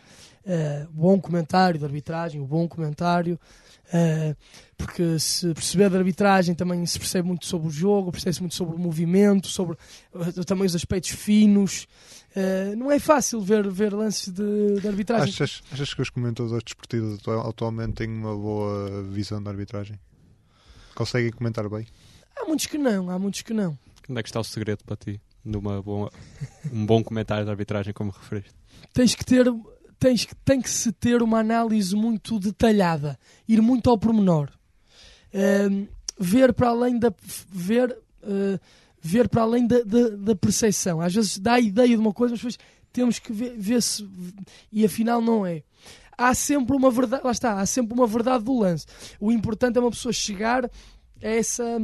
uh, 0.47 0.91
bom 0.91 1.21
comentário 1.21 1.79
de 1.79 1.85
arbitragem, 1.85 2.41
o 2.41 2.47
bom 2.47 2.69
comentário, 2.69 3.39
uh, 3.87 4.37
porque 4.77 5.19
se 5.19 5.53
perceber 5.55 5.91
de 5.91 5.97
arbitragem 5.97 6.55
também 6.55 6.85
se 6.87 6.99
percebe 6.99 7.29
muito 7.29 7.47
sobre 7.47 7.69
o 7.69 7.71
jogo, 7.71 8.13
percebe-se 8.13 8.41
muito 8.41 8.55
sobre 8.55 8.77
o 8.77 8.79
movimento, 8.79 9.49
sobre 9.49 9.77
uh, 10.15 10.45
também 10.45 10.67
os 10.67 10.75
aspectos 10.75 11.11
finos. 11.11 11.87
Uh, 12.37 12.77
não 12.77 12.91
é 12.91 12.99
fácil 12.99 13.41
ver, 13.41 13.69
ver 13.69 13.93
lances 13.93 14.33
de, 14.33 14.81
de 14.81 14.89
arbitragem. 14.89 15.29
Achas, 15.29 15.63
achas 15.73 15.95
que 15.95 16.03
os 16.03 16.11
comentadores 16.11 16.63
desportivos 16.63 17.19
atualmente 17.47 17.95
têm 17.95 18.09
uma 18.09 18.37
boa 18.37 19.03
visão 19.05 19.43
da 19.43 19.51
arbitragem? 19.51 19.99
Conseguem 20.95 21.31
comentar 21.33 21.69
bem? 21.69 21.87
Há 22.37 22.45
muitos 22.47 22.67
que 22.67 22.79
não, 22.79 23.11
há 23.11 23.19
muitos 23.19 23.43
que 23.43 23.53
não. 23.53 23.79
Onde 24.09 24.21
é 24.21 24.23
que 24.23 24.29
está 24.29 24.41
o 24.41 24.45
segredo 24.45 24.85
para 24.85 24.97
ti? 24.97 25.21
Numa 25.45 25.81
boa, 25.83 26.13
um 26.73 26.85
bom 26.85 27.03
comentário 27.03 27.45
de 27.45 27.51
arbitragem, 27.51 27.93
como 27.93 28.11
referiste? 28.11 28.55
Tens 28.93 29.15
que 29.15 29.25
ter 29.25 29.47
tens, 30.01 30.27
tem 30.45 30.61
que 30.61 30.71
se 30.71 30.91
ter 30.91 31.23
uma 31.23 31.39
análise 31.39 31.95
muito 31.95 32.41
detalhada, 32.41 33.19
ir 33.47 33.61
muito 33.61 33.91
ao 33.91 33.99
pormenor. 33.99 34.51
Uh, 35.33 35.87
ver 36.19 36.53
para 36.53 36.71
além 36.71 36.99
da 36.99 37.13
ver, 37.49 37.97
uh, 38.23 38.59
ver 39.01 39.29
para 39.29 39.43
além 39.43 39.67
da, 39.67 39.83
da, 39.83 40.09
da, 40.09 40.35
percepção. 40.35 41.01
Às 41.01 41.15
vezes 41.15 41.39
dá 41.39 41.55
a 41.55 41.61
ideia 41.61 41.89
de 41.89 41.97
uma 41.97 42.13
coisa, 42.13 42.33
mas 42.33 42.41
depois 42.41 42.59
temos 42.93 43.19
que 43.19 43.33
ver, 43.33 43.57
ver 43.57 43.83
se 43.83 44.09
e 44.73 44.85
afinal 44.85 45.21
não 45.21 45.47
é. 45.47 45.63
Há 46.17 46.35
sempre 46.35 46.77
uma 46.77 46.91
verdade, 46.91 47.23
lá 47.25 47.31
está, 47.31 47.61
há 47.61 47.67
sempre 47.67 47.95
uma 47.95 48.07
verdade 48.07 48.45
do 48.45 48.59
lance. 48.59 48.87
O 49.21 49.31
importante 49.31 49.79
é 49.79 49.81
uma 49.81 49.91
pessoa 49.91 50.13
chegar 50.13 50.65
a 50.65 50.71
essa, 51.23 51.79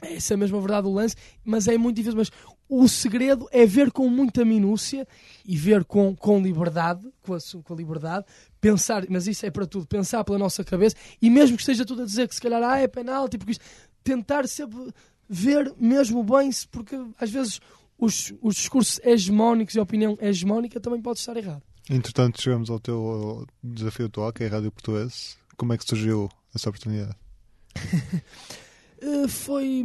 essa 0.00 0.36
mesma 0.36 0.58
verdade 0.58 0.84
do 0.84 0.92
lance, 0.92 1.14
mas 1.44 1.68
é 1.68 1.76
muito 1.76 1.96
difícil. 1.96 2.18
Mas 2.18 2.30
o 2.68 2.88
segredo 2.88 3.48
é 3.52 3.66
ver 3.66 3.90
com 3.90 4.08
muita 4.08 4.44
minúcia 4.44 5.06
e 5.44 5.56
ver 5.56 5.84
com, 5.84 6.14
com 6.16 6.40
liberdade, 6.40 7.06
com 7.22 7.34
a, 7.34 7.38
com 7.62 7.74
a 7.74 7.76
liberdade, 7.76 8.24
pensar, 8.60 9.04
mas 9.08 9.26
isso 9.26 9.44
é 9.44 9.50
para 9.50 9.66
tudo, 9.66 9.86
pensar 9.86 10.24
pela 10.24 10.38
nossa 10.38 10.64
cabeça 10.64 10.96
e 11.20 11.28
mesmo 11.28 11.56
que 11.56 11.62
esteja 11.62 11.84
tudo 11.84 12.02
a 12.02 12.06
dizer 12.06 12.28
que 12.28 12.34
se 12.34 12.40
calhar 12.40 12.62
ah, 12.62 12.78
é 12.78 12.88
penalti, 12.88 13.36
porque 13.36 13.52
isto, 13.52 13.64
tentar 14.02 14.46
sempre 14.48 14.92
ver 15.28 15.72
mesmo 15.78 16.22
bem, 16.22 16.50
porque 16.70 16.96
às 17.18 17.30
vezes 17.30 17.60
os, 17.98 18.32
os 18.40 18.56
discursos 18.56 19.00
hegemónicos 19.04 19.74
e 19.74 19.78
a 19.78 19.82
opinião 19.82 20.18
hegemónica 20.20 20.80
também 20.80 21.00
pode 21.00 21.18
estar 21.18 21.36
errado. 21.36 21.62
Entretanto, 21.88 22.40
chegamos 22.40 22.70
ao 22.70 22.80
teu 22.80 23.46
desafio 23.62 24.06
atual, 24.06 24.32
que 24.32 24.42
é 24.44 24.46
a 24.46 24.50
Rádio 24.50 24.72
Portuense. 24.72 25.36
Como 25.56 25.72
é 25.72 25.78
que 25.78 25.84
surgiu 25.84 26.30
essa 26.54 26.70
oportunidade? 26.70 27.14
Eh, 29.04 29.28
foi, 29.28 29.84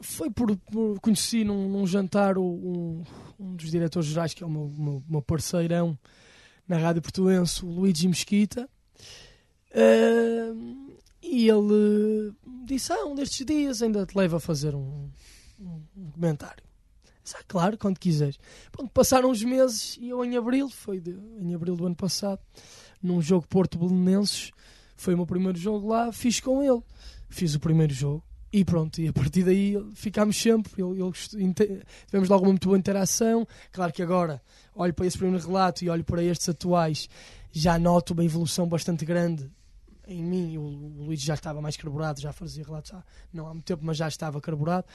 foi 0.00 0.30
por, 0.30 0.56
por 0.56 1.00
conheci 1.00 1.42
num, 1.42 1.68
num 1.68 1.84
jantar 1.84 2.38
um, 2.38 3.02
um, 3.38 3.56
dos 3.56 3.68
diretores 3.68 4.08
gerais, 4.08 4.32
que 4.32 4.44
é 4.44 4.46
o 4.46 4.50
meu, 4.50 4.72
meu, 4.78 5.02
meu 5.08 5.22
parceirão 5.22 5.98
na 6.68 6.78
Rádio 6.78 7.02
Portuense, 7.02 7.64
o 7.64 7.68
Luigi 7.68 8.06
Mesquita. 8.06 8.68
Uh, 9.70 10.94
e 11.20 11.48
ele 11.48 12.32
disse: 12.64 12.92
Ah, 12.92 13.04
um 13.06 13.16
destes 13.16 13.44
dias 13.44 13.82
ainda 13.82 14.06
te 14.06 14.16
levo 14.16 14.36
a 14.36 14.40
fazer 14.40 14.72
um, 14.72 15.10
um, 15.58 15.82
um 15.96 16.10
comentário. 16.12 16.62
Ah, 17.34 17.42
claro, 17.46 17.76
quando 17.76 17.98
quiseres. 17.98 18.38
Pronto, 18.70 18.90
passaram 18.92 19.30
uns 19.30 19.42
meses 19.42 19.98
e 20.00 20.10
eu 20.10 20.24
em 20.24 20.36
abril, 20.36 20.68
foi 20.68 21.00
de, 21.00 21.10
em 21.40 21.54
abril 21.54 21.74
do 21.74 21.86
ano 21.86 21.96
passado, 21.96 22.40
num 23.02 23.20
jogo 23.20 23.48
Porto 23.48 23.78
Belenenses, 23.78 24.52
foi 24.98 25.14
o 25.14 25.16
meu 25.16 25.26
primeiro 25.26 25.56
jogo 25.56 25.88
lá, 25.88 26.12
fiz 26.12 26.40
com 26.40 26.62
ele. 26.62 26.82
Fiz 27.30 27.54
o 27.54 27.60
primeiro 27.60 27.94
jogo 27.94 28.22
e 28.52 28.64
pronto, 28.64 28.98
e 29.00 29.08
a 29.08 29.12
partir 29.12 29.44
daí 29.44 29.76
ficámos 29.94 30.40
sempre. 30.40 30.82
Ele, 30.82 31.12
tivemos 32.06 32.28
logo 32.28 32.44
uma 32.44 32.50
muito 32.50 32.66
boa 32.66 32.78
interação. 32.78 33.46
Claro 33.70 33.92
que 33.92 34.02
agora 34.02 34.42
olho 34.74 34.94
para 34.94 35.06
esse 35.06 35.18
primeiro 35.18 35.46
relato 35.46 35.84
e 35.84 35.90
olho 35.90 36.04
para 36.04 36.22
estes 36.22 36.48
atuais, 36.48 37.08
já 37.52 37.78
noto 37.78 38.12
uma 38.12 38.24
evolução 38.24 38.66
bastante 38.66 39.04
grande 39.04 39.50
em 40.06 40.22
mim. 40.22 40.56
O, 40.56 40.62
o 40.62 41.04
Luís 41.04 41.20
já 41.20 41.34
estava 41.34 41.60
mais 41.60 41.76
carburado, 41.76 42.20
já 42.20 42.32
fazia 42.32 42.64
relatos 42.64 42.92
há, 42.92 43.04
não 43.32 43.46
há 43.46 43.52
muito 43.52 43.66
tempo, 43.66 43.84
mas 43.84 43.96
já 43.96 44.08
estava 44.08 44.40
carburado. 44.40 44.86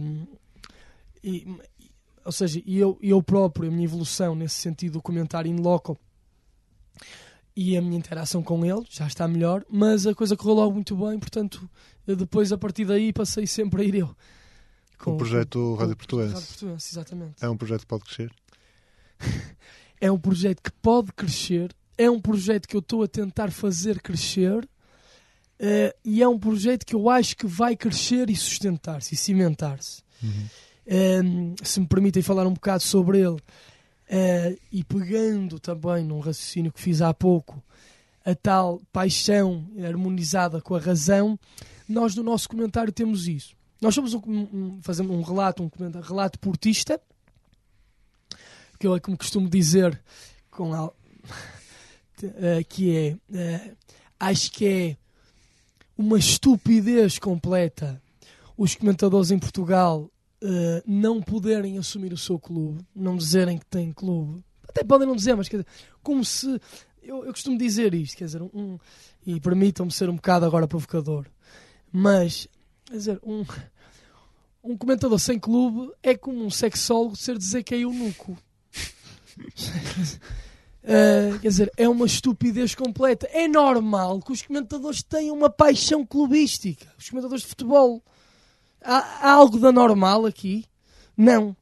Um, 0.00 0.26
e, 1.24 1.56
ou 2.24 2.32
seja, 2.32 2.62
eu, 2.66 2.98
eu 3.00 3.22
próprio, 3.22 3.68
a 3.68 3.72
minha 3.72 3.84
evolução 3.84 4.34
nesse 4.34 4.56
sentido, 4.56 4.94
do 4.94 5.02
comentário 5.02 5.50
in 5.50 5.56
loco 5.56 5.98
e 7.56 7.76
a 7.76 7.80
minha 7.80 7.96
interação 7.96 8.42
com 8.42 8.64
ele 8.64 8.82
já 8.90 9.06
está 9.06 9.26
melhor, 9.26 9.64
mas 9.70 10.06
a 10.06 10.14
coisa 10.14 10.36
correu 10.36 10.56
logo 10.56 10.74
muito 10.74 10.94
bem, 10.94 11.18
portanto, 11.18 11.68
depois 12.06 12.52
a 12.52 12.58
partir 12.58 12.84
daí 12.84 13.12
passei 13.12 13.46
sempre 13.46 13.82
a 13.82 13.84
ir 13.84 13.94
eu. 13.94 14.14
Com 14.98 15.14
o 15.14 15.16
projeto 15.16 15.74
Rádio 15.74 15.96
Portuense. 15.96 16.34
Rádio 16.34 16.48
Portuense, 16.48 16.92
exatamente. 16.92 17.34
É 17.40 17.48
um 17.48 17.56
projeto 17.56 17.80
que 17.80 17.86
pode 17.86 18.04
crescer? 18.04 18.32
é 20.00 20.12
um 20.12 20.18
projeto 20.18 20.62
que 20.62 20.72
pode 20.82 21.12
crescer, 21.12 21.74
é 21.96 22.10
um 22.10 22.20
projeto 22.20 22.68
que 22.68 22.76
eu 22.76 22.80
estou 22.80 23.02
a 23.02 23.08
tentar 23.08 23.50
fazer 23.50 24.02
crescer 24.02 24.58
uh, 24.64 25.98
e 26.04 26.22
é 26.22 26.28
um 26.28 26.38
projeto 26.38 26.84
que 26.84 26.94
eu 26.94 27.08
acho 27.08 27.36
que 27.36 27.46
vai 27.46 27.74
crescer 27.74 28.28
e 28.28 28.36
sustentar-se 28.36 29.14
e 29.14 29.16
cimentar-se. 29.16 30.02
Uhum. 30.22 30.46
Um, 30.88 31.54
se 31.62 31.80
me 31.80 31.86
permitem 31.86 32.22
falar 32.22 32.46
um 32.46 32.52
bocado 32.52 32.82
sobre 32.82 33.18
ele, 33.18 33.38
Uh, 34.08 34.56
e 34.70 34.84
pegando 34.84 35.58
também 35.58 36.04
num 36.04 36.20
raciocínio 36.20 36.72
que 36.72 36.80
fiz 36.80 37.02
há 37.02 37.12
pouco, 37.12 37.62
a 38.24 38.34
tal 38.34 38.80
paixão 38.92 39.66
harmonizada 39.84 40.60
com 40.60 40.74
a 40.74 40.80
razão, 40.80 41.38
nós 41.88 42.14
no 42.14 42.22
nosso 42.22 42.48
comentário 42.48 42.92
temos 42.92 43.28
isso. 43.28 43.54
Nós 43.80 43.94
somos 43.94 44.14
um, 44.14 44.20
um, 44.26 44.78
fazemos 44.82 45.14
um 45.14 45.22
relato, 45.22 45.62
um 45.62 46.00
relato 46.00 46.38
portista, 46.38 47.00
que 48.78 48.86
eu 48.86 48.94
é 48.94 49.00
como 49.00 49.16
costumo 49.16 49.48
dizer, 49.48 50.00
com 50.50 50.72
a, 50.72 50.86
uh, 50.86 50.92
que 52.68 52.96
é, 52.96 53.12
uh, 53.12 53.76
acho 54.18 54.50
que 54.50 54.66
é 54.66 54.96
uma 55.96 56.18
estupidez 56.18 57.18
completa 57.18 58.02
os 58.56 58.74
comentadores 58.74 59.30
em 59.30 59.38
Portugal 59.38 60.10
uh, 60.42 60.82
não 60.86 61.20
poderem 61.20 61.78
assumir 61.78 62.12
o 62.12 62.18
seu 62.18 62.38
clube, 62.38 62.84
não 62.94 63.16
dizerem 63.16 63.58
que 63.58 63.66
têm 63.66 63.92
clube, 63.92 64.42
até 64.68 64.84
podem 64.84 65.06
não 65.06 65.16
dizer, 65.16 65.34
mas 65.34 65.48
quer 65.48 65.58
dizer, 65.58 65.68
como 66.02 66.24
se. 66.24 66.60
Eu, 67.02 67.24
eu 67.24 67.32
costumo 67.32 67.56
dizer 67.56 67.94
isto, 67.94 68.16
quer 68.16 68.24
dizer, 68.24 68.42
um, 68.42 68.78
e 69.24 69.40
permitam-me 69.40 69.92
ser 69.92 70.10
um 70.10 70.16
bocado 70.16 70.44
agora 70.44 70.66
provocador, 70.66 71.24
mas, 71.92 72.48
quer 72.84 72.96
dizer, 72.96 73.20
um, 73.22 73.44
um 74.62 74.76
comentador 74.76 75.18
sem 75.18 75.38
clube 75.38 75.92
é 76.02 76.16
como 76.16 76.44
um 76.44 76.50
sexólogo 76.50 77.14
ser 77.14 77.38
dizer 77.38 77.62
que 77.62 77.74
é 77.74 77.78
eunuco. 77.78 78.36
Uh, 80.82 81.38
quer 81.40 81.48
dizer, 81.48 81.72
é 81.76 81.88
uma 81.88 82.06
estupidez 82.06 82.74
completa. 82.74 83.28
É 83.30 83.46
normal 83.46 84.20
que 84.20 84.32
os 84.32 84.42
comentadores 84.42 85.02
tenham 85.04 85.36
uma 85.36 85.48
paixão 85.48 86.04
clubística. 86.04 86.92
Os 86.98 87.08
comentadores 87.08 87.44
de 87.44 87.48
futebol. 87.48 88.02
Há, 88.86 89.32
algo 89.32 89.58
da 89.58 89.72
normal 89.72 90.26
aqui? 90.26 90.64
Não. 91.16 91.56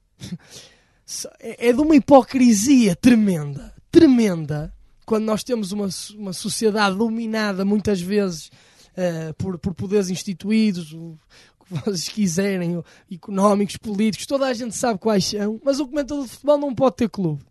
É, 1.38 1.68
é 1.68 1.72
de 1.72 1.80
uma 1.80 1.96
hipocrisia 1.96 2.96
tremenda. 2.96 3.74
Tremenda. 3.90 4.74
Quando 5.06 5.24
nós 5.24 5.44
temos 5.44 5.70
uma, 5.70 5.88
uma 6.16 6.32
sociedade 6.32 6.96
dominada 6.96 7.64
muitas 7.64 8.00
vezes 8.00 8.50
uh, 8.92 9.34
por, 9.36 9.58
por 9.58 9.74
poderes 9.74 10.10
instituídos, 10.10 10.92
o 10.92 11.18
que 11.66 11.74
vocês 11.74 12.08
quiserem, 12.08 12.82
económicos, 13.10 13.76
políticos, 13.76 14.26
toda 14.26 14.46
a 14.46 14.54
gente 14.54 14.76
sabe 14.76 14.98
quais 14.98 15.24
são, 15.24 15.60
mas 15.64 15.80
o 15.80 15.86
comentador 15.86 16.24
de 16.24 16.30
futebol 16.30 16.58
não 16.58 16.74
pode 16.74 16.96
ter 16.96 17.08
clube. 17.08 17.42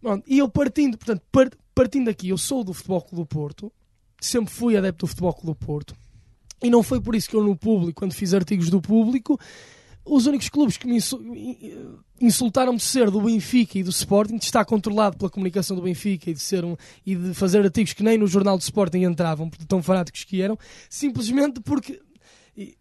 Pronto, 0.00 0.24
e 0.26 0.38
eu 0.38 0.48
partindo, 0.48 0.96
portanto, 0.96 1.22
partindo 1.74 2.08
aqui, 2.08 2.30
eu 2.30 2.38
sou 2.38 2.64
do 2.64 2.72
Futebol 2.72 3.02
Clube 3.02 3.22
do 3.22 3.26
Porto, 3.26 3.72
sempre 4.20 4.52
fui 4.52 4.76
adepto 4.76 5.04
do 5.04 5.08
Futebol 5.08 5.34
Clube 5.34 5.58
do 5.58 5.66
Porto, 5.66 5.94
e 6.62 6.70
não 6.70 6.82
foi 6.82 7.00
por 7.00 7.14
isso 7.14 7.28
que 7.28 7.36
eu 7.36 7.42
no 7.42 7.56
público, 7.56 8.00
quando 8.00 8.12
fiz 8.12 8.34
artigos 8.34 8.68
do 8.68 8.80
público, 8.80 9.38
os 10.04 10.26
únicos 10.26 10.48
clubes 10.48 10.76
que 10.76 10.86
me 10.86 10.98
insultaram 12.20 12.74
de 12.74 12.82
ser 12.82 13.10
do 13.10 13.20
Benfica 13.20 13.78
e 13.78 13.82
do 13.82 13.90
Sporting, 13.90 14.36
de 14.36 14.44
estar 14.44 14.64
controlado 14.64 15.16
pela 15.16 15.30
comunicação 15.30 15.76
do 15.76 15.82
Benfica 15.82 16.30
e 16.30 16.34
de, 16.34 16.40
ser 16.40 16.64
um, 16.64 16.76
e 17.06 17.14
de 17.14 17.34
fazer 17.34 17.62
artigos 17.62 17.92
que 17.92 18.02
nem 18.02 18.18
no 18.18 18.26
jornal 18.26 18.56
do 18.56 18.62
Sporting 18.62 19.02
entravam, 19.02 19.50
tão 19.68 19.82
fanáticos 19.82 20.24
que 20.24 20.42
eram, 20.42 20.58
simplesmente 20.88 21.60
porque 21.60 22.00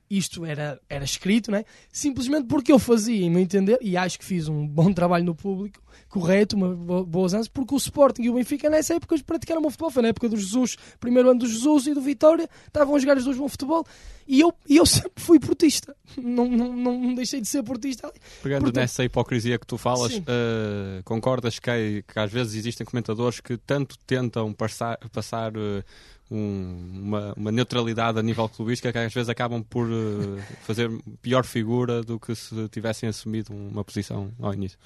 isto 0.10 0.46
era, 0.46 0.80
era 0.90 1.04
escrito, 1.04 1.52
né? 1.52 1.64
simplesmente 1.92 2.48
porque 2.48 2.72
eu 2.72 2.80
fazia, 2.80 3.26
em 3.26 3.30
meu 3.30 3.40
entender, 3.40 3.78
e 3.82 3.96
acho 3.96 4.18
que 4.18 4.26
fiz 4.26 4.48
um 4.48 4.68
bom 4.68 4.92
trabalho 4.92 5.24
no 5.24 5.36
público, 5.36 5.82
correto, 6.10 6.56
uma 6.56 7.04
boas 7.04 7.34
anos, 7.34 7.48
porque 7.48 7.74
o 7.74 7.78
Sporting 7.78 8.24
e 8.24 8.30
o 8.30 8.34
Benfica 8.34 8.70
nessa 8.70 8.96
época 8.96 9.16
praticaram 9.24 9.62
bom 9.62 9.70
futebol, 9.70 9.92
foi 9.92 10.02
na 10.02 10.10
época 10.10 10.28
do 10.28 10.36
Jesus, 10.36 10.78
primeiro 11.00 11.30
ano 11.30 11.40
do 11.40 11.48
Jesus 11.48 11.88
e 11.88 11.94
do 11.94 12.02
Vitória, 12.02 12.50
estavam 12.66 12.96
a 12.96 13.00
jogar 13.00 13.18
os 13.18 13.24
dois 13.24 13.38
bom 13.38 13.48
futebol, 13.48 13.86
e 14.28 14.42
eu, 14.42 14.54
e 14.68 14.78
eu 14.78 14.86
sempre 14.88 15.12
fui 15.18 15.40
portista, 15.40 15.96
não, 16.18 16.48
não, 16.48 16.74
não 16.74 17.16
deixei 17.16 17.40
de 17.40 17.48
ser 17.48 17.62
portista. 17.64 18.12
Pegando 18.42 18.64
Portanto, 18.64 18.82
nessa 18.82 19.04
hipocrisia 19.04 19.60
que 19.60 19.68
tu 19.68 19.78
falas, 19.78 20.16
uh, 20.16 21.04
concordas 21.06 21.60
que, 21.60 22.04
que, 22.08 22.20
às 22.20 22.32
vezes 22.32 22.56
existem 22.56 22.86
comentadores 22.86 23.40
que 23.40 23.58
tanto 23.58 23.98
tentam 24.08 24.52
passar, 24.54 24.98
passar 25.12 25.56
uh, 25.56 25.84
um, 26.32 27.02
uma, 27.04 27.34
uma, 27.36 27.52
neutralidade 27.52 28.20
a 28.20 28.24
nível 28.24 28.48
clubístico 28.48 28.92
que 28.92 28.98
às 28.98 29.14
vezes 29.14 29.30
acabam 29.30 29.64
por 29.64 29.88
uh, 29.88 30.40
fazer 30.62 30.90
pior 31.22 31.44
figura 31.44 32.04
do 32.04 32.20
que 32.20 32.36
se 32.36 32.68
tivessem 32.70 33.10
assumido 33.10 33.54
uma 33.54 33.84
posição 33.84 34.32
ao 34.40 34.54
início. 34.54 34.78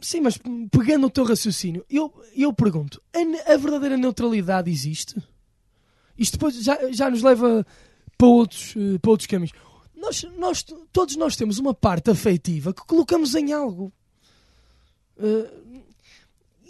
Sim, 0.00 0.22
mas 0.22 0.38
pegando 0.70 1.06
o 1.06 1.10
teu 1.10 1.24
raciocínio, 1.24 1.84
eu, 1.88 2.12
eu 2.34 2.52
pergunto: 2.52 3.00
a, 3.14 3.52
a 3.52 3.56
verdadeira 3.56 3.96
neutralidade 3.96 4.70
existe? 4.70 5.14
Isto 6.18 6.32
depois 6.32 6.54
já, 6.62 6.78
já 6.90 7.08
nos 7.08 7.22
leva 7.22 7.64
para 8.18 8.26
outros, 8.26 8.74
uh, 8.74 8.98
para 9.00 9.10
outros 9.10 9.26
caminhos. 9.26 9.52
Nós, 9.94 10.24
nós, 10.36 10.64
todos 10.92 11.14
nós 11.14 11.36
temos 11.36 11.58
uma 11.58 11.72
parte 11.72 12.10
afetiva 12.10 12.74
que 12.74 12.84
colocamos 12.84 13.34
em 13.36 13.52
algo. 13.52 13.92
Uh, 15.16 15.82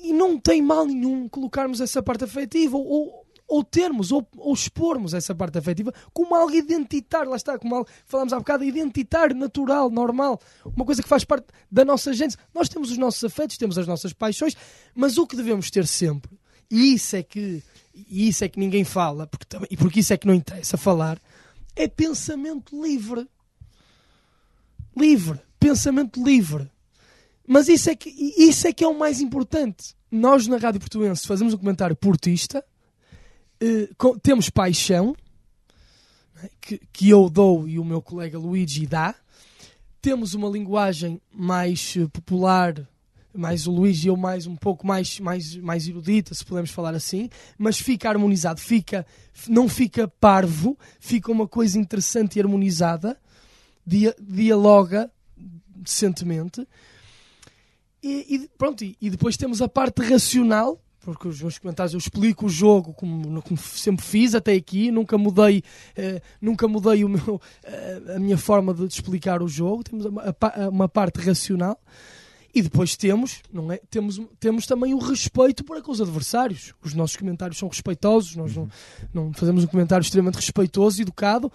e 0.03 0.13
não 0.13 0.39
tem 0.39 0.61
mal 0.61 0.85
nenhum 0.85 1.29
colocarmos 1.29 1.81
essa 1.81 2.03
parte 2.03 2.25
afetiva 2.25 2.77
ou, 2.77 3.22
ou 3.53 3.63
termos, 3.63 4.11
ou, 4.11 4.27
ou 4.39 4.55
expormos 4.55 5.13
essa 5.13 5.35
parte 5.35 5.59
afetiva 5.59 5.93
como 6.13 6.35
algo 6.35 6.55
identitário, 6.55 7.31
lá 7.31 7.37
está, 7.37 7.59
como 7.59 7.75
algo, 7.75 7.89
falámos 8.07 8.33
há 8.33 8.39
bocado, 8.39 8.65
identitário, 8.65 9.37
natural, 9.37 9.91
normal, 9.91 10.41
uma 10.65 10.87
coisa 10.87 11.03
que 11.03 11.09
faz 11.09 11.23
parte 11.23 11.47
da 11.71 11.85
nossa 11.85 12.15
gente. 12.15 12.37
Nós 12.55 12.69
temos 12.69 12.91
os 12.91 12.97
nossos 12.97 13.23
afetos, 13.23 13.59
temos 13.59 13.77
as 13.77 13.87
nossas 13.87 14.15
paixões, 14.15 14.57
mas 14.95 15.19
o 15.19 15.27
que 15.27 15.37
devemos 15.37 15.71
ter 15.71 15.87
sempre, 15.87 16.31
e 16.71 16.95
isso 16.95 17.15
é 17.15 17.23
que, 17.23 17.63
isso 18.09 18.43
é 18.43 18.49
que 18.49 18.59
ninguém 18.59 18.85
fala, 18.85 19.27
porque, 19.27 19.47
e 19.71 19.77
porque 19.77 20.01
isso 20.01 20.15
é 20.15 20.17
que 20.17 20.27
não 20.27 20.35
interessa 20.35 20.79
falar, 20.79 21.21
é 21.77 21.87
pensamento 21.87 22.83
livre. 22.83 23.29
Livre, 24.97 25.41
pensamento 25.61 26.25
livre. 26.25 26.71
Mas 27.47 27.69
isso 27.69 27.91
é 27.91 27.95
que, 27.95 28.09
isso 28.11 28.67
é, 28.67 28.73
que 28.73 28.85
é 28.85 28.89
o 28.89 28.99
mais 28.99 29.21
importante. 29.21 29.95
Nós 30.11 30.47
na 30.47 30.57
Rádio 30.57 30.81
Portuense 30.81 31.27
fazemos 31.27 31.53
um 31.53 31.59
comentário 31.59 31.97
portista, 31.97 32.65
com, 33.97 34.19
temos 34.19 34.51
paixão, 34.51 35.17
né, 36.35 36.51
que, 36.61 36.81
que 36.93 37.09
eu 37.09 37.29
dou 37.29 37.69
e 37.69 37.79
o 37.79 37.85
meu 37.85 38.03
colega 38.03 38.39
Luigi 38.39 38.87
dá. 38.87 39.15
Temos 40.01 40.35
uma 40.35 40.49
linguagem 40.49 41.21
mais 41.33 41.95
uh, 41.97 42.09
popular, 42.09 42.89
mais 43.35 43.67
o 43.67 43.73
Luigi 43.73 44.07
e 44.07 44.09
eu 44.09 44.17
mais 44.17 44.47
um 44.47 44.57
pouco 44.57 44.87
mais, 44.87 45.19
mais, 45.19 45.57
mais 45.57 45.89
erudita, 45.89 46.35
se 46.35 46.45
podemos 46.45 46.71
falar 46.71 46.95
assim, 46.95 47.31
mas 47.57 47.79
fica 47.79 48.09
harmonizado, 48.09 48.61
fica, 48.61 49.07
não 49.49 49.69
fica 49.69 50.07
parvo, 50.07 50.79
fica 51.01 51.33
uma 51.33 51.49
coisa 51.49 51.79
interessante 51.79 52.37
e 52.37 52.41
harmonizada, 52.41 53.19
dia, 53.87 54.15
dialoga 54.21 55.11
decentemente. 55.37 56.67
E, 58.03 58.35
e 58.35 58.49
pronto, 58.59 58.85
e, 58.85 58.97
e, 59.01 59.09
depois 59.09 59.37
temos 59.37 59.63
a 59.63 59.69
parte 59.69 60.03
racional, 60.03 60.81
porque 61.05 61.29
os 61.29 61.41
meus 61.41 61.59
comentários 61.59 61.93
eu 61.93 61.99
explico 61.99 62.47
o 62.47 62.49
jogo 62.49 62.93
como, 62.95 63.43
como 63.43 63.59
sempre 63.59 64.05
fiz 64.05 64.35
até 64.35 64.53
aqui, 64.53 64.91
nunca 64.91 65.19
mudei, 65.19 65.63
eh, 65.97 66.21
nunca 66.41 66.69
mudei 66.69 67.05
o 67.05 67.09
meu, 67.09 67.41
eh, 67.65 68.15
a 68.17 68.19
minha 68.19 68.39
forma 68.39 68.73
de 68.73 68.85
explicar 68.87 69.43
o 69.43 69.49
jogo, 69.49 69.85
temos 69.85 70.05
uma, 70.05 70.23
uma 70.71 70.89
parte 70.89 71.21
racional 71.21 71.79
e 72.55 72.61
depois 72.61 72.97
temos, 72.97 73.41
não 73.53 73.73
é? 73.73 73.81
Temos, 73.91 74.21
temos 74.39 74.67
também 74.67 74.93
o 74.93 74.99
respeito 74.99 75.65
para 75.65 75.81
com 75.81 75.91
os 75.91 76.03
adversários. 76.03 76.75
Os 76.85 76.93
nossos 76.93 77.17
comentários 77.17 77.59
são 77.59 77.67
respeitosos, 77.67 78.37
nós 78.37 78.55
não, 78.55 78.69
não 79.13 79.33
fazemos 79.33 79.65
um 79.65 79.67
comentário 79.67 80.03
extremamente 80.03 80.37
respeitoso, 80.37 81.01
educado 81.01 81.51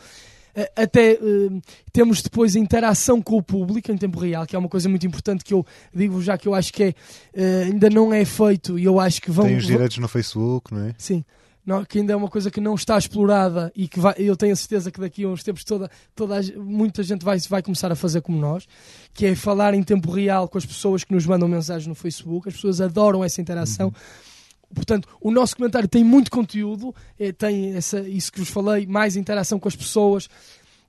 até 0.75 1.13
uh, 1.13 1.61
temos 1.91 2.21
depois 2.21 2.55
a 2.55 2.59
interação 2.59 3.21
com 3.21 3.37
o 3.37 3.43
público 3.43 3.91
em 3.91 3.97
tempo 3.97 4.19
real, 4.19 4.45
que 4.45 4.55
é 4.55 4.59
uma 4.59 4.69
coisa 4.69 4.89
muito 4.89 5.05
importante 5.05 5.43
que 5.43 5.53
eu 5.53 5.65
digo 5.93 6.21
já 6.21 6.37
que 6.37 6.47
eu 6.47 6.53
acho 6.53 6.73
que 6.73 6.83
é, 6.83 6.89
uh, 6.89 7.71
ainda 7.71 7.89
não 7.89 8.13
é 8.13 8.25
feito 8.25 8.79
e 8.79 8.83
eu 8.83 8.99
acho 8.99 9.21
que 9.21 9.29
vão. 9.29 9.45
Tem 9.45 9.57
os 9.57 9.65
direitos 9.65 9.97
no 9.97 10.07
Facebook, 10.07 10.73
não 10.73 10.85
é? 10.85 10.95
Sim. 10.97 11.23
Não, 11.65 11.83
que 11.83 11.99
ainda 11.99 12.13
é 12.13 12.15
uma 12.15 12.29
coisa 12.29 12.49
que 12.49 12.61
não 12.61 12.75
está 12.75 12.97
explorada 12.97 13.73
e 13.75 13.89
que 13.89 13.99
vai, 13.99 14.15
eu 14.17 14.37
tenho 14.37 14.53
a 14.53 14.55
certeza 14.55 14.89
que 14.89 15.01
daqui 15.01 15.25
a 15.25 15.27
uns 15.27 15.43
tempos 15.43 15.65
toda, 15.65 15.91
toda 16.15 16.39
muita 16.55 17.03
gente 17.03 17.25
vai, 17.25 17.37
vai 17.39 17.61
começar 17.61 17.91
a 17.91 17.95
fazer 17.95 18.21
como 18.21 18.39
nós, 18.39 18.65
que 19.13 19.25
é 19.25 19.35
falar 19.35 19.73
em 19.73 19.83
tempo 19.83 20.09
real 20.09 20.47
com 20.47 20.57
as 20.57 20.65
pessoas 20.65 21.03
que 21.03 21.13
nos 21.13 21.25
mandam 21.25 21.45
mensagens 21.45 21.85
no 21.85 21.93
Facebook. 21.93 22.47
As 22.47 22.55
pessoas 22.55 22.79
adoram 22.79 23.21
essa 23.21 23.41
interação. 23.41 23.87
Uhum 23.87 24.27
Portanto, 24.73 25.07
o 25.21 25.31
nosso 25.31 25.55
comentário 25.55 25.87
tem 25.87 26.03
muito 26.03 26.29
conteúdo, 26.29 26.93
é, 27.19 27.31
tem 27.31 27.75
essa, 27.75 28.01
isso 28.01 28.31
que 28.31 28.39
vos 28.39 28.49
falei, 28.49 28.85
mais 28.85 29.15
interação 29.15 29.59
com 29.59 29.67
as 29.67 29.75
pessoas 29.75 30.29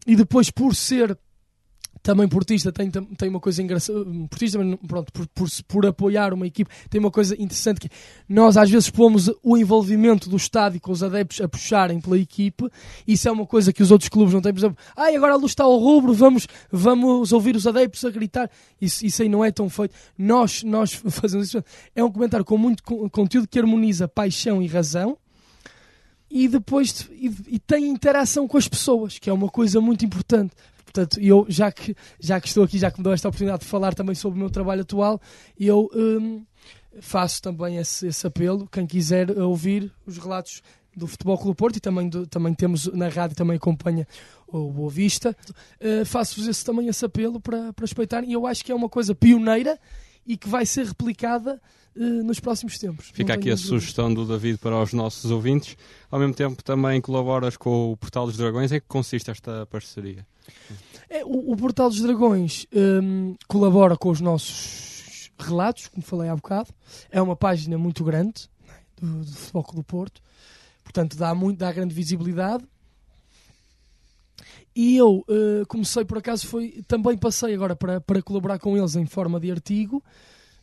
e 0.07 0.17
depois, 0.17 0.51
por 0.51 0.75
ser 0.75 1.17
também 2.09 2.27
portista 2.27 2.73
tem, 2.73 2.90
tem 2.90 3.29
uma 3.29 3.38
coisa 3.38 3.62
engraçada, 3.62 4.03
portista, 4.31 4.59
pronto, 4.87 5.12
por, 5.12 5.27
por, 5.27 5.49
por, 5.68 5.85
apoiar 5.85 6.33
uma 6.33 6.47
equipe, 6.47 6.71
tem 6.88 6.99
uma 6.99 7.11
coisa 7.11 7.35
interessante 7.35 7.81
que 7.81 7.90
nós 8.27 8.57
às 8.57 8.71
vezes 8.71 8.88
pomos 8.88 9.31
o 9.42 9.59
envolvimento 9.59 10.27
do 10.27 10.37
estádio 10.38 10.81
com 10.81 10.90
os 10.90 11.03
adeptos 11.03 11.38
a 11.42 11.47
puxarem 11.47 12.01
pela 12.01 12.16
equipe, 12.16 12.66
isso 13.07 13.29
é 13.29 13.31
uma 13.31 13.44
coisa 13.44 13.75
que 13.75 13.83
os 13.83 13.90
outros 13.90 14.09
clubes 14.09 14.33
não 14.33 14.40
têm, 14.40 14.55
por 14.55 14.61
exemplo, 14.61 14.79
ai, 14.97 15.16
agora 15.16 15.35
a 15.35 15.37
luz 15.37 15.53
está 15.53 15.64
ao 15.64 15.77
rubro, 15.77 16.14
vamos, 16.14 16.49
vamos 16.73 17.31
ouvir 17.31 17.55
os 17.55 17.66
adeptos 17.66 18.03
a 18.07 18.11
gritar, 18.11 18.51
isso, 18.81 19.05
isso 19.05 19.21
aí 19.21 19.29
não 19.29 19.44
é 19.44 19.53
tão 19.53 19.68
feito. 19.68 19.94
Nós, 20.16 20.62
nós 20.62 20.94
fazemos 21.11 21.49
isso, 21.49 21.62
é 21.94 22.03
um 22.03 22.11
comentário 22.11 22.47
com 22.47 22.57
muito 22.57 22.83
conteúdo 23.11 23.47
que 23.47 23.59
harmoniza 23.59 24.09
paixão 24.09 24.62
e 24.62 24.66
razão, 24.66 25.18
e 26.31 26.49
depois 26.49 27.09
e, 27.11 27.33
e 27.49 27.59
tem 27.59 27.88
interação 27.88 28.47
com 28.47 28.57
as 28.57 28.69
pessoas, 28.69 29.19
que 29.19 29.31
é 29.31 29.33
uma 29.33 29.49
coisa 29.49 29.81
muito 29.81 30.05
importante. 30.05 30.55
Portanto, 30.85 31.21
eu, 31.21 31.47
já 31.49 31.70
que, 31.70 31.95
já 32.18 32.41
que 32.41 32.49
estou 32.49 32.64
aqui, 32.64 32.79
já 32.79 32.91
que 32.91 32.99
me 32.99 33.05
dou 33.05 33.12
esta 33.12 33.29
oportunidade 33.29 33.62
de 33.62 33.68
falar 33.68 33.95
também 33.95 34.14
sobre 34.14 34.39
o 34.39 34.41
meu 34.41 34.51
trabalho 34.51 34.83
atual, 34.83 35.20
eu 35.59 35.91
um, 35.95 36.45
faço 37.01 37.43
também 37.43 37.76
esse, 37.76 38.07
esse, 38.07 38.26
apelo. 38.26 38.66
Quem 38.66 38.87
quiser 38.87 39.31
ouvir 39.39 39.93
os 40.07 40.16
relatos 40.16 40.62
do 40.97 41.07
Futebol 41.07 41.39
Clube 41.39 41.57
Porto 41.57 41.76
e 41.76 41.81
também, 41.81 42.09
do, 42.09 42.26
também 42.26 42.55
temos 42.55 42.87
na 42.93 43.09
rádio, 43.09 43.37
também 43.37 43.57
acompanha 43.57 44.07
o 44.47 44.70
Boa 44.72 44.91
Vista, 44.91 45.37
uh, 45.81 46.05
faço-vos 46.07 46.49
esse, 46.49 46.64
também 46.64 46.89
esse 46.89 47.05
apelo 47.05 47.39
para, 47.39 47.72
para 47.72 47.85
respeitarem. 47.85 48.31
E 48.31 48.33
eu 48.33 48.47
acho 48.47 48.64
que 48.64 48.72
é 48.72 48.74
uma 48.74 48.89
coisa 48.89 49.14
pioneira 49.14 49.79
e 50.26 50.37
que 50.37 50.49
vai 50.49 50.64
ser 50.64 50.87
replicada 50.87 51.61
nos 51.95 52.41
próximos 52.41 52.78
tempos. 52.78 53.11
Fica 53.12 53.34
aqui 53.34 53.51
a 53.51 53.55
dúvida. 53.55 53.68
sugestão 53.68 54.12
do 54.12 54.24
David 54.24 54.59
para 54.59 54.80
os 54.80 54.93
nossos 54.93 55.30
ouvintes. 55.30 55.76
Ao 56.11 56.18
mesmo 56.18 56.34
tempo, 56.34 56.62
também 56.62 57.01
colaboras 57.01 57.57
com 57.57 57.93
o 57.93 57.97
Portal 57.97 58.26
dos 58.26 58.36
Dragões. 58.36 58.70
Em 58.72 58.80
que 58.80 58.86
consiste 58.86 59.30
esta 59.30 59.66
parceria? 59.66 60.26
É, 61.09 61.24
o, 61.24 61.53
o, 61.53 61.57
Portal 61.57 61.89
dos 61.89 62.01
Dragões 62.01 62.66
um, 62.72 63.34
colabora 63.47 63.97
com 63.97 64.11
os 64.11 64.20
nossos 64.20 65.30
relatos, 65.39 65.89
como 65.89 66.03
falei 66.03 66.28
há 66.28 66.36
bocado. 66.36 66.68
É 67.11 67.20
uma 67.20 67.36
página 67.36 67.78
muito 67.78 68.05
grande 68.05 68.49
né, 68.66 68.74
do, 69.01 69.24
do 69.24 69.32
Futebol 69.32 69.66
do 69.74 69.84
Porto. 69.84 70.20
Portanto, 70.82 71.16
dá, 71.16 71.34
muito, 71.34 71.59
dá 71.59 71.72
grande 71.72 71.95
visibilidade. 71.95 72.64
e 74.74 74.97
eu 74.97 75.24
uh, 75.28 75.66
comecei, 75.66 76.05
por 76.05 76.18
acaso, 76.18 76.47
foi 76.47 76.82
também 76.86 77.16
passei 77.16 77.55
agora 77.55 77.76
para, 77.76 78.01
para 78.01 78.22
colaborar 78.22 78.59
com 78.59 78.76
eles 78.76 78.97
em 78.97 79.07
forma 79.07 79.39
de 79.41 79.51
artigo, 79.51 80.03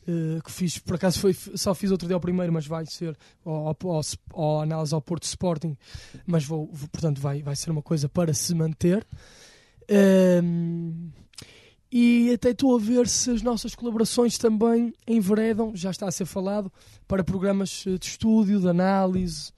uh, 0.08 0.42
que 0.42 0.50
fiz, 0.50 0.78
por 0.78 0.96
acaso 0.96 1.20
foi, 1.20 1.34
só 1.34 1.74
fiz 1.74 1.90
outro 1.90 2.06
dia 2.06 2.14
ao 2.14 2.20
primeiro, 2.20 2.52
mas 2.52 2.66
vai 2.66 2.86
ser 2.86 3.16
ao, 3.44 3.68
ao, 3.68 4.02
ao 4.32 4.60
análise 4.62 4.94
ao 4.94 5.02
Porto 5.02 5.24
Sporting, 5.24 5.76
mas 6.26 6.44
vou, 6.44 6.68
vou, 6.72 6.88
portanto 6.88 7.20
vai, 7.20 7.42
vai 7.42 7.56
ser 7.56 7.70
uma 7.70 7.82
coisa 7.82 8.08
para 8.08 8.32
se 8.32 8.54
manter. 8.54 9.06
Um, 10.42 11.10
e 11.90 12.32
até 12.32 12.50
estou 12.50 12.76
a 12.76 12.78
ver 12.78 13.08
se 13.08 13.30
as 13.30 13.42
nossas 13.42 13.74
colaborações 13.74 14.36
também 14.36 14.92
enveredam, 15.06 15.74
já 15.74 15.90
está 15.90 16.08
a 16.08 16.10
ser 16.10 16.26
falado, 16.26 16.70
para 17.06 17.22
programas 17.22 17.84
de 17.84 18.06
estúdio, 18.06 18.60
de 18.60 18.68
análise, 18.68 19.52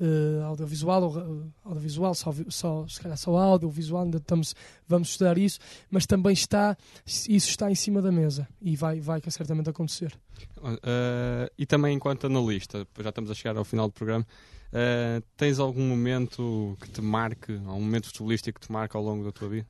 uh, 0.00 0.44
audiovisual, 0.44 1.04
uh, 1.04 1.52
audiovisual 1.64 2.14
só, 2.14 2.34
só, 2.48 2.86
se 2.88 3.00
calhar 3.00 3.16
só 3.16 3.36
audiovisual, 3.36 4.04
ainda 4.04 4.18
estamos, 4.18 4.54
vamos 4.86 5.10
estudar 5.10 5.38
isso, 5.38 5.58
mas 5.90 6.06
também 6.06 6.32
está, 6.32 6.76
isso 7.06 7.48
está 7.48 7.70
em 7.70 7.74
cima 7.74 8.02
da 8.02 8.12
mesa 8.12 8.48
e 8.60 8.76
vai, 8.76 9.00
vai 9.00 9.20
certamente 9.28 9.68
acontecer. 9.70 10.16
Uh, 10.58 11.50
e 11.58 11.66
também 11.66 11.96
enquanto 11.96 12.26
analista, 12.26 12.86
já 13.00 13.08
estamos 13.08 13.30
a 13.30 13.34
chegar 13.34 13.56
ao 13.56 13.64
final 13.64 13.88
do 13.88 13.92
programa, 13.92 14.26
uh, 14.72 15.22
tens 15.36 15.58
algum 15.58 15.88
momento 15.88 16.76
que 16.80 16.90
te 16.90 17.00
marque, 17.00 17.52
algum 17.66 17.80
momento 17.80 18.06
futebolístico 18.06 18.60
que 18.60 18.66
te 18.66 18.72
marque 18.72 18.96
ao 18.96 19.02
longo 19.02 19.24
da 19.24 19.32
tua 19.32 19.48
vida? 19.48 19.66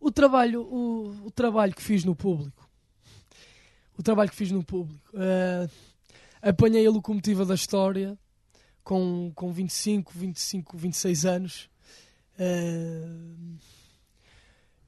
O 0.00 0.10
trabalho 0.10 0.62
o, 0.62 1.26
o, 1.26 1.30
trabalho 1.30 1.72
que 1.72 1.82
fiz 1.82 2.04
no 2.04 2.16
público 2.16 2.68
o 3.96 4.02
trabalho 4.02 4.28
que 4.28 4.34
fiz 4.34 4.50
no 4.50 4.64
público 4.64 4.98
apanhei 6.42 6.86
a 6.86 6.90
locomotiva 6.90 7.44
da 7.44 7.54
história 7.54 8.18
com, 8.82 9.32
com 9.34 9.52
25, 9.52 10.12
25, 10.14 10.76
26 10.76 11.24
anos. 11.26 11.70
Uh, 12.38 13.56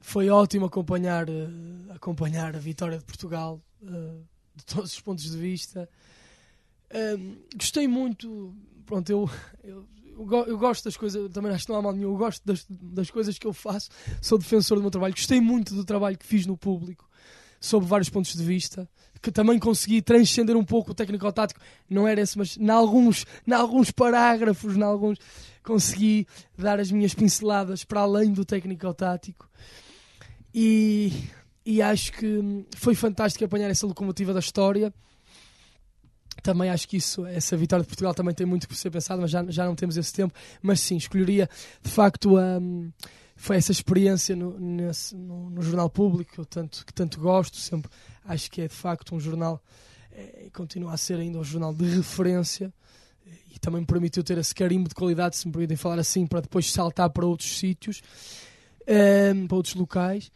foi 0.01 0.29
ótimo 0.29 0.65
acompanhar, 0.65 1.29
uh, 1.29 1.91
acompanhar 1.91 2.55
a 2.55 2.59
vitória 2.59 2.97
de 2.97 3.05
Portugal 3.05 3.61
uh, 3.81 4.25
de 4.55 4.65
todos 4.65 4.93
os 4.93 4.99
pontos 4.99 5.29
de 5.29 5.37
vista. 5.37 5.89
gostei 7.55 7.87
muito. 7.87 8.53
Pronto, 8.85 9.09
eu, 9.09 9.29
eu, 9.63 9.87
eu, 10.47 10.57
gosto 10.57 10.83
das 10.83 10.97
coisas, 10.97 11.31
também 11.31 11.51
acho 11.51 11.65
que 11.65 11.71
não 11.71 11.79
há 11.79 11.81
mal 11.81 11.93
nenhum. 11.93 12.11
Eu 12.11 12.17
gosto 12.17 12.41
das, 12.45 12.65
das 12.69 13.09
coisas 13.09 13.37
que 13.37 13.47
eu 13.47 13.53
faço, 13.53 13.89
sou 14.21 14.37
defensor 14.37 14.77
do 14.77 14.81
meu 14.81 14.91
trabalho. 14.91 15.13
Gostei 15.13 15.39
muito 15.39 15.73
do 15.73 15.85
trabalho 15.85 16.17
que 16.17 16.25
fiz 16.25 16.45
no 16.45 16.57
público, 16.57 17.09
sob 17.59 17.85
vários 17.85 18.09
pontos 18.09 18.33
de 18.33 18.43
vista 18.43 18.89
que 19.23 19.31
também 19.31 19.57
consegui 19.57 20.01
transcender 20.01 20.57
um 20.57 20.65
pouco 20.65 20.91
o 20.91 20.93
técnico-tático, 20.93 21.59
não 21.89 22.05
era 22.05 22.19
esse, 22.19 22.37
mas 22.37 22.57
em 22.57 22.69
alguns, 22.69 23.25
em 23.47 23.53
alguns 23.53 23.89
parágrafos, 23.89 24.75
em 24.75 24.83
alguns, 24.83 25.17
consegui 25.63 26.27
dar 26.57 26.77
as 26.77 26.91
minhas 26.91 27.13
pinceladas 27.13 27.85
para 27.85 28.01
além 28.01 28.33
do 28.33 28.43
técnico-tático. 28.43 29.49
E, 30.53 31.13
e 31.65 31.81
acho 31.81 32.11
que 32.11 32.65
foi 32.75 32.95
fantástico 32.95 33.45
apanhar 33.45 33.69
essa 33.69 33.87
locomotiva 33.87 34.33
da 34.33 34.41
história. 34.41 34.93
Também 36.43 36.69
acho 36.69 36.85
que 36.85 36.97
isso, 36.97 37.25
essa 37.25 37.55
vitória 37.55 37.83
de 37.83 37.87
Portugal 37.87 38.13
também 38.13 38.35
tem 38.35 38.45
muito 38.45 38.67
por 38.67 38.75
ser 38.75 38.91
pensado, 38.91 39.21
mas 39.21 39.31
já, 39.31 39.43
já 39.47 39.65
não 39.65 39.73
temos 39.73 39.95
esse 39.95 40.11
tempo. 40.11 40.33
Mas 40.61 40.81
sim, 40.81 40.97
escolheria 40.97 41.49
de 41.81 41.89
facto 41.89 42.37
a. 42.37 42.59
Um, 42.59 42.91
foi 43.35 43.57
essa 43.57 43.71
experiência 43.71 44.35
no, 44.35 44.59
nesse, 44.59 45.15
no, 45.15 45.49
no, 45.49 45.61
jornal 45.61 45.89
público 45.89 46.41
que 46.41 46.47
tanto, 46.47 46.85
que 46.85 46.93
tanto 46.93 47.19
gosto, 47.19 47.57
sempre 47.57 47.89
acho 48.25 48.49
que 48.49 48.61
é 48.61 48.67
de 48.67 48.73
facto 48.73 49.15
um 49.15 49.19
jornal 49.19 49.61
é, 50.11 50.49
continua 50.53 50.93
a 50.93 50.97
ser 50.97 51.19
ainda 51.19 51.39
um 51.39 51.43
jornal 51.43 51.73
de 51.73 51.85
referência 51.85 52.73
e 53.53 53.59
também 53.59 53.81
me 53.81 53.87
permitiu 53.87 54.23
ter 54.23 54.37
esse 54.37 54.53
carimbo 54.53 54.89
de 54.89 54.95
qualidade, 54.95 55.37
se 55.37 55.47
me 55.47 55.53
permitem 55.53 55.77
falar 55.77 55.99
assim, 55.99 56.25
para 56.25 56.41
depois 56.41 56.71
saltar 56.71 57.09
para 57.09 57.25
outros 57.25 57.57
sítios, 57.57 58.01
um, 58.87 58.93
ehm, 58.93 59.47
para 59.47 59.57
outros 59.57 59.75
locais. 59.75 60.31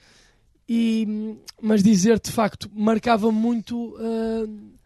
E, 0.69 1.37
mas 1.61 1.81
dizer 1.81 2.19
de 2.19 2.31
facto 2.31 2.69
marcava 2.73 3.31
muito 3.31 3.95
uh, 3.95 4.76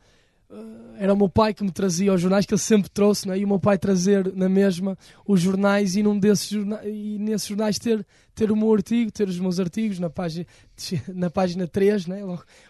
era 0.98 1.14
o 1.14 1.18
meu 1.18 1.30
pai 1.30 1.54
que 1.54 1.64
me 1.64 1.72
trazia 1.72 2.14
os 2.14 2.22
jornais 2.22 2.46
que 2.46 2.54
ele 2.54 2.62
sempre 2.62 2.90
trouxe 2.90 3.28
né? 3.28 3.38
e 3.38 3.46
o 3.46 3.48
meu 3.48 3.60
pai 3.60 3.78
trazer 3.78 4.36
na 4.36 4.50
mesma 4.50 4.98
os 5.26 5.42
jornais 5.42 5.96
e 5.96 6.04
num 6.04 6.20
desses 6.20 6.50
jornais, 6.50 6.86
e 6.86 7.18
nesses 7.18 7.48
jornais 7.48 7.80
ter, 7.80 8.06
ter 8.36 8.52
o 8.52 8.56
meu 8.56 8.72
artigo, 8.74 9.12
ter 9.12 9.28
os 9.28 9.40
meus 9.40 9.60
artigos 9.60 9.98
na 9.98 10.10
página, 10.10 10.46
na 11.16 11.30
página 11.30 11.68
3, 11.68 12.06
né? 12.08 12.22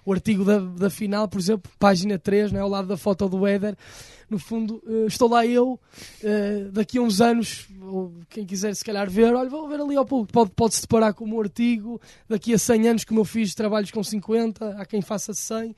o 0.05 0.13
artigo 0.13 0.45
da, 0.45 0.59
da 0.59 0.89
final, 0.89 1.27
por 1.27 1.39
exemplo, 1.39 1.71
página 1.77 2.17
3, 2.17 2.51
né? 2.51 2.59
ao 2.59 2.69
lado 2.69 2.87
da 2.87 2.95
foto 2.95 3.27
do 3.27 3.45
Éder. 3.45 3.75
No 4.29 4.39
fundo, 4.39 4.81
uh, 4.85 5.07
estou 5.07 5.27
lá 5.27 5.45
eu, 5.45 5.77
uh, 6.23 6.71
daqui 6.71 6.99
a 6.99 7.01
uns 7.01 7.19
anos, 7.19 7.67
ou 7.81 8.13
quem 8.29 8.45
quiser 8.45 8.73
se 8.73 8.85
calhar 8.85 9.09
ver, 9.09 9.35
olha, 9.35 9.49
vou 9.49 9.67
ver 9.67 9.81
ali 9.81 9.97
ao 9.97 10.05
público, 10.05 10.31
pode, 10.31 10.51
pode 10.51 10.79
deparar 10.79 11.13
com 11.13 11.25
o 11.25 11.27
meu 11.27 11.41
artigo, 11.41 11.99
daqui 12.29 12.53
a 12.53 12.57
100 12.57 12.87
anos, 12.87 13.03
como 13.03 13.19
eu 13.19 13.25
fiz 13.25 13.53
trabalhos 13.53 13.91
com 13.91 14.01
50, 14.01 14.77
há 14.77 14.85
quem 14.85 15.01
faça 15.01 15.33
100 15.33 15.75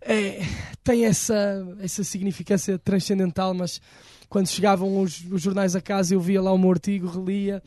é, 0.00 0.40
tem 0.82 1.04
essa, 1.04 1.66
essa 1.80 2.04
significância 2.04 2.78
transcendental, 2.78 3.52
mas 3.54 3.80
quando 4.28 4.48
chegavam 4.48 5.00
os, 5.00 5.24
os 5.30 5.42
jornais 5.42 5.74
a 5.74 5.80
casa 5.80 6.14
eu 6.14 6.20
via 6.20 6.40
lá 6.40 6.52
o 6.52 6.58
meu 6.58 6.70
artigo, 6.70 7.08
relia. 7.08 7.62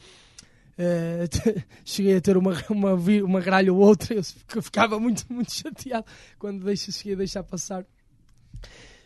Uh, 0.72 1.64
cheguei 1.84 2.16
a 2.16 2.22
ter 2.22 2.38
uma, 2.38 2.54
uma, 2.70 2.94
uma 2.94 3.42
gralha 3.42 3.74
ou 3.74 3.80
outra, 3.80 4.16
eu 4.16 4.62
ficava 4.62 5.00
muito, 5.00 5.26
muito 5.32 5.54
chateado 5.54 6.06
quando 6.40 6.64
deixo, 6.64 6.92
cheguei 6.92 7.14
a 7.14 7.18
deixar 7.18 7.44
passar. 7.44 7.86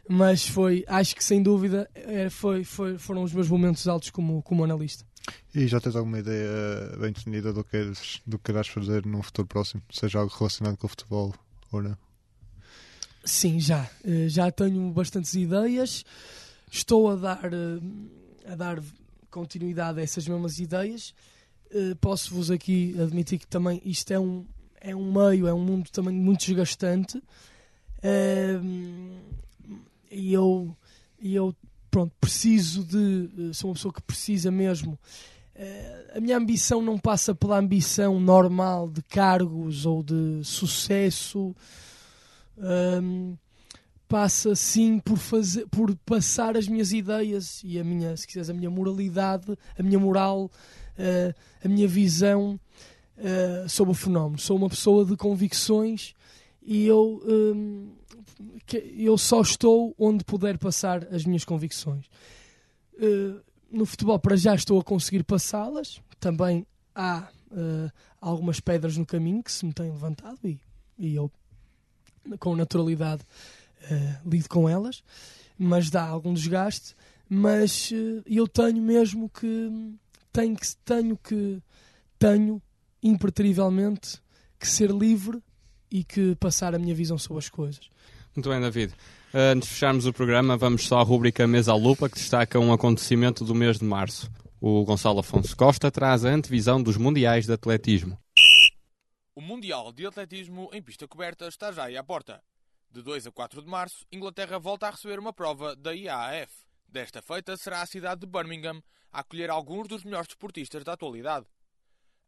Mas 0.08 0.48
foi, 0.48 0.86
acho 0.88 1.16
que 1.16 1.24
sem 1.24 1.42
dúvida, 1.42 1.90
é, 1.96 2.30
foi, 2.30 2.64
foi, 2.64 2.98
foram 2.98 3.24
os 3.24 3.34
meus 3.34 3.50
momentos 3.50 3.88
altos 3.88 4.12
como, 4.12 4.42
como 4.44 4.64
analista. 4.64 5.04
E 5.54 5.68
já 5.68 5.82
tens 5.82 5.96
alguma 5.96 6.20
ideia 6.20 6.96
bem 7.00 7.12
definida 7.12 7.52
do 7.52 7.64
que, 7.64 7.92
do 8.26 8.40
fazer 8.66 9.04
num 9.06 9.24
futuro 9.24 9.48
próximo? 9.48 9.82
Seja 9.90 10.20
algo 10.20 10.32
relacionado 10.38 10.78
com 10.78 10.86
o 10.86 10.90
futebol 10.90 11.34
ou 11.72 11.82
não? 11.82 11.98
Sim, 13.26 13.60
já. 13.60 13.90
Eh, 14.04 14.30
já 14.30 14.52
tenho 14.52 14.92
bastantes 14.92 15.34
ideias. 15.34 16.06
Estou 16.72 17.10
a 17.10 17.16
dar, 17.16 17.52
eh, 17.52 18.52
a 18.52 18.56
dar 18.56 18.80
continuidade 19.32 20.00
a 20.00 20.04
essas 20.04 20.28
mesmas 20.28 20.60
ideias. 20.60 21.14
Eh, 21.72 21.96
posso-vos 22.00 22.52
aqui 22.52 22.96
admitir 23.02 23.40
que 23.40 23.48
também 23.48 23.82
isto 23.84 24.12
é 24.12 24.20
um, 24.20 24.46
é 24.80 24.96
um 24.96 25.12
meio, 25.12 25.48
é 25.48 25.54
um 25.54 25.60
mundo 25.60 25.90
também 25.90 26.16
muito 26.16 26.46
desgastante. 26.46 27.22
E 30.12 30.32
eu, 30.32 30.78
eu 31.20 31.56
pronto, 31.90 32.14
preciso 32.22 32.84
de. 32.84 33.52
Sou 33.56 33.72
uma 33.72 33.74
pessoa 33.74 33.92
que 33.92 34.02
precisa 34.04 34.52
mesmo. 34.52 35.00
A 36.16 36.20
minha 36.20 36.38
ambição 36.38 36.84
não 36.84 37.00
passa 37.00 37.34
pela 37.34 37.58
ambição 37.58 38.20
normal 38.20 38.88
de 38.88 39.02
cargos 39.02 39.88
ou 39.88 40.04
de 40.04 40.42
sucesso 40.44 41.56
um, 42.58 43.38
passa 44.08 44.56
sim 44.56 45.00
por 45.00 45.18
fazer 45.18 45.68
por 45.68 45.96
passar 46.06 46.56
as 46.56 46.68
minhas 46.68 46.92
ideias 46.92 47.62
e 47.64 47.80
a 47.80 47.84
minha 47.84 48.16
se 48.16 48.28
quiseres 48.28 48.50
a 48.50 48.54
minha 48.54 48.70
moralidade 48.70 49.58
a 49.78 49.84
minha 49.84 50.00
moral 50.00 50.46
uh, 50.46 51.36
a 51.64 51.68
minha 51.68 51.88
visão 51.88 52.60
uh, 53.18 53.70
sobre 53.70 53.92
o 53.92 53.96
fenómeno. 53.96 54.40
Sou 54.40 54.58
uma 54.58 54.70
pessoa 54.70 55.06
de 55.06 55.16
convicções 55.16 56.14
e 56.62 56.86
eu 56.86 57.22
um, 57.26 57.94
eu 58.98 59.18
só 59.18 59.42
estou 59.42 59.96
onde 59.98 60.24
puder 60.24 60.58
passar 60.58 61.06
as 61.14 61.26
minhas 61.26 61.46
convicções. 61.46 62.06
Uh, 62.94 63.42
no 63.72 63.86
futebol 63.86 64.20
para 64.20 64.36
já 64.36 64.56
estou 64.56 64.80
a 64.80 64.84
conseguir 64.84 65.24
passá-las. 65.24 66.02
Também 66.20 66.66
há 66.94 67.28
algumas 68.22 68.60
pedras 68.60 68.98
no 68.98 69.06
caminho 69.06 69.44
que 69.44 69.52
se 69.52 69.66
me 69.66 69.74
têm 69.74 69.92
levantado 69.92 70.40
e, 70.44 70.60
e 70.98 71.16
eu 71.16 71.32
com 72.40 72.56
naturalidade 72.56 73.24
uh, 73.92 74.30
lido 74.30 74.50
com 74.50 74.68
elas, 74.68 75.04
mas 75.58 75.90
dá 75.90 76.04
algum 76.04 76.34
desgaste. 76.34 76.96
Mas 77.30 77.92
uh, 77.92 78.24
eu 78.26 78.48
tenho 78.48 78.82
mesmo 78.82 79.30
que 79.30 79.96
tenho 80.32 80.56
que 80.56 80.76
tenho 80.84 81.18
que 81.18 81.62
tenho 82.20 82.62
impertrivelmente 83.02 84.22
que 84.60 84.68
ser 84.68 84.92
livre 84.92 85.42
e 85.92 86.04
que 86.04 86.36
passar 86.36 86.76
a 86.76 86.80
minha 86.80 86.96
visão 86.96 87.18
sobre 87.18 87.40
as 87.40 87.50
coisas. 87.50 87.90
Muito 88.36 88.50
bem, 88.50 88.60
David. 88.60 88.94
Uh, 89.34 89.54
antes 89.54 89.70
de 89.70 89.74
fecharmos 89.74 90.06
o 90.06 90.14
programa, 90.14 90.58
vamos 90.58 90.88
só 90.88 91.00
à 91.00 91.04
rubrica 91.04 91.48
Mesa 91.48 91.72
à 91.72 91.76
Lupa, 91.76 92.10
que 92.10 92.16
destaca 92.16 92.60
um 92.60 92.74
acontecimento 92.74 93.44
do 93.44 93.56
mês 93.56 93.80
de 93.80 93.86
março. 93.86 94.30
O 94.60 94.84
Gonçalo 94.84 95.20
Afonso 95.20 95.56
Costa 95.56 95.92
traz 95.92 96.26
a 96.26 96.30
antevisão 96.30 96.82
dos 96.82 96.98
Mundiais 96.98 97.46
de 97.46 97.54
Atletismo. 97.54 98.18
O 99.38 99.42
Mundial 99.42 99.92
de 99.92 100.08
Atletismo 100.08 100.70
em 100.72 100.82
pista 100.82 101.06
coberta 101.10 101.46
está 101.50 101.70
já 101.70 101.84
aí 101.84 101.98
à 101.98 102.04
porta. 102.04 102.42
De 102.90 103.02
2 103.02 103.28
a 103.28 103.32
4 103.34 103.62
de 103.62 103.68
março, 103.68 104.06
Inglaterra 104.10 104.58
volta 104.58 104.88
a 104.88 104.92
receber 104.92 105.20
uma 105.20 105.34
prova 105.34 105.76
da 105.76 105.94
IAAF. 105.94 106.66
Desta 106.88 107.22
feita 107.22 107.58
será 107.58 107.82
a 107.82 107.86
cidade 107.86 108.22
de 108.22 108.28
Birmingham 108.28 108.82
a 109.12 109.20
acolher 109.20 109.50
alguns 109.50 109.90
dos 109.90 110.06
melhores 110.06 110.30
desportistas 110.30 110.86
da 110.86 110.94
atualidade. 110.94 111.46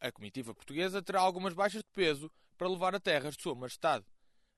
A 0.02 0.12
comitiva 0.12 0.54
portuguesa 0.54 1.02
terá 1.02 1.22
algumas 1.22 1.54
baixas 1.54 1.82
de 1.82 1.90
peso 1.94 2.30
para 2.58 2.68
levar 2.68 2.94
a 2.94 3.00
terras 3.00 3.38
de 3.38 3.44
Sua 3.44 3.56
Majestade. 3.56 4.06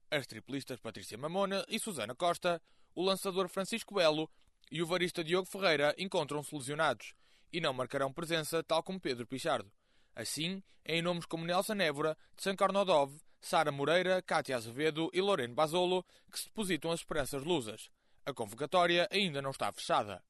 As 0.09 0.25
triplistas 0.25 0.79
Patrícia 0.79 1.19
Mamona 1.19 1.63
e 1.67 1.79
Susana 1.79 2.15
Costa, 2.15 2.59
o 2.95 3.03
lançador 3.03 3.47
Francisco 3.47 3.93
Belo 3.93 4.27
e 4.71 4.81
o 4.81 4.87
varista 4.87 5.23
Diogo 5.23 5.47
Ferreira 5.47 5.93
encontram-se 5.99 6.55
lesionados 6.55 7.13
e 7.53 7.61
não 7.61 7.73
marcarão 7.73 8.11
presença, 8.11 8.63
tal 8.63 8.81
como 8.81 8.99
Pedro 8.99 9.27
Pichardo. 9.27 9.71
Assim, 10.15 10.63
é 10.83 10.97
em 10.97 11.01
nomes 11.01 11.25
como 11.25 11.45
Nelson 11.45 11.75
Évora, 11.75 12.17
Tsankar 12.35 12.71
Nodov, 12.71 13.15
Sara 13.41 13.71
Moreira, 13.71 14.21
Cátia 14.21 14.57
Azevedo 14.57 15.09
e 15.13 15.21
Loreno 15.21 15.53
Basolo 15.53 16.05
que 16.31 16.39
se 16.39 16.45
depositam 16.45 16.91
as 16.91 16.99
esperanças 16.99 17.43
lusas. 17.43 17.89
A 18.25 18.33
convocatória 18.33 19.07
ainda 19.11 19.41
não 19.41 19.51
está 19.51 19.71
fechada. 19.71 20.23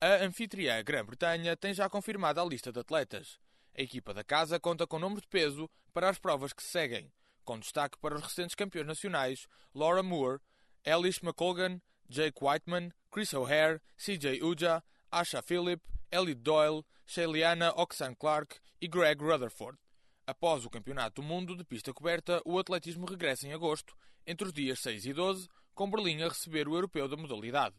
A 0.00 0.24
anfitriã 0.24 0.82
Grã-Bretanha 0.82 1.56
tem 1.56 1.72
já 1.72 1.88
confirmada 1.88 2.42
a 2.42 2.44
lista 2.44 2.72
de 2.72 2.80
atletas. 2.80 3.38
A 3.76 3.82
equipa 3.82 4.12
da 4.12 4.24
casa 4.24 4.58
conta 4.58 4.86
com 4.86 4.98
nomes 4.98 5.22
de 5.22 5.28
peso 5.28 5.70
para 5.94 6.08
as 6.08 6.18
provas 6.18 6.52
que 6.52 6.62
se 6.62 6.70
seguem, 6.70 7.12
com 7.44 7.58
destaque 7.58 7.96
para 7.98 8.16
os 8.16 8.22
recentes 8.22 8.54
campeões 8.54 8.86
nacionais 8.86 9.46
Laura 9.74 10.02
Moore, 10.02 10.40
Elish 10.84 11.22
McColgan, 11.22 11.80
Jake 12.08 12.38
Whiteman, 12.42 12.90
Chris 13.10 13.32
O'Hare, 13.32 13.80
CJ 13.96 14.42
Uja, 14.42 14.82
Asha 15.10 15.40
Phillip, 15.40 15.80
Ellie 16.10 16.34
Doyle, 16.34 16.84
Shayliana 17.06 17.72
Oxan 17.76 18.14
Clark 18.14 18.60
e 18.82 18.88
Greg 18.88 19.22
Rutherford. 19.22 19.78
Após 20.26 20.64
o 20.64 20.70
Campeonato 20.70 21.22
do 21.22 21.26
Mundo 21.26 21.56
de 21.56 21.64
pista 21.64 21.92
coberta, 21.94 22.42
o 22.44 22.58
atletismo 22.58 23.06
regressa 23.06 23.46
em 23.46 23.52
agosto, 23.52 23.94
entre 24.26 24.46
os 24.46 24.52
dias 24.52 24.80
6 24.80 25.06
e 25.06 25.12
12, 25.12 25.48
com 25.72 25.88
Berlim 25.88 26.20
a 26.22 26.28
receber 26.28 26.66
o 26.66 26.74
europeu 26.74 27.08
da 27.08 27.16
modalidade. 27.16 27.76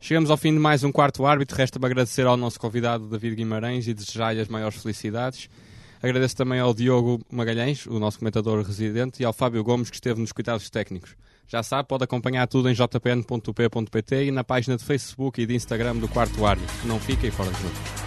Chegamos 0.00 0.28
ao 0.28 0.36
fim 0.36 0.52
de 0.52 0.58
mais 0.58 0.82
um 0.84 0.92
quarto 0.92 1.24
árbitro. 1.24 1.56
Resta-me 1.56 1.86
agradecer 1.86 2.26
ao 2.26 2.36
nosso 2.36 2.58
convidado 2.60 3.08
David 3.08 3.36
Guimarães 3.36 3.86
e 3.86 3.94
desejar-lhe 3.94 4.40
as 4.40 4.48
maiores 4.48 4.82
felicidades. 4.82 5.48
Agradeço 6.02 6.36
também 6.36 6.60
ao 6.60 6.74
Diogo 6.74 7.24
Magalhães, 7.30 7.86
o 7.86 7.98
nosso 7.98 8.18
comentador 8.18 8.62
residente, 8.62 9.22
e 9.22 9.24
ao 9.24 9.32
Fábio 9.32 9.64
Gomes, 9.64 9.88
que 9.88 9.96
esteve 9.96 10.20
nos 10.20 10.32
cuidados 10.32 10.68
técnicos. 10.68 11.16
Já 11.48 11.62
sabe, 11.62 11.88
pode 11.88 12.04
acompanhar 12.04 12.46
tudo 12.46 12.68
em 12.68 12.74
jpn.p.pt 12.74 14.24
e 14.24 14.30
na 14.30 14.44
página 14.44 14.76
de 14.76 14.84
Facebook 14.84 15.40
e 15.40 15.46
de 15.46 15.54
Instagram 15.54 15.96
do 15.96 16.08
Quarto 16.08 16.44
Árbitro. 16.44 16.74
Não 16.84 17.00
fiquem 17.00 17.30
fora 17.30 17.50
de 17.50 17.62
jogo. 17.62 18.05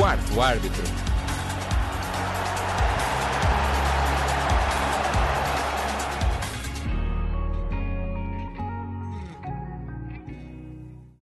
Quarto 0.00 0.40
Árbitro 0.40 1.09